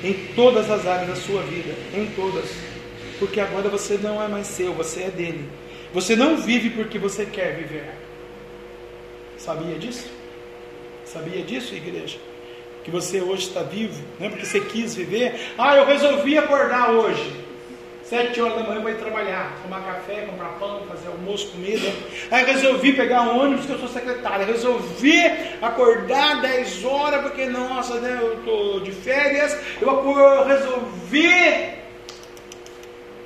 em 0.03 0.13
todas 0.35 0.69
as 0.69 0.85
áreas 0.85 1.09
da 1.09 1.15
sua 1.15 1.41
vida, 1.43 1.73
em 1.93 2.05
todas. 2.15 2.49
Porque 3.17 3.39
agora 3.39 3.69
você 3.69 3.97
não 4.01 4.21
é 4.21 4.27
mais 4.27 4.47
seu, 4.47 4.73
você 4.73 5.03
é 5.03 5.09
dele. 5.09 5.45
Você 5.93 6.15
não 6.15 6.37
vive 6.37 6.69
porque 6.69 6.97
você 6.97 7.25
quer 7.25 7.55
viver. 7.55 7.89
Sabia 9.37 9.77
disso? 9.77 10.09
Sabia 11.05 11.41
disso, 11.41 11.73
igreja? 11.73 12.17
Que 12.83 12.91
você 12.91 13.19
hoje 13.19 13.47
está 13.47 13.63
vivo, 13.63 14.01
não 14.19 14.27
é 14.27 14.29
porque 14.29 14.45
você 14.45 14.61
quis 14.61 14.95
viver. 14.95 15.53
Ah, 15.57 15.75
eu 15.75 15.85
resolvi 15.85 16.37
acordar 16.37 16.91
hoje. 16.91 17.48
Sete 18.09 18.41
horas 18.41 18.57
da 18.57 18.63
manhã 18.63 18.81
para 18.81 18.91
ir 18.91 18.97
trabalhar, 18.97 19.55
tomar 19.61 19.81
café, 19.85 20.21
comprar 20.21 20.49
pão, 20.57 20.81
fazer 20.87 21.09
almoço, 21.09 21.51
comida. 21.51 21.93
Aí 22.31 22.43
resolvi 22.43 22.93
pegar 22.93 23.21
um 23.21 23.39
ônibus 23.39 23.67
que 23.67 23.71
eu 23.71 23.77
sou 23.77 23.87
secretária. 23.87 24.47
Resolvi 24.47 25.21
acordar 25.61 26.41
10 26.41 26.85
horas 26.85 27.21
porque, 27.21 27.45
nossa, 27.45 27.99
né, 27.99 28.17
eu 28.19 28.39
estou 28.39 28.79
de 28.79 28.91
férias. 28.91 29.55
Eu, 29.79 29.89
eu 29.89 30.47
resolvi. 30.47 31.27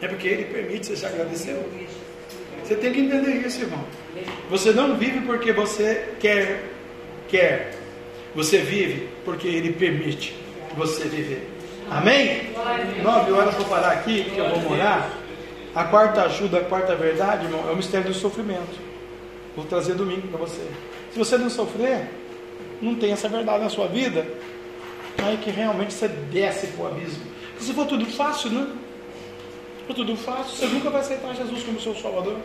É 0.02 0.08
porque 0.10 0.28
Ele 0.28 0.44
permite, 0.44 0.88
você 0.88 0.98
já 0.98 1.08
agradeceu? 1.08 1.64
Você 2.62 2.76
tem 2.76 2.92
que 2.92 3.00
entender 3.00 3.36
isso, 3.38 3.62
irmão. 3.62 3.86
Você 4.50 4.74
não 4.74 4.98
vive 4.98 5.22
porque 5.22 5.54
você 5.54 6.10
quer, 6.20 6.62
quer. 7.30 7.74
Você 8.36 8.58
vive 8.58 9.08
porque 9.24 9.48
Ele 9.48 9.72
permite 9.72 10.36
você 10.76 11.06
viver. 11.06 11.53
Amém? 11.90 12.54
Nove 13.02 13.32
horas 13.32 13.56
vou 13.56 13.66
parar 13.66 13.92
aqui, 13.92 14.24
porque 14.24 14.40
eu 14.40 14.50
vou 14.50 14.60
morar. 14.62 15.10
A 15.76 15.84
quarta 15.86 16.24
ajuda, 16.24 16.60
a 16.60 16.64
quarta 16.64 16.96
verdade, 16.96 17.46
irmão, 17.46 17.68
é 17.68 17.72
o 17.72 17.76
mistério 17.76 18.08
do 18.08 18.14
sofrimento. 18.14 18.80
Vou 19.56 19.66
trazer 19.66 19.96
domingo 19.96 20.28
para 20.28 20.40
você. 20.40 20.62
Se 21.12 21.18
você 21.18 21.38
não 21.38 21.50
sofrer, 21.50 22.10
não 22.82 22.96
tem 22.96 23.12
essa 23.12 23.28
verdade 23.28 23.64
na 23.64 23.70
sua 23.70 23.88
vida, 23.88 24.26
aí 25.24 25.38
que 25.38 25.50
realmente 25.50 25.94
você 25.94 26.08
desce 26.08 26.68
para 26.68 26.86
o 26.86 26.88
abismo. 26.88 27.24
Se 27.60 27.74
for 27.74 27.86
tudo 27.86 28.06
fácil, 28.06 28.52
né? 28.52 28.68
Se 29.80 29.88
for 29.88 29.94
tudo 29.96 30.16
fácil, 30.16 30.56
você 30.56 30.66
nunca 30.68 30.90
vai 30.90 31.02
aceitar 31.02 31.36
Jesus 31.36 31.64
como 31.64 31.80
seu 31.80 31.96
Salvador. 31.96 32.38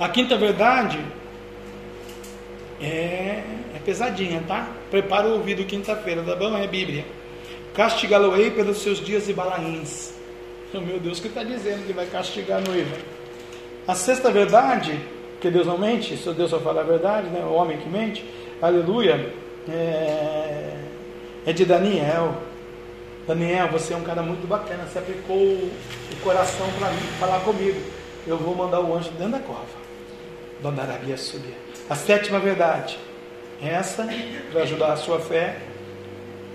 A 0.00 0.08
quinta 0.08 0.36
verdade 0.36 0.98
é, 2.80 3.42
é 3.74 3.80
pesadinha, 3.84 4.42
tá? 4.46 4.68
Prepara 4.90 5.28
o 5.28 5.34
ouvido 5.34 5.64
quinta-feira, 5.64 6.22
tá 6.22 6.34
bom? 6.34 6.56
É 6.56 6.66
Bíblia 6.66 7.04
castigá-lo-ei 7.74 8.50
pelos 8.50 8.78
seus 8.78 8.98
dias 8.98 9.28
e 9.28 9.32
balaíns. 9.32 10.12
Oh, 10.74 10.80
meu 10.80 10.98
Deus, 10.98 11.18
o 11.18 11.22
que 11.22 11.28
está 11.28 11.42
dizendo 11.42 11.86
que 11.86 11.92
vai 11.92 12.06
castigar 12.06 12.58
a 12.58 12.60
noiva? 12.60 12.96
A 13.86 13.94
sexta 13.94 14.30
verdade, 14.30 14.98
que 15.40 15.50
Deus 15.50 15.66
não 15.66 15.76
mente, 15.76 16.16
se 16.16 16.30
Deus 16.32 16.50
só 16.50 16.60
fala 16.60 16.82
a 16.82 16.84
verdade, 16.84 17.28
né? 17.28 17.44
o 17.44 17.52
homem 17.52 17.78
que 17.78 17.88
mente, 17.88 18.24
aleluia, 18.60 19.34
é, 19.68 20.76
é 21.46 21.52
de 21.52 21.64
Daniel. 21.64 22.34
Daniel, 23.26 23.68
você 23.68 23.94
é 23.94 23.96
um 23.96 24.02
cara 24.02 24.22
muito 24.22 24.46
bacana, 24.46 24.84
você 24.84 24.98
aplicou 24.98 25.36
o 25.36 25.70
coração 26.22 26.66
para 26.78 26.90
mim, 26.90 27.06
falar 27.18 27.40
comigo. 27.40 27.80
Eu 28.26 28.36
vou 28.36 28.54
mandar 28.54 28.80
o 28.80 28.96
anjo 28.96 29.10
dentro 29.12 29.32
da 29.32 29.40
cova. 29.40 29.82
Dona 30.60 30.82
Arabia 30.82 31.16
subir. 31.16 31.56
A 31.90 31.96
sétima 31.96 32.38
verdade, 32.38 32.98
essa, 33.60 34.08
para 34.52 34.62
ajudar 34.62 34.92
a 34.92 34.96
sua 34.96 35.18
fé, 35.18 35.56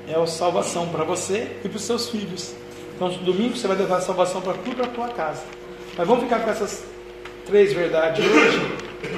é 0.07 0.15
a 0.15 0.25
salvação 0.25 0.87
para 0.89 1.03
você 1.03 1.57
e 1.63 1.67
para 1.67 1.77
os 1.77 1.83
seus 1.83 2.09
filhos. 2.09 2.55
Então, 2.95 3.09
domingo 3.09 3.55
você 3.55 3.67
vai 3.67 3.77
levar 3.77 3.97
a 3.97 4.01
salvação 4.01 4.41
para 4.41 4.53
tudo 4.53 4.75
para 4.75 4.85
a 4.85 4.89
tua 4.89 5.09
casa. 5.09 5.43
Mas 5.97 6.07
vamos 6.07 6.23
ficar 6.23 6.39
com 6.39 6.49
essas 6.49 6.83
três 7.45 7.73
verdades 7.73 8.25
hoje, 8.25 8.59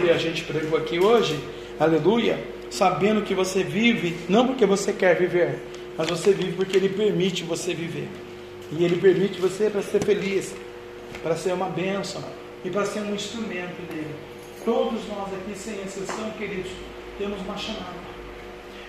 que 0.01 0.09
a 0.09 0.17
gente 0.17 0.43
pregou 0.43 0.77
aqui 0.77 0.99
hoje, 0.99 1.39
aleluia, 1.79 2.43
sabendo 2.69 3.21
que 3.21 3.33
você 3.33 3.63
vive 3.63 4.17
não 4.27 4.47
porque 4.47 4.65
você 4.65 4.91
quer 4.91 5.15
viver, 5.15 5.59
mas 5.97 6.07
você 6.09 6.31
vive 6.31 6.53
porque 6.53 6.77
Ele 6.77 6.89
permite 6.89 7.43
você 7.43 7.73
viver. 7.73 8.07
E 8.71 8.83
Ele 8.83 8.97
permite 8.97 9.39
você 9.39 9.69
para 9.69 9.81
ser 9.81 10.03
feliz, 10.03 10.53
para 11.23 11.35
ser 11.35 11.53
uma 11.53 11.69
bênção 11.69 12.23
e 12.63 12.69
para 12.69 12.85
ser 12.85 13.01
um 13.01 13.15
instrumento 13.15 13.81
dele. 13.89 14.15
Todos 14.65 15.07
nós 15.07 15.33
aqui, 15.33 15.57
sem 15.57 15.81
exceção, 15.81 16.29
queridos, 16.37 16.71
temos 17.17 17.39
uma 17.41 17.57
chamada. 17.57 18.08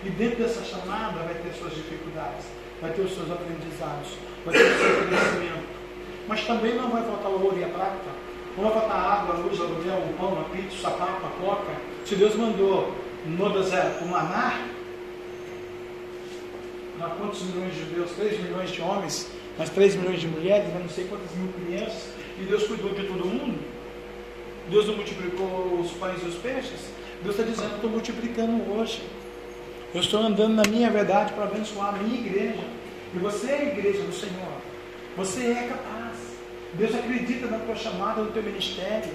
E 0.05 0.11
dentro 0.11 0.43
dessa 0.43 0.65
chamada 0.65 1.23
vai 1.23 1.35
ter 1.35 1.53
suas 1.53 1.75
dificuldades, 1.75 2.47
vai 2.81 2.91
ter 2.93 3.03
os 3.03 3.15
seus 3.15 3.31
aprendizados, 3.31 4.17
vai 4.47 4.55
ter 4.55 4.65
o 4.65 4.79
seu 4.79 5.07
crescimento. 5.07 5.69
Mas 6.27 6.47
também 6.47 6.75
não 6.75 6.89
vai 6.91 7.03
faltar 7.03 7.31
ouro 7.31 7.59
e 7.59 7.65
a 7.65 7.69
prata, 7.69 8.11
não 8.57 8.65
vai 8.65 8.73
faltar 8.73 8.99
água, 8.99 9.35
luz, 9.35 9.61
aluguel, 9.61 9.99
o 9.99 10.15
pão, 10.15 10.41
a 10.41 10.45
pizza, 10.45 10.77
o 10.77 10.81
sapato, 10.81 11.27
a 11.27 11.45
coca. 11.45 11.73
Se 12.07 12.17
Deus 12.17 12.35
mandou 12.35 12.95
no 13.27 13.51
deserto 13.51 14.05
o 14.05 14.09
maná, 14.09 14.67
há 17.01 17.09
quantos 17.11 17.43
milhões 17.43 17.75
de 17.75 17.81
judeus? 17.81 18.11
3 18.13 18.41
milhões 18.41 18.71
de 18.71 18.81
homens, 18.81 19.31
mas 19.59 19.69
3 19.71 19.97
milhões 19.97 20.21
de 20.21 20.29
mulheres, 20.29 20.73
não 20.73 20.89
sei 20.89 21.05
quantas 21.05 21.31
mil 21.37 21.53
crianças, 21.53 22.09
e 22.39 22.45
Deus 22.45 22.67
cuidou 22.67 22.95
de 22.95 23.05
todo 23.05 23.27
mundo. 23.27 23.59
Deus 24.71 24.87
não 24.87 24.97
multiplicou 24.97 25.81
os 25.81 25.91
pães 25.93 26.23
e 26.23 26.27
os 26.27 26.37
peixes. 26.37 26.91
Deus 27.23 27.39
está 27.39 27.51
dizendo, 27.51 27.75
estou 27.75 27.91
multiplicando 27.91 28.73
hoje. 28.73 29.03
Eu 29.93 30.01
estou 30.01 30.21
andando 30.21 30.55
na 30.55 30.63
minha 30.69 30.89
verdade 30.89 31.33
para 31.33 31.45
abençoar 31.45 31.89
a 31.89 31.99
minha 31.99 32.21
igreja. 32.21 32.63
E 33.13 33.19
você 33.19 33.51
é 33.51 33.59
a 33.59 33.65
igreja 33.65 34.03
do 34.03 34.13
Senhor. 34.13 34.53
Você 35.17 35.47
é 35.47 35.69
capaz. 35.69 36.17
Deus 36.75 36.95
acredita 36.95 37.49
na 37.49 37.59
tua 37.59 37.75
chamada, 37.75 38.23
no 38.23 38.31
teu 38.31 38.43
ministério. 38.43 39.11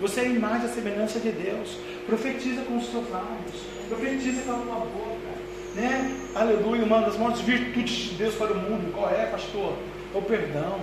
Você 0.00 0.20
é 0.20 0.24
a 0.24 0.28
imagem 0.28 0.68
e 0.68 0.70
a 0.70 0.72
semelhança 0.72 1.18
de 1.18 1.32
Deus. 1.32 1.76
Profetiza 2.06 2.62
com 2.62 2.76
os 2.76 2.86
teus 2.86 3.10
lábios. 3.10 3.60
Profetiza 3.88 4.42
com 4.42 4.52
a 4.52 4.58
tua 4.58 4.74
boca. 4.76 5.30
Né? 5.74 6.16
Aleluia. 6.36 6.84
Uma 6.84 7.00
das 7.00 7.16
maiores 7.16 7.40
virtudes 7.40 8.10
de 8.10 8.14
Deus 8.14 8.36
para 8.36 8.52
o 8.52 8.56
mundo. 8.56 8.92
Qual 8.94 9.10
é, 9.10 9.26
pastor? 9.26 9.74
É 10.14 10.18
o 10.18 10.22
perdão. 10.22 10.78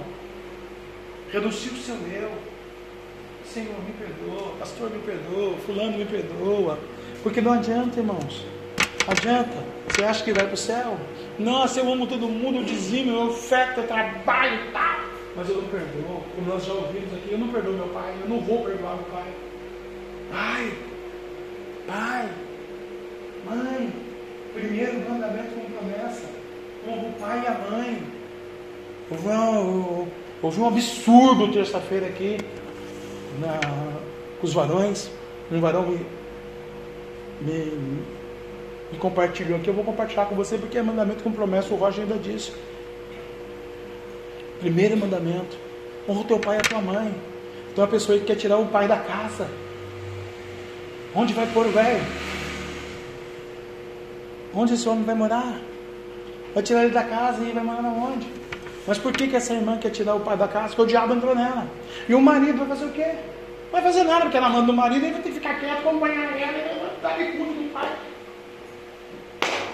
Reduzir 1.32 1.70
o 1.70 1.78
seu 1.78 1.95
eu. 1.95 2.32
Senhor, 3.45 3.78
me 3.82 3.93
perdoa. 3.93 4.56
Pastor, 4.60 4.89
me 4.89 5.00
perdoa. 5.00 5.56
Fulano, 5.66 5.98
me 5.98 6.06
perdoa. 6.06 6.78
Porque 7.24 7.39
não 7.39 7.54
adianta, 7.54 7.98
irmãos. 7.98 8.45
Adianta? 9.08 9.64
Você 9.88 10.03
acha 10.03 10.24
que 10.24 10.34
vai 10.34 10.45
para 10.45 10.53
o 10.53 10.58
céu? 10.58 10.97
Nossa, 11.39 11.80
eu 11.80 11.91
amo 11.91 12.05
todo 12.08 12.28
mundo, 12.28 12.58
eu 12.58 12.64
dizimo, 12.64 13.12
eu 13.12 13.28
oferto, 13.28 13.80
eu 13.80 13.88
trabalho 13.88 14.72
tal. 14.74 14.99
Mas 15.34 15.47
eu 15.47 15.62
não 15.62 15.70
perdoo. 15.70 16.24
Como 16.36 16.47
nós 16.47 16.66
já 16.66 16.74
ouvimos 16.74 17.14
aqui, 17.14 17.32
eu 17.32 17.38
não 17.38 17.47
perdoo 17.47 17.74
meu 17.74 17.88
pai, 17.88 18.14
eu 18.22 18.30
não 18.30 18.41
vou 18.41 18.66
perdoar 18.66 18.95
meu 18.95 19.05
pai. 19.05 19.34
Pai, 20.30 20.74
pai, 21.88 22.30
mãe, 23.45 23.93
primeiro 24.53 25.10
mandamento 25.10 25.55
com 25.55 25.72
promessa. 25.72 26.26
Honra 26.86 27.08
o 27.08 27.14
pai 27.14 27.43
e 27.43 27.47
a 27.47 27.72
mãe. 27.72 28.03
Houve 29.10 29.28
um, 29.30 30.08
houve 30.41 30.60
um 30.60 30.68
absurdo 30.68 31.53
terça-feira 31.53 32.08
aqui 32.08 32.38
na, 33.39 33.58
com 34.41 34.45
os 34.45 34.53
varões. 34.53 35.10
Um 35.49 35.62
varão 35.62 35.84
me, 35.84 36.05
me 37.39 38.16
e 38.91 38.95
compartilhou 38.97 39.57
aqui, 39.57 39.67
eu 39.67 39.73
vou 39.73 39.83
compartilhar 39.83 40.25
com 40.25 40.35
você 40.35 40.57
porque 40.57 40.77
é 40.77 40.81
mandamento 40.81 41.23
com 41.23 41.31
promessa, 41.31 41.73
o 41.73 41.77
Roger 41.77 42.03
ainda 42.03 42.17
disse. 42.17 42.53
Primeiro 44.59 44.97
mandamento: 44.97 45.57
honra 46.07 46.21
o 46.21 46.23
teu 46.23 46.39
pai 46.39 46.57
e 46.57 46.59
a 46.59 46.63
tua 46.63 46.81
mãe. 46.81 47.13
Então 47.71 47.83
a 47.83 47.88
pessoa 47.88 48.17
que 48.17 48.25
quer 48.25 48.35
tirar 48.35 48.57
o 48.57 48.65
pai 48.67 48.88
da 48.88 48.97
casa, 48.97 49.47
onde 51.13 51.33
vai 51.33 51.45
pôr 51.47 51.65
o 51.67 51.71
velho? 51.71 52.03
Onde 54.53 54.73
esse 54.73 54.88
homem 54.88 55.03
vai 55.03 55.15
morar? 55.15 55.59
Vai 56.53 56.63
tirar 56.63 56.83
ele 56.83 56.93
da 56.93 57.03
casa 57.03 57.43
e 57.43 57.51
vai 57.51 57.63
morar 57.63 57.83
onde? 57.89 58.27
Mas 58.88 58.97
por 58.97 59.11
que, 59.11 59.27
que 59.27 59.35
essa 59.35 59.53
irmã 59.53 59.77
quer 59.77 59.91
tirar 59.91 60.15
o 60.15 60.21
pai 60.21 60.38
da 60.38 60.47
casa? 60.47 60.69
Porque 60.69 60.81
o 60.83 60.85
diabo 60.85 61.13
entrou 61.13 61.35
nela. 61.35 61.67
E 62.07 62.15
o 62.15 62.21
marido 62.21 62.59
vai 62.59 62.69
fazer 62.69 62.85
o 62.85 62.91
quê? 62.91 63.15
Vai 63.71 63.81
fazer 63.81 64.03
nada, 64.03 64.21
porque 64.21 64.38
ela 64.38 64.49
manda 64.49 64.71
o 64.71 64.75
marido 64.75 65.05
e 65.05 65.11
vai 65.11 65.21
ter 65.21 65.29
que 65.29 65.35
ficar 65.35 65.59
quieto, 65.59 65.79
acompanhar 65.79 66.35
ela 66.39 66.57
e 66.57 67.01
dar 67.01 67.38
culto 67.38 67.53
do 67.53 67.73
pai. 67.73 67.91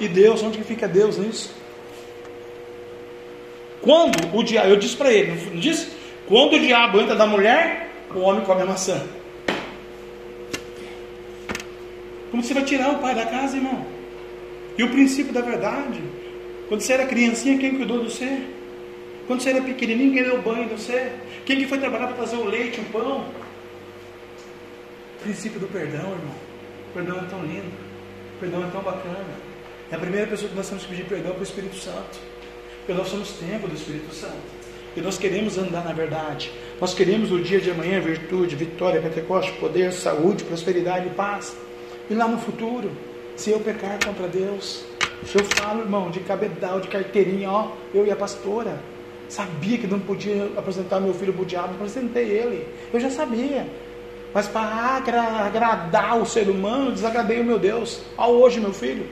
E 0.03 0.07
Deus, 0.09 0.43
onde 0.43 0.57
que 0.57 0.65
fica 0.65 0.85
Deus 0.85 1.17
nisso? 1.17 1.55
Quando 3.81 4.37
o 4.37 4.43
diabo, 4.43 4.67
eu 4.67 4.75
disse 4.75 4.97
para 4.97 5.13
ele, 5.13 5.49
não 5.49 5.61
disse? 5.61 5.93
Quando 6.27 6.57
o 6.57 6.59
diabo 6.59 6.99
entra 6.99 7.15
da 7.15 7.25
mulher, 7.25 7.89
o 8.13 8.19
homem 8.19 8.43
come 8.43 8.63
a 8.63 8.65
maçã. 8.65 9.01
Como 12.29 12.43
você 12.43 12.53
vai 12.53 12.65
tirar 12.65 12.91
o 12.91 12.99
pai 12.99 13.15
da 13.15 13.25
casa, 13.25 13.55
irmão? 13.55 13.85
E 14.77 14.83
o 14.83 14.89
princípio 14.89 15.31
da 15.31 15.39
verdade? 15.39 16.03
Quando 16.67 16.81
você 16.81 16.91
era 16.91 17.05
criancinha, 17.05 17.57
quem 17.57 17.77
cuidou 17.77 18.03
do 18.03 18.09
você? 18.09 18.41
Quando 19.25 19.39
você 19.39 19.51
era 19.51 19.61
pequenininho, 19.61 20.13
quem 20.13 20.23
deu 20.23 20.41
banho 20.41 20.67
do 20.67 20.77
você? 20.77 21.13
Quem 21.45 21.59
que 21.59 21.65
foi 21.65 21.77
trabalhar 21.77 22.07
para 22.07 22.17
fazer 22.17 22.35
o 22.35 22.43
leite, 22.43 22.81
o 22.81 22.85
pão? 22.85 23.23
Princípio 25.21 25.61
do 25.61 25.67
perdão, 25.67 26.11
irmão. 26.11 26.35
O 26.89 26.93
perdão 26.93 27.19
é 27.19 27.29
tão 27.29 27.41
lindo. 27.45 27.71
O 28.35 28.39
perdão 28.41 28.67
é 28.67 28.69
tão 28.69 28.81
bacana. 28.81 29.42
É 29.93 29.95
a 29.95 29.99
primeira 29.99 30.25
pessoa 30.25 30.49
que 30.49 30.55
nós 30.55 30.67
temos 30.67 30.85
que 30.85 30.89
pedir 30.89 31.05
perdão 31.05 31.33
para 31.33 31.41
o 31.41 31.43
Espírito 31.43 31.75
Santo. 31.75 32.19
Porque 32.79 32.93
nós 32.93 33.07
somos 33.09 33.29
templo 33.33 33.69
do 33.69 33.75
Espírito 33.75 34.11
Santo. 34.11 34.41
E 34.97 35.01
nós 35.01 35.19
queremos 35.19 35.55
andar 35.55 35.85
na 35.85 35.93
verdade. 35.93 36.51
Nós 36.81 36.95
queremos 36.95 37.31
o 37.31 37.39
dia 37.39 37.61
de 37.61 37.69
amanhã 37.69 38.01
virtude, 38.01 38.55
vitória, 38.55 38.99
Pentecoste, 38.99 39.51
poder, 39.59 39.93
saúde, 39.93 40.45
prosperidade 40.45 41.05
e 41.05 41.09
paz. 41.11 41.55
E 42.09 42.15
lá 42.15 42.27
no 42.27 42.39
futuro, 42.39 42.91
se 43.35 43.51
eu 43.51 43.59
pecar 43.59 44.03
contra 44.03 44.27
Deus, 44.27 44.83
se 45.27 45.37
eu 45.37 45.45
falo, 45.45 45.81
irmão, 45.81 46.09
de 46.09 46.21
cabedal, 46.21 46.79
de 46.79 46.87
carteirinha, 46.87 47.51
ó, 47.51 47.73
eu 47.93 48.03
e 48.03 48.09
a 48.09 48.15
pastora, 48.15 48.79
sabia 49.29 49.77
que 49.77 49.85
não 49.85 49.99
podia 49.99 50.49
apresentar 50.57 50.99
meu 51.01 51.13
filho 51.13 51.33
para 51.33 51.43
o 51.43 51.45
diabo, 51.45 51.75
apresentei 51.75 52.31
ele. 52.31 52.67
Eu 52.91 52.99
já 52.99 53.11
sabia. 53.11 53.67
Mas 54.33 54.47
para 54.47 54.65
agradar 55.45 56.19
o 56.19 56.25
ser 56.25 56.49
humano, 56.49 56.91
desagradei 56.91 57.39
o 57.39 57.43
meu 57.43 57.59
Deus. 57.59 58.01
Ó, 58.17 58.31
hoje, 58.31 58.59
meu 58.59 58.73
filho 58.73 59.07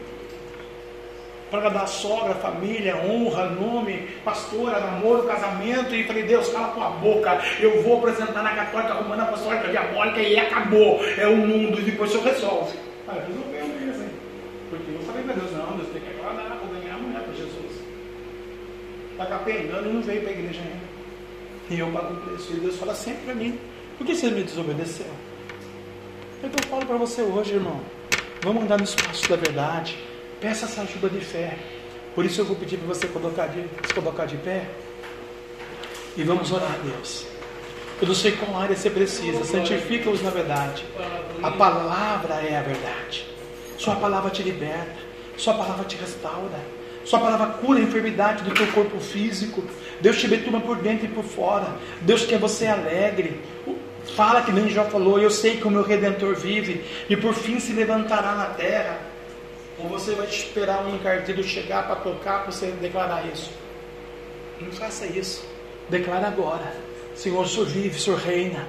para 1.51 1.67
dar 1.67 1.85
sogra, 1.85 2.33
família, 2.35 2.95
honra, 2.95 3.49
nome, 3.49 4.07
pastora, 4.23 4.79
namoro, 4.79 5.23
casamento, 5.23 5.93
e 5.93 6.05
falei, 6.05 6.23
Deus, 6.23 6.47
cala 6.47 6.69
tua 6.69 6.89
boca, 6.91 7.41
eu 7.59 7.83
vou 7.83 7.97
apresentar 7.97 8.41
na 8.41 8.55
católica 8.55 8.93
romana 8.93 9.23
apostólica 9.23 9.67
diabólica 9.67 10.21
e 10.21 10.39
acabou, 10.39 11.03
é 11.17 11.27
o 11.27 11.35
mundo, 11.35 11.77
e 11.77 11.83
depois 11.83 12.09
o 12.09 12.13
senhor 12.13 12.33
resolve. 12.33 12.77
Ah, 13.05 13.17
resolveu 13.27 13.67
mesmo, 13.67 14.09
porque 14.69 14.91
eu 14.91 15.01
falei 15.01 15.23
para 15.23 15.33
Deus, 15.33 15.51
não, 15.51 15.75
Deus 15.75 15.89
tem 15.89 16.01
que 16.01 16.07
agradar, 16.07 16.57
vou 16.57 16.73
ganhar 16.73 16.95
a 16.95 16.97
mulher 16.97 17.21
para 17.21 17.33
Jesus. 17.33 17.81
Está 19.11 19.25
capengando 19.25 19.89
e 19.89 19.93
não 19.93 20.01
veio 20.01 20.21
para 20.21 20.29
a 20.29 20.33
igreja 20.33 20.61
ainda. 20.61 20.91
E 21.69 21.79
eu 21.79 21.87
pago 21.91 22.13
o 22.13 22.17
preço. 22.17 22.53
E 22.53 22.59
Deus 22.61 22.77
fala 22.77 22.95
sempre 22.95 23.25
para 23.25 23.35
mim, 23.35 23.59
por 23.97 24.07
que 24.07 24.15
você 24.15 24.31
me 24.31 24.43
desobedeceu? 24.43 25.05
Então 26.41 26.59
eu 26.63 26.69
falo 26.69 26.85
para 26.85 26.95
você 26.95 27.21
hoje, 27.21 27.55
irmão, 27.55 27.81
vamos 28.41 28.63
andar 28.63 28.77
no 28.77 28.85
espaço 28.85 29.29
da 29.29 29.35
verdade 29.35 30.11
Peça 30.41 30.65
essa 30.65 30.81
ajuda 30.81 31.07
de 31.07 31.23
fé. 31.23 31.55
Por 32.15 32.25
isso 32.25 32.41
eu 32.41 32.45
vou 32.45 32.55
pedir 32.55 32.77
para 32.77 32.87
você 32.87 33.07
colocar 33.07 33.45
de, 33.45 33.63
se 33.87 33.93
colocar 33.93 34.25
de 34.25 34.37
pé. 34.37 34.65
E 36.17 36.23
vamos 36.23 36.51
orar 36.51 36.73
a 36.73 36.77
Deus. 36.83 37.27
Eu 38.01 38.07
não 38.07 38.15
sei 38.15 38.31
qual 38.31 38.59
área 38.59 38.75
você 38.75 38.89
precisa. 38.89 39.45
Santifica-os 39.45 40.23
na 40.23 40.31
verdade. 40.31 40.83
A 41.43 41.51
palavra 41.51 42.33
é 42.41 42.57
a 42.57 42.63
verdade. 42.63 43.27
Sua 43.77 43.95
palavra 43.95 44.31
te 44.31 44.41
liberta. 44.41 44.95
Sua 45.37 45.53
palavra 45.53 45.85
te 45.85 45.95
restaura. 45.95 46.59
Sua 47.05 47.19
palavra 47.19 47.45
cura 47.59 47.77
a 47.77 47.83
enfermidade 47.83 48.43
do 48.43 48.51
teu 48.51 48.65
corpo 48.71 48.99
físico. 48.99 49.63
Deus 50.01 50.19
te 50.19 50.27
betuma 50.27 50.59
por 50.59 50.77
dentro 50.77 51.05
e 51.05 51.09
por 51.09 51.23
fora. 51.23 51.67
Deus 52.01 52.25
quer 52.25 52.39
você 52.39 52.65
alegre. 52.65 53.39
Fala 54.15 54.41
que 54.41 54.51
nem 54.51 54.67
já 54.69 54.85
falou. 54.85 55.19
Eu 55.19 55.29
sei 55.29 55.57
que 55.57 55.67
o 55.67 55.71
meu 55.71 55.83
redentor 55.83 56.35
vive. 56.35 56.83
E 57.07 57.15
por 57.15 57.35
fim 57.35 57.59
se 57.59 57.73
levantará 57.73 58.33
na 58.33 58.45
terra. 58.45 59.11
Ou 59.80 59.89
você 59.89 60.13
vai 60.13 60.28
esperar 60.28 60.86
um 60.86 60.97
carteiro 60.99 61.43
chegar 61.43 61.88
para 61.88 61.95
tocar 61.97 62.43
para 62.43 62.51
você 62.51 62.67
declarar 62.72 63.26
isso? 63.28 63.51
Não 64.59 64.72
faça 64.72 65.05
isso. 65.05 65.43
Declara 65.89 66.28
agora. 66.28 66.74
Senhor, 67.15 67.43
o 67.43 67.47
Senhor 67.47 67.65
vive, 67.65 67.97
o 67.97 67.99
Senhor 67.99 68.19
reina. 68.19 68.67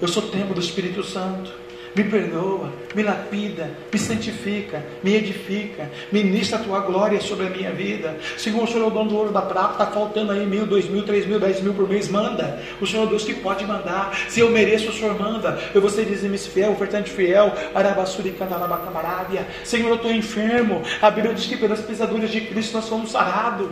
Eu 0.00 0.08
sou 0.08 0.22
templo 0.30 0.54
do 0.54 0.60
Espírito 0.60 1.02
Santo 1.02 1.63
me 1.94 2.04
perdoa, 2.04 2.72
me 2.94 3.02
lapida, 3.02 3.70
me 3.92 3.98
santifica, 3.98 4.84
me 5.02 5.14
edifica, 5.14 5.90
ministra 6.10 6.58
a 6.58 6.62
tua 6.62 6.80
glória 6.80 7.20
sobre 7.20 7.46
a 7.46 7.50
minha 7.50 7.70
vida. 7.70 8.18
Senhor, 8.36 8.62
o 8.62 8.66
Senhor 8.66 8.84
é 8.84 8.86
o 8.86 8.90
dono 8.90 9.10
do 9.10 9.16
ouro 9.16 9.32
da 9.32 9.42
prata, 9.42 9.72
está 9.72 9.86
faltando 9.86 10.32
aí 10.32 10.44
mil, 10.44 10.66
dois 10.66 10.86
mil, 10.86 11.04
três 11.04 11.26
mil, 11.26 11.38
dez 11.38 11.60
mil 11.60 11.72
por 11.74 11.88
mês, 11.88 12.08
manda. 12.08 12.60
O 12.80 12.86
Senhor 12.86 13.04
é 13.04 13.06
Deus 13.06 13.24
que 13.24 13.34
pode 13.34 13.64
mandar. 13.64 14.16
Se 14.28 14.40
eu 14.40 14.50
mereço, 14.50 14.90
o 14.90 14.92
Senhor 14.92 15.18
manda. 15.18 15.58
Eu 15.74 15.80
vou 15.80 15.90
ser 15.90 16.04
dizime 16.04 16.36
fiel, 16.38 16.72
ofertante 16.72 17.10
fiel, 17.10 17.52
arabassuri. 17.74 18.34
Senhor, 19.62 19.88
eu 19.88 19.94
estou 19.94 20.10
enfermo. 20.10 20.82
A 21.00 21.10
Bíblia 21.10 21.34
diz 21.34 21.46
que 21.46 21.56
pelas 21.56 21.80
pisaduras 21.80 22.30
de 22.30 22.40
Cristo 22.42 22.74
nós 22.74 22.84
somos 22.84 23.12
sarados. 23.12 23.68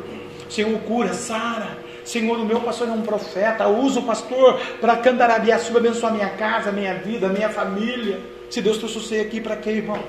Senhor, 0.49 0.79
cura, 0.81 1.13
sara. 1.13 1.82
Senhor, 2.05 2.39
o 2.39 2.45
meu 2.45 2.61
pastor 2.61 2.89
é 2.89 2.93
um 2.93 3.03
profeta. 3.03 3.69
Usa 3.69 4.01
o 4.01 4.03
pastor 4.03 4.59
para 4.81 4.97
cantarabiaçu, 4.97 5.77
abençoar 5.77 6.13
minha 6.13 6.31
casa, 6.31 6.73
minha 6.73 6.95
vida, 6.95 7.29
minha 7.29 7.49
família. 7.49 8.21
Se 8.51 8.61
Deus 8.61 8.79
trouxe 8.79 8.99
você 8.99 9.21
aqui, 9.21 9.41
para 9.41 9.57
quê, 9.57 9.71
irmão? 9.71 10.03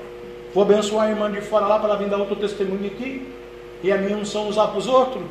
Vou 0.52 0.62
abençoar 0.62 1.06
a 1.06 1.10
irmã 1.10 1.30
de 1.30 1.40
fora 1.40 1.66
lá 1.66 1.78
para 1.78 1.90
ela 1.90 1.98
vir 1.98 2.08
dar 2.08 2.18
outro 2.18 2.36
testemunho 2.36 2.86
aqui. 2.86 3.26
E 3.82 3.92
a 3.92 3.96
minha 3.98 4.16
unção 4.16 4.48
usar 4.48 4.68
para 4.68 4.78
os 4.78 4.86
outros. 4.86 5.22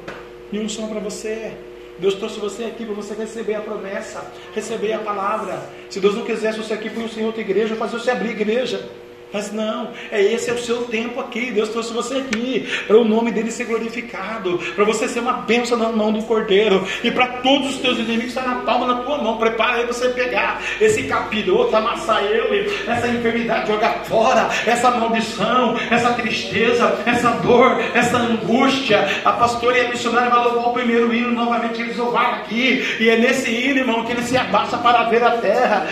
Minha 0.51 0.65
unção 0.65 0.87
para 0.87 0.99
você. 0.99 1.53
Deus 1.99 2.15
trouxe 2.15 2.39
você 2.39 2.65
aqui 2.65 2.85
para 2.85 2.95
você 2.95 3.13
receber 3.13 3.55
a 3.55 3.61
promessa, 3.61 4.25
receber 4.53 4.93
a 4.93 4.99
palavra. 4.99 5.61
Se 5.89 5.99
Deus 5.99 6.15
não 6.15 6.25
quisesse 6.25 6.57
você 6.57 6.73
aqui, 6.73 6.89
põe 6.89 7.05
o 7.05 7.09
Senhor 7.09 7.27
outra 7.27 7.41
igreja, 7.41 7.75
fazer 7.75 7.99
você 7.99 8.11
abrir 8.11 8.31
igreja. 8.31 8.89
Mas 9.33 9.51
não, 9.51 9.89
é 10.11 10.21
esse 10.21 10.49
é 10.49 10.53
o 10.53 10.59
seu 10.59 10.83
tempo 10.83 11.19
aqui. 11.19 11.51
Deus 11.51 11.69
trouxe 11.69 11.91
você 11.91 12.17
aqui 12.17 12.67
para 12.85 12.97
o 12.97 13.03
nome 13.03 13.31
dele 13.31 13.51
ser 13.51 13.65
glorificado, 13.65 14.59
para 14.75 14.85
você 14.85 15.07
ser 15.07 15.19
uma 15.19 15.33
bênção 15.33 15.77
na 15.77 15.89
mão 15.89 16.11
do 16.13 16.21
Cordeiro 16.23 16.87
e 17.03 17.09
para 17.09 17.27
todos 17.41 17.71
os 17.71 17.77
teus 17.77 17.97
inimigos 17.97 18.27
estar 18.27 18.47
na 18.47 18.55
palma 18.61 18.87
da 18.87 19.01
tua 19.01 19.17
mão. 19.17 19.37
Prepara 19.37 19.77
aí 19.77 19.85
você 19.85 20.09
pegar 20.09 20.61
esse 20.79 21.03
capiroto, 21.03 21.75
amassar 21.75 22.23
ele, 22.23 22.71
essa 22.87 23.07
enfermidade, 23.07 23.67
jogar 23.67 24.05
fora, 24.05 24.49
essa 24.65 24.91
maldição, 24.91 25.75
essa 25.89 26.13
tristeza, 26.13 27.01
essa 27.05 27.31
dor, 27.41 27.81
essa 27.93 28.17
angústia. 28.17 29.07
A 29.25 29.31
pastora 29.33 29.77
e 29.77 29.85
a 29.87 29.89
missionária 29.89 30.29
vai 30.29 30.43
louvar 30.43 30.69
o 30.69 30.73
primeiro 30.73 31.13
hino 31.13 31.31
novamente 31.31 31.81
eles 31.81 31.97
louvaram 31.97 32.35
aqui. 32.35 32.97
E 32.99 33.09
é 33.09 33.17
nesse 33.17 33.49
hino, 33.49 33.79
irmão, 33.79 34.03
que 34.05 34.11
ele 34.11 34.21
se 34.21 34.37
abaixa 34.37 34.77
para 34.77 35.03
ver 35.03 35.23
a 35.23 35.31
terra. 35.31 35.87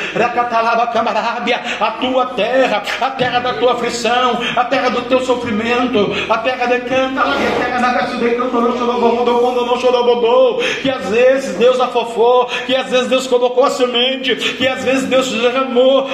Camarábia, 0.92 1.62
a 1.80 1.92
tua 1.92 2.26
terra, 2.28 2.84
a 3.00 3.10
terra 3.12 3.31
terra 3.32 3.40
da 3.40 3.54
tua 3.54 3.74
aflição, 3.74 4.40
a 4.56 4.66
terra 4.66 4.90
do 4.90 5.04
teu 5.04 5.22
sofrimento, 5.22 6.12
a 6.30 6.38
terra 6.40 6.66
de 6.66 6.82
canta, 6.82 7.22
a 7.22 7.64
terra 7.64 7.80
da 7.80 7.94
chorou, 9.80 10.58
que 10.82 10.90
às 10.90 11.10
vezes 11.10 11.56
Deus 11.58 11.80
afofou, 11.80 12.46
que 12.66 12.76
às 12.76 12.90
vezes 12.90 13.08
Deus 13.08 13.28
colocou 13.28 13.64
a 13.64 13.70
semente, 13.70 14.36
que 14.36 14.68
às 14.68 14.84
vezes 14.84 15.06
Deus 15.06 15.32
derramou, 15.32 16.10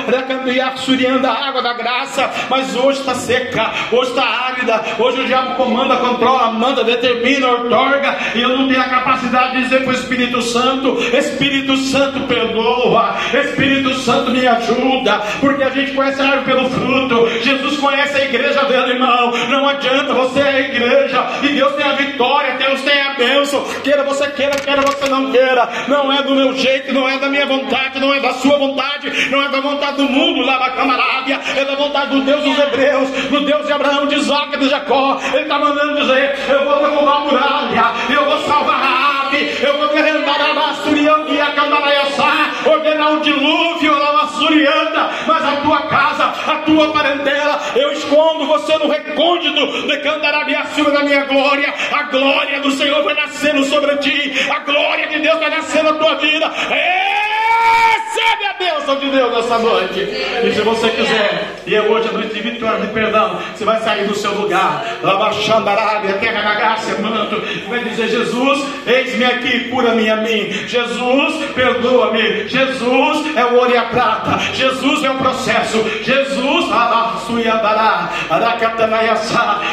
suriando 0.77 1.27
a 1.27 1.31
água 1.31 1.61
da 1.61 1.73
graça, 1.73 2.29
mas 2.49 2.75
hoje 2.75 2.99
está 2.99 3.15
seca, 3.15 3.71
hoje 3.91 4.11
está 4.11 4.23
árida, 4.23 4.83
hoje 4.99 5.21
o 5.21 5.25
diabo 5.25 5.55
comanda, 5.55 5.95
controla, 5.97 6.51
manda, 6.51 6.83
determina, 6.83 7.49
otorga, 7.49 8.17
e 8.35 8.41
eu 8.41 8.49
não 8.49 8.67
tenho 8.67 8.81
a 8.81 8.89
capacidade 8.89 9.55
de 9.55 9.63
dizer 9.63 9.83
para 9.83 9.89
o 9.89 9.95
Espírito 9.95 10.41
Santo: 10.41 10.97
Espírito 11.15 11.77
Santo 11.77 12.19
perdoa, 12.27 13.15
Espírito 13.33 13.93
Santo 13.95 14.31
me 14.31 14.47
ajuda, 14.47 15.21
porque 15.39 15.63
a 15.63 15.69
gente 15.69 15.93
conhece 15.93 16.21
a 16.21 16.25
árvore 16.25 16.45
pelo 16.45 16.69
fruto. 16.69 17.06
Jesus 17.41 17.77
conhece 17.77 18.17
a 18.17 18.25
igreja 18.25 18.63
dele, 18.65 18.93
irmão. 18.93 19.31
Não 19.49 19.67
adianta, 19.67 20.13
você 20.13 20.39
é 20.39 20.49
a 20.49 20.59
igreja. 20.59 21.27
E 21.43 21.49
Deus 21.49 21.73
tem 21.75 21.85
a 21.85 21.93
vitória, 21.93 22.55
Deus 22.57 22.81
tem 22.81 23.01
a 23.01 23.13
bênção. 23.13 23.63
Queira 23.83 24.03
você 24.03 24.27
queira, 24.31 24.55
queira 24.55 24.81
você 24.81 25.09
não 25.09 25.31
queira. 25.31 25.69
Não 25.87 26.11
é 26.11 26.21
do 26.23 26.35
meu 26.35 26.55
jeito, 26.55 26.93
não 26.93 27.07
é 27.07 27.17
da 27.17 27.27
minha 27.29 27.45
vontade, 27.45 27.99
não 27.99 28.13
é 28.13 28.19
da 28.19 28.33
sua 28.33 28.57
vontade, 28.57 29.29
não 29.29 29.41
é 29.41 29.49
da 29.49 29.59
vontade 29.59 29.97
do 29.97 30.09
mundo 30.09 30.41
lá 30.41 30.57
da 30.57 30.69
camarábia. 30.71 31.39
É 31.55 31.65
da 31.65 31.75
vontade 31.75 32.11
do 32.11 32.21
Deus 32.21 32.43
dos 32.43 32.57
Hebreus, 32.57 33.09
do 33.29 33.45
Deus 33.45 33.65
de 33.65 33.73
Abraão, 33.73 34.07
de 34.07 34.15
Isaac 34.15 34.55
e 34.55 34.57
de 34.57 34.69
Jacó. 34.69 35.19
Ele 35.33 35.43
está 35.43 35.59
mandando 35.59 36.01
dizer: 36.01 36.35
Eu 36.49 36.65
vou 36.65 36.79
derrubar 36.79 37.17
a 37.17 37.19
muralha, 37.21 37.85
eu 38.09 38.25
vou 38.25 38.39
salvar 38.41 38.81
a 38.81 39.27
ave, 39.27 39.57
eu 39.61 39.77
vou 39.77 39.87
derrendar 39.89 40.41
a 40.41 40.53
Massurião 40.53 41.27
e 41.27 41.41
a 41.41 41.51
Candaraiaçá, 41.51 42.51
ordenar 42.65 43.11
um 43.13 43.19
dilúvio, 43.19 43.95
a 44.03 44.06
Massurianda, 44.47 45.09
mas 45.27 45.43
a 45.43 45.55
tua 45.57 45.81
casa, 45.87 46.23
a 46.23 46.55
tua 46.65 46.91
parentela, 46.93 47.59
eu 47.75 47.91
escondo 47.91 48.47
você 48.47 48.77
no 48.77 48.87
recôndito 48.87 49.87
de 49.87 49.97
Cantarabiaçuba 49.97 50.91
da 50.91 51.03
minha 51.03 51.25
glória. 51.25 51.73
A 51.91 52.03
glória 52.03 52.61
do 52.61 52.71
Senhor 52.71 53.03
vai 53.03 53.13
nascendo 53.13 53.63
sobre 53.65 53.97
ti, 53.97 54.33
a 54.49 54.59
glória 54.59 55.07
de 55.07 55.19
Deus 55.19 55.39
vai 55.39 55.49
nascendo 55.49 55.91
na 55.91 55.99
tua 55.99 56.15
vida. 56.15 56.47
Recebe 56.47 58.45
a 58.45 58.53
bênção 58.53 58.95
de 58.99 59.09
Deus 59.09 59.35
nessa 59.35 59.59
noite. 59.59 59.99
E 59.99 60.51
se 60.53 60.61
você 60.61 60.89
quiser, 60.89 61.55
e 61.65 61.75
é 61.75 61.81
hoje 61.81 62.07
a 62.07 62.11
noite 62.13 62.33
de 62.33 62.41
vitória, 62.41 62.79
de 62.79 62.93
perdão, 62.93 63.39
você 63.53 63.65
vai 63.65 63.79
sair 63.81 64.07
do 64.07 64.15
seu 64.15 64.31
lugar, 64.33 64.85
Labaxando 65.01 65.69
Arábia, 65.69 66.13
terra 66.13 66.41
da 66.41 66.55
graça, 66.55 67.01
manto, 67.01 67.41
vai 67.67 67.83
dizer: 67.83 68.07
Jesus, 68.07 68.65
eis-me 68.85 69.25
aqui, 69.25 69.69
cura-me 69.69 70.09
a 70.09 70.17
mim. 70.17 70.51
Jesus, 70.67 71.45
perdoa-me. 71.53 72.47
Jesus 72.47 73.35
é 73.35 73.45
o 73.45 73.55
ouro 73.55 73.71
e 73.71 73.77
a 73.77 73.83
prata. 73.85 74.36
Jesus 74.53 75.03
é 75.03 75.09
o 75.09 75.15
processo. 75.15 75.83
Jesus 76.03 76.67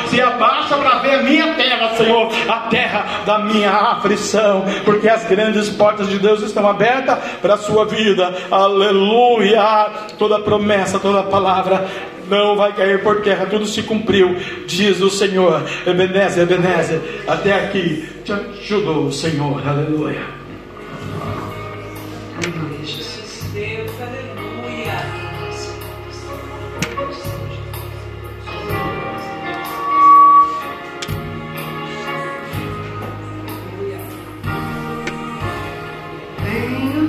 se 0.09 0.21
abaixa 0.21 0.77
para 0.77 0.99
ver 0.99 1.15
a 1.15 1.23
minha 1.23 1.55
terra, 1.55 1.97
Senhor, 1.97 2.31
a 2.49 2.59
terra 2.69 3.07
da 3.27 3.39
minha 3.39 3.71
aflição, 3.71 4.65
porque 4.85 5.09
as 5.09 5.25
grandes 5.25 5.69
portas 5.71 6.09
de 6.09 6.19
Deus 6.19 6.43
estão 6.43 6.69
abertas 6.69 7.19
para 7.41 7.55
a 7.55 7.59
sua 7.59 7.85
vida, 7.85 8.35
aleluia. 8.51 9.89
Toda 10.19 10.39
promessa, 10.39 10.99
toda 10.99 11.23
palavra 11.25 11.87
não 12.29 12.57
vai 12.57 12.73
cair 12.73 13.03
por 13.03 13.21
terra, 13.23 13.47
tudo 13.47 13.67
se 13.67 13.83
cumpriu, 13.83 14.37
diz 14.67 15.01
o 15.01 15.11
Senhor. 15.11 15.63
Ebenezer, 15.87 16.45
Ebenezer, 16.45 17.25
até 17.27 17.55
aqui 17.55 18.09
te 18.25 18.33
ajudou 18.33 19.07
o 19.07 19.13
Senhor, 19.13 19.67
aleluia. 19.67 20.44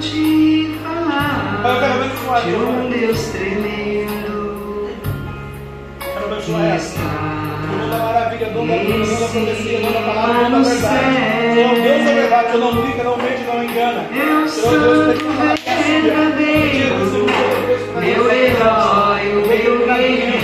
te 0.09 0.77
falar 2.25 2.41
de 2.41 2.53
um 2.53 2.89
Deus 2.89 3.27
tremendo 3.29 4.89
que 5.99 6.51
está 6.51 7.01
toda 7.71 7.97
maravilha, 7.97 8.49
dona 8.51 8.75
cura, 8.77 9.05
dona 9.05 9.27
profecia, 9.27 9.79
dona 9.79 10.01
palavra, 10.01 10.49
dona 10.49 10.63
verdade. 10.63 10.99
Senhor 11.53 11.75
Deus 11.75 12.05
da 12.05 12.13
verdade, 12.13 12.49
eu 12.53 12.59
não 12.59 12.71
brinca, 12.81 13.03
não 13.03 13.17
mente, 13.17 13.43
não 13.47 13.63
engana. 13.63 14.09
Eu 14.13 14.47
sou 14.47 14.71
verdadeiro, 15.95 16.95
meu 17.99 18.31
herói, 18.31 19.27
o 19.29 19.47
meu 19.47 19.85
guerreiro. 19.85 20.34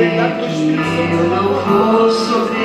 Eu 0.00 1.28
não 1.28 1.48
posso 1.62 2.38
ver. 2.46 2.60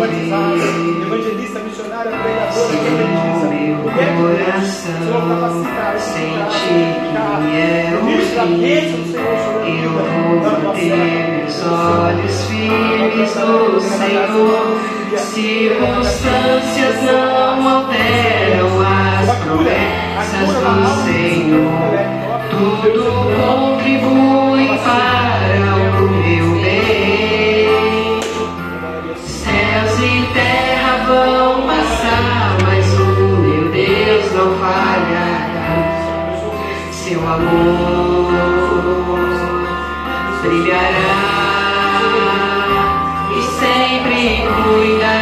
sem 0.00 1.02
evangelista, 1.02 1.58
missionária, 1.60 2.10
pregadora, 2.10 2.76
evangelista. 2.76 3.90
É 3.98 4.12
Senhor 4.16 4.90
Eu 9.66 9.90
vou 9.90 10.74
Vive. 10.74 11.44
Os 11.46 11.66
olhos 11.66 12.44
firmes 12.46 13.34
no 13.36 13.80
Senhor, 13.80 14.80
circunstâncias 15.18 17.02
não 17.02 17.68
alteram 17.68 18.80
as 18.80 19.28
promessas 19.44 20.48
do 20.48 20.86
Senhor. 21.04 21.92
Tudo 22.50 23.02
contribui 23.36 24.68
para 24.78 26.00
o 26.00 26.08
meu 26.08 26.59
não 34.40 34.56
falharás, 34.58 36.02
seu 36.92 37.20
amor 37.28 38.32
brilhará 40.40 41.20
e 43.36 43.42
sempre 43.42 44.48
cuidará. 44.64 45.19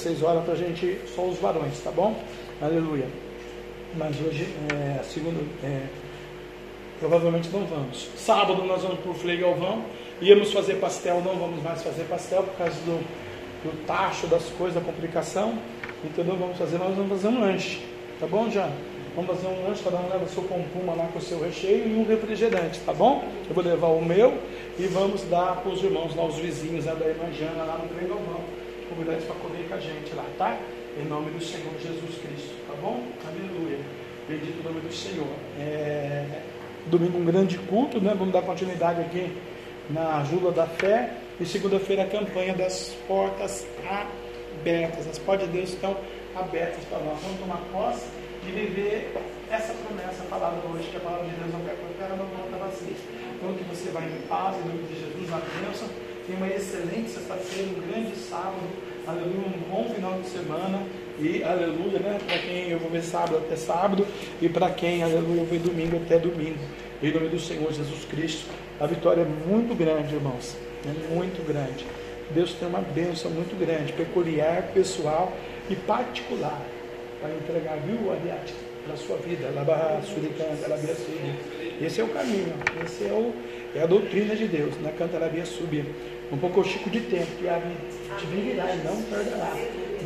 6 0.00 0.22
horas 0.22 0.44
para 0.44 0.54
a 0.54 0.56
gente, 0.56 0.98
só 1.14 1.22
os 1.22 1.38
varões, 1.38 1.78
tá 1.80 1.90
bom? 1.90 2.16
Aleluia. 2.60 3.06
Mas 3.96 4.16
hoje, 4.20 4.48
é, 4.72 5.02
segundo, 5.02 5.46
é, 5.62 5.86
provavelmente 6.98 7.48
não 7.50 7.64
vamos. 7.66 8.08
Sábado 8.16 8.64
nós 8.64 8.82
vamos 8.82 9.00
para 9.00 9.10
o 9.10 9.14
Frei 9.14 9.36
Galvão. 9.36 9.84
Íamos 10.20 10.52
fazer 10.52 10.74
pastel, 10.74 11.22
não 11.24 11.36
vamos 11.36 11.62
mais 11.62 11.82
fazer 11.82 12.04
pastel 12.04 12.42
por 12.42 12.56
causa 12.56 12.74
do, 12.80 12.98
do 13.64 13.86
tacho 13.86 14.26
das 14.26 14.44
coisas, 14.50 14.74
da 14.74 14.80
complicação. 14.80 15.58
Então 16.04 16.24
não 16.24 16.36
vamos 16.36 16.56
fazer, 16.56 16.78
nós 16.78 16.94
vamos 16.94 17.10
fazer 17.10 17.28
um 17.28 17.40
lanche. 17.40 17.82
Tá 18.18 18.26
bom, 18.26 18.50
já? 18.50 18.70
Vamos 19.14 19.36
fazer 19.36 19.48
um 19.48 19.66
lanche, 19.66 19.82
cada 19.82 19.96
um 19.96 20.08
leva 20.08 20.26
seu 20.28 20.42
compuma 20.44 20.94
lá 20.94 21.08
com 21.12 21.18
o 21.18 21.22
seu 21.22 21.40
recheio 21.40 21.88
e 21.88 21.94
um 21.96 22.06
refrigerante, 22.06 22.78
tá 22.80 22.92
bom? 22.92 23.24
Eu 23.48 23.54
vou 23.54 23.64
levar 23.64 23.88
o 23.88 24.04
meu 24.04 24.38
e 24.78 24.86
vamos 24.86 25.22
dar 25.24 25.56
para 25.56 25.72
os 25.72 25.82
irmãos 25.82 26.14
lá, 26.14 26.24
os 26.24 26.36
vizinhos 26.36 26.84
da 26.84 26.92
irmã 26.92 27.32
Jana 27.32 27.64
lá 27.64 27.78
no 27.78 28.08
Galvão 28.08 28.40
convidar 28.90 29.16
para 29.22 29.34
comer 29.36 29.68
com 29.68 29.74
a 29.74 29.80
gente 29.80 30.14
lá, 30.14 30.24
tá? 30.36 30.58
Em 31.00 31.08
nome 31.08 31.30
do 31.30 31.42
Senhor 31.42 31.72
Jesus 31.80 32.18
Cristo, 32.20 32.54
tá 32.66 32.74
bom? 32.82 33.02
Aleluia. 33.26 33.78
Bendito 34.28 34.60
o 34.60 34.64
nome 34.64 34.80
do 34.80 34.92
Senhor. 34.92 35.28
É... 35.58 36.24
Domingo 36.86 37.18
um 37.18 37.24
grande 37.24 37.56
culto, 37.58 38.00
né? 38.00 38.14
Vamos 38.18 38.32
dar 38.32 38.42
continuidade 38.42 39.00
aqui 39.00 39.32
na 39.88 40.24
Jula 40.24 40.50
da 40.50 40.66
Fé. 40.66 41.10
E 41.40 41.46
segunda-feira 41.46 42.02
a 42.02 42.06
campanha 42.06 42.54
das 42.54 42.96
portas 43.06 43.66
abertas. 43.88 45.06
As 45.06 45.18
portas 45.18 45.46
de 45.46 45.56
Deus 45.56 45.70
estão 45.70 45.96
abertas 46.34 46.84
para 46.84 46.98
nós. 46.98 47.18
Vamos 47.22 47.38
tomar 47.38 47.60
posse 47.72 48.06
e 48.46 48.50
viver 48.50 49.12
essa 49.50 49.74
promessa 49.74 50.22
falada 50.30 50.56
hoje, 50.68 50.88
que 50.88 50.96
a 50.96 51.00
palavra 51.00 51.26
de 51.26 51.34
Deus 51.34 51.52
não 51.52 51.60
quer 51.60 51.76
colocar, 51.76 52.16
não 52.16 52.26
volta 52.26 52.56
vazia. 52.56 52.96
Então 53.34 53.54
que 53.54 53.64
você 53.64 53.90
vai 53.90 54.04
em 54.04 54.26
paz, 54.28 54.56
em 54.56 54.68
nome 54.68 54.84
de 54.84 55.00
Jesus, 55.00 55.30
na 55.30 55.38
bênção 55.38 55.88
tenha 56.26 56.38
uma 56.38 56.48
excelente 56.48 57.10
sexta-feira, 57.10 57.70
um 57.70 57.90
grande 57.90 58.16
sábado, 58.16 58.62
aleluia, 59.06 59.46
um 59.46 59.70
bom 59.70 59.92
final 59.92 60.20
de 60.20 60.28
semana. 60.28 60.82
E 61.18 61.42
aleluia, 61.44 61.98
né? 61.98 62.18
Para 62.26 62.38
quem 62.38 62.70
eu 62.70 62.78
vou 62.78 62.90
ver 62.90 63.02
sábado 63.02 63.36
até 63.36 63.54
sábado, 63.54 64.06
e 64.40 64.48
para 64.48 64.70
quem, 64.70 65.02
aleluia, 65.02 65.42
eu 65.42 65.46
vou 65.46 65.58
domingo 65.58 65.96
até 65.96 66.18
domingo. 66.18 66.60
Em 67.02 67.12
nome 67.12 67.28
do 67.28 67.38
Senhor 67.38 67.70
Jesus 67.72 68.04
Cristo, 68.06 68.46
a 68.78 68.86
vitória 68.86 69.22
é 69.22 69.48
muito 69.48 69.74
grande, 69.74 70.14
irmãos. 70.14 70.56
É 70.86 71.14
muito 71.14 71.46
grande. 71.46 71.84
Deus 72.30 72.54
tem 72.54 72.68
uma 72.68 72.80
bênção 72.80 73.30
muito 73.30 73.58
grande, 73.58 73.92
peculiar, 73.92 74.70
pessoal 74.72 75.32
e 75.68 75.76
particular 75.76 76.58
para 77.20 77.30
entregar, 77.34 77.76
viu, 77.78 78.12
Ariate, 78.12 78.54
para 78.84 78.94
a 78.94 78.96
sua 78.96 79.16
vida. 79.18 79.48
Esse 81.80 82.00
é 82.00 82.04
o 82.04 82.08
caminho, 82.08 82.54
esse 82.84 83.04
é, 83.04 83.12
o, 83.12 83.32
é 83.74 83.82
a 83.82 83.86
doutrina 83.86 84.34
de 84.34 84.46
Deus, 84.46 84.74
na 84.82 84.90
cantarabia 84.90 85.44
subir. 85.44 85.84
Um 86.32 86.38
pouco 86.38 86.62
chico 86.64 86.88
de 86.90 87.00
tempo, 87.00 87.26
que 87.38 87.48
a 87.48 87.60
divinidade 88.18 88.78
não 88.84 89.02
tardará. 89.02 89.52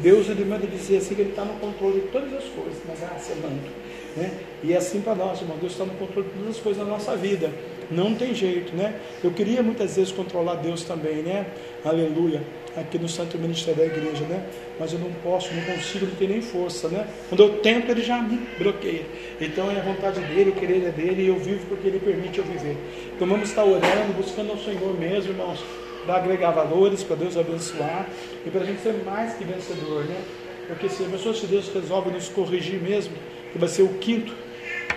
Deus 0.02 0.28
ele 0.28 0.44
manda 0.44 0.66
dizer 0.66 0.98
assim 0.98 1.14
que 1.14 1.20
ele 1.20 1.30
está 1.30 1.44
no 1.44 1.54
controle 1.60 2.00
de 2.00 2.08
todas 2.08 2.32
as 2.32 2.44
coisas, 2.44 2.82
na 2.86 2.94
graça 2.94 3.32
é 3.32 3.36
manto. 3.36 3.70
Né? 4.16 4.30
E 4.62 4.72
é 4.72 4.76
assim 4.76 5.00
para 5.00 5.14
nós, 5.14 5.40
irmão, 5.40 5.56
Deus 5.58 5.72
está 5.72 5.84
no 5.84 5.94
controle 5.94 6.28
de 6.28 6.34
todas 6.34 6.56
as 6.56 6.62
coisas 6.62 6.82
da 6.82 6.88
nossa 6.88 7.16
vida. 7.16 7.50
Não 7.90 8.14
tem 8.14 8.34
jeito, 8.34 8.74
né? 8.74 8.98
Eu 9.22 9.30
queria 9.32 9.62
muitas 9.62 9.96
vezes 9.96 10.12
controlar 10.12 10.54
Deus 10.56 10.84
também, 10.84 11.16
né? 11.16 11.46
Aleluia. 11.84 12.42
Aqui 12.76 12.98
no 12.98 13.08
Santo 13.08 13.38
Ministério 13.38 13.80
da 13.80 13.86
Igreja, 13.86 14.24
né? 14.24 14.44
Mas 14.80 14.92
eu 14.92 14.98
não 14.98 15.12
posso, 15.22 15.54
não 15.54 15.62
consigo, 15.62 16.06
não 16.06 16.14
tenho 16.16 16.32
nem 16.32 16.42
força, 16.42 16.88
né? 16.88 17.06
Quando 17.28 17.44
eu 17.44 17.58
tento, 17.60 17.90
ele 17.90 18.02
já 18.02 18.20
me 18.20 18.36
bloqueia. 18.58 19.06
Então 19.40 19.70
é 19.70 19.78
a 19.78 19.82
vontade 19.82 20.20
dele, 20.20 20.50
o 20.50 20.54
querer 20.54 20.84
é 20.84 20.90
dele 20.90 21.22
e 21.22 21.28
eu 21.28 21.38
vivo 21.38 21.64
porque 21.68 21.86
ele 21.86 22.00
permite 22.00 22.38
eu 22.38 22.44
viver. 22.44 22.76
Então 23.14 23.28
vamos 23.28 23.48
estar 23.48 23.64
orando, 23.64 24.12
buscando 24.16 24.50
ao 24.50 24.58
Senhor 24.58 24.98
mesmo, 24.98 25.30
irmãos, 25.30 25.60
para 26.04 26.16
agregar 26.16 26.50
valores, 26.50 27.04
para 27.04 27.16
Deus 27.16 27.36
abençoar 27.36 28.08
e 28.44 28.50
para 28.50 28.62
a 28.62 28.64
gente 28.64 28.82
ser 28.82 28.94
mais 29.04 29.34
que 29.34 29.44
vencedor, 29.44 30.04
né? 30.04 30.20
Porque 30.66 30.88
se 30.88 31.04
a 31.04 31.08
pessoa, 31.08 31.34
se 31.34 31.46
Deus 31.46 31.68
resolve 31.72 32.10
nos 32.10 32.28
corrigir 32.28 32.80
mesmo, 32.80 33.14
que 33.52 33.58
vai 33.58 33.68
ser 33.68 33.82
o 33.82 33.88
quinto 33.98 34.34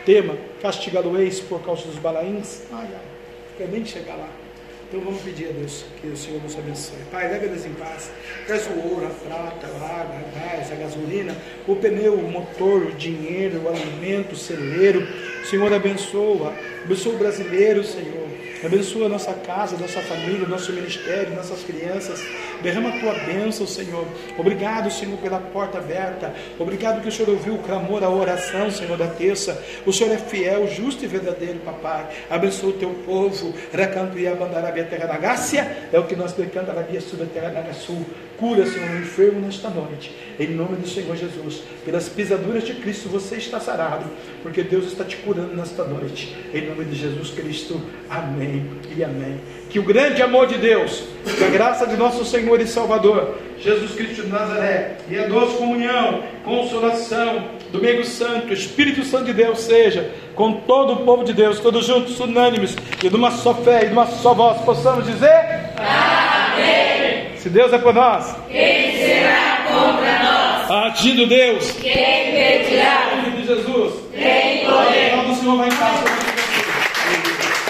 tema, 0.06 0.36
castigá-lo-eis 0.62 1.42
por 1.42 1.62
causa 1.62 1.86
dos 1.86 1.98
balaíns. 1.98 2.64
Ai, 2.72 2.88
ai, 2.92 3.02
quer 3.58 3.68
nem 3.68 3.86
chegar 3.86 4.16
lá. 4.16 4.47
Então 4.88 5.02
vamos 5.02 5.22
pedir 5.22 5.50
a 5.50 5.52
Deus 5.52 5.84
que 6.00 6.08
o 6.08 6.16
Senhor 6.16 6.42
nos 6.42 6.58
abençoe. 6.58 6.98
Pai, 7.12 7.30
leve 7.30 7.48
eles 7.48 7.66
em 7.66 7.74
paz. 7.74 8.10
Traz 8.46 8.68
o 8.68 8.88
ouro, 8.88 9.06
a 9.06 9.10
prata, 9.10 9.68
a 9.68 10.02
água, 10.02 10.16
a 10.16 10.40
gás, 10.40 10.72
a 10.72 10.76
gasolina, 10.76 11.36
o 11.68 11.76
pneu, 11.76 12.14
o 12.14 12.32
motor, 12.32 12.84
o 12.84 12.92
dinheiro, 12.94 13.64
o 13.64 13.68
alimento, 13.68 14.32
o 14.32 14.38
celeiro. 14.38 15.06
Senhor, 15.44 15.74
abençoa. 15.74 16.54
Abençoa 16.86 17.16
o 17.16 17.18
brasileiro, 17.18 17.84
Senhor. 17.84 18.17
Abençoa 18.64 19.06
a 19.06 19.10
nossa 19.10 19.34
casa, 19.34 19.78
nossa 19.78 20.02
família, 20.02 20.48
nosso 20.48 20.72
ministério, 20.74 21.36
nossas 21.36 21.64
crianças. 21.64 22.24
Derrama 22.62 22.90
a 22.90 23.00
tua 23.00 23.14
bênção, 23.14 23.68
Senhor. 23.68 24.08
Obrigado, 24.38 24.92
Senhor, 24.92 25.18
pela 25.20 25.40
porta 25.40 25.78
aberta. 25.78 26.34
Obrigado 26.60 27.02
que 27.02 27.10
o 27.10 27.12
Senhor 27.12 27.30
ouviu 27.30 27.56
o 27.56 27.60
clamor, 27.60 28.04
a 28.04 28.10
oração, 28.10 28.72
Senhor, 28.72 28.98
da 28.98 29.08
terça. 29.08 29.62
O 29.86 29.94
Senhor 29.94 30.14
é 30.14 30.18
fiel, 30.18 30.68
justo 30.68 31.04
e 31.04 31.08
verdadeiro, 31.08 31.60
papai. 31.60 32.08
Abençoa 32.30 32.72
o 32.72 32.74
teu 32.74 32.90
povo. 33.06 33.54
Recanto 33.72 34.18
e 34.18 34.28
abandarabia 34.28 34.86
terra 34.86 35.06
da 35.06 35.18
Gácia. 35.18 35.90
É 35.92 36.00
o 36.00 36.06
que 36.06 36.16
nós 36.16 36.34
decantamos 36.34 36.68
terra 37.34 37.62
da 37.62 37.74
Sul. 37.74 38.06
Cura, 38.38 38.68
Senhor, 38.68 38.92
o 38.92 39.00
enfermo 39.00 39.40
nesta 39.40 39.68
noite. 39.68 40.12
Em 40.40 40.50
nome 40.50 40.76
do 40.76 40.88
Senhor 40.88 41.16
Jesus. 41.16 41.64
Pelas 41.84 42.08
pisaduras 42.08 42.64
de 42.64 42.76
Cristo 42.76 43.10
você 43.10 43.38
está 43.38 43.60
sarado. 43.60 44.06
Porque 44.44 44.62
Deus 44.62 44.86
está 44.86 45.04
te 45.04 45.18
curando 45.18 45.56
nesta 45.56 45.84
noite. 45.84 46.36
Em 46.54 46.68
nome 46.68 46.86
de 46.86 46.96
Jesus 46.96 47.32
Cristo. 47.32 47.82
Amém. 48.08 48.70
E 48.96 49.04
amém. 49.04 49.40
Que 49.72 49.80
o 49.80 49.84
grande 49.84 50.22
amor 50.22 50.46
de 50.46 50.58
Deus, 50.60 51.04
que 51.38 51.44
a 51.44 51.50
graça 51.50 51.88
de 51.88 51.98
nosso 51.98 52.24
Senhor 52.24 52.62
e 52.62 52.68
Salvador, 52.68 53.40
Jesus 53.60 53.96
Cristo 53.96 54.22
de 54.22 54.28
Nazaré, 54.30 54.98
e 55.10 55.18
a 55.18 55.28
doce 55.28 55.58
comunhão, 55.58 56.24
consolação, 56.44 57.50
domingo 57.72 58.04
santo, 58.04 58.54
Espírito 58.54 59.04
Santo 59.04 59.26
de 59.26 59.34
Deus 59.34 59.60
seja 59.60 60.12
com 60.36 60.54
todo 60.62 60.94
o 60.94 61.06
povo 61.06 61.24
de 61.24 61.34
Deus, 61.34 61.60
todos 61.60 61.86
juntos, 61.86 62.20
unânimes, 62.20 62.76
e 63.04 63.10
de 63.10 63.16
uma 63.16 63.32
só 63.32 63.54
fé 63.56 63.84
e 63.84 63.88
de 63.88 63.94
uma 63.94 64.06
só 64.06 64.34
voz, 64.34 64.62
possamos 64.62 65.06
dizer: 65.06 65.74
Amém. 65.76 66.87
Se 67.48 67.54
Deus 67.54 67.72
é 67.72 67.78
por 67.78 67.94
nós, 67.94 68.36
quem 68.52 68.92
será 68.92 69.64
contra 69.70 70.20
nós? 70.20 70.92
Agindo 70.92 71.26
Deus, 71.28 71.72
quem 71.82 71.94
impedirá? 71.94 73.14
Em 73.14 73.22
nome 73.22 73.38
de 73.38 73.48
Jesus, 73.48 73.94
tem 74.12 74.66
poder. 74.66 75.32
O 75.32 75.34
Senhor 75.34 75.56
vai 75.56 75.70
em 75.70 75.76
paz. 75.78 76.27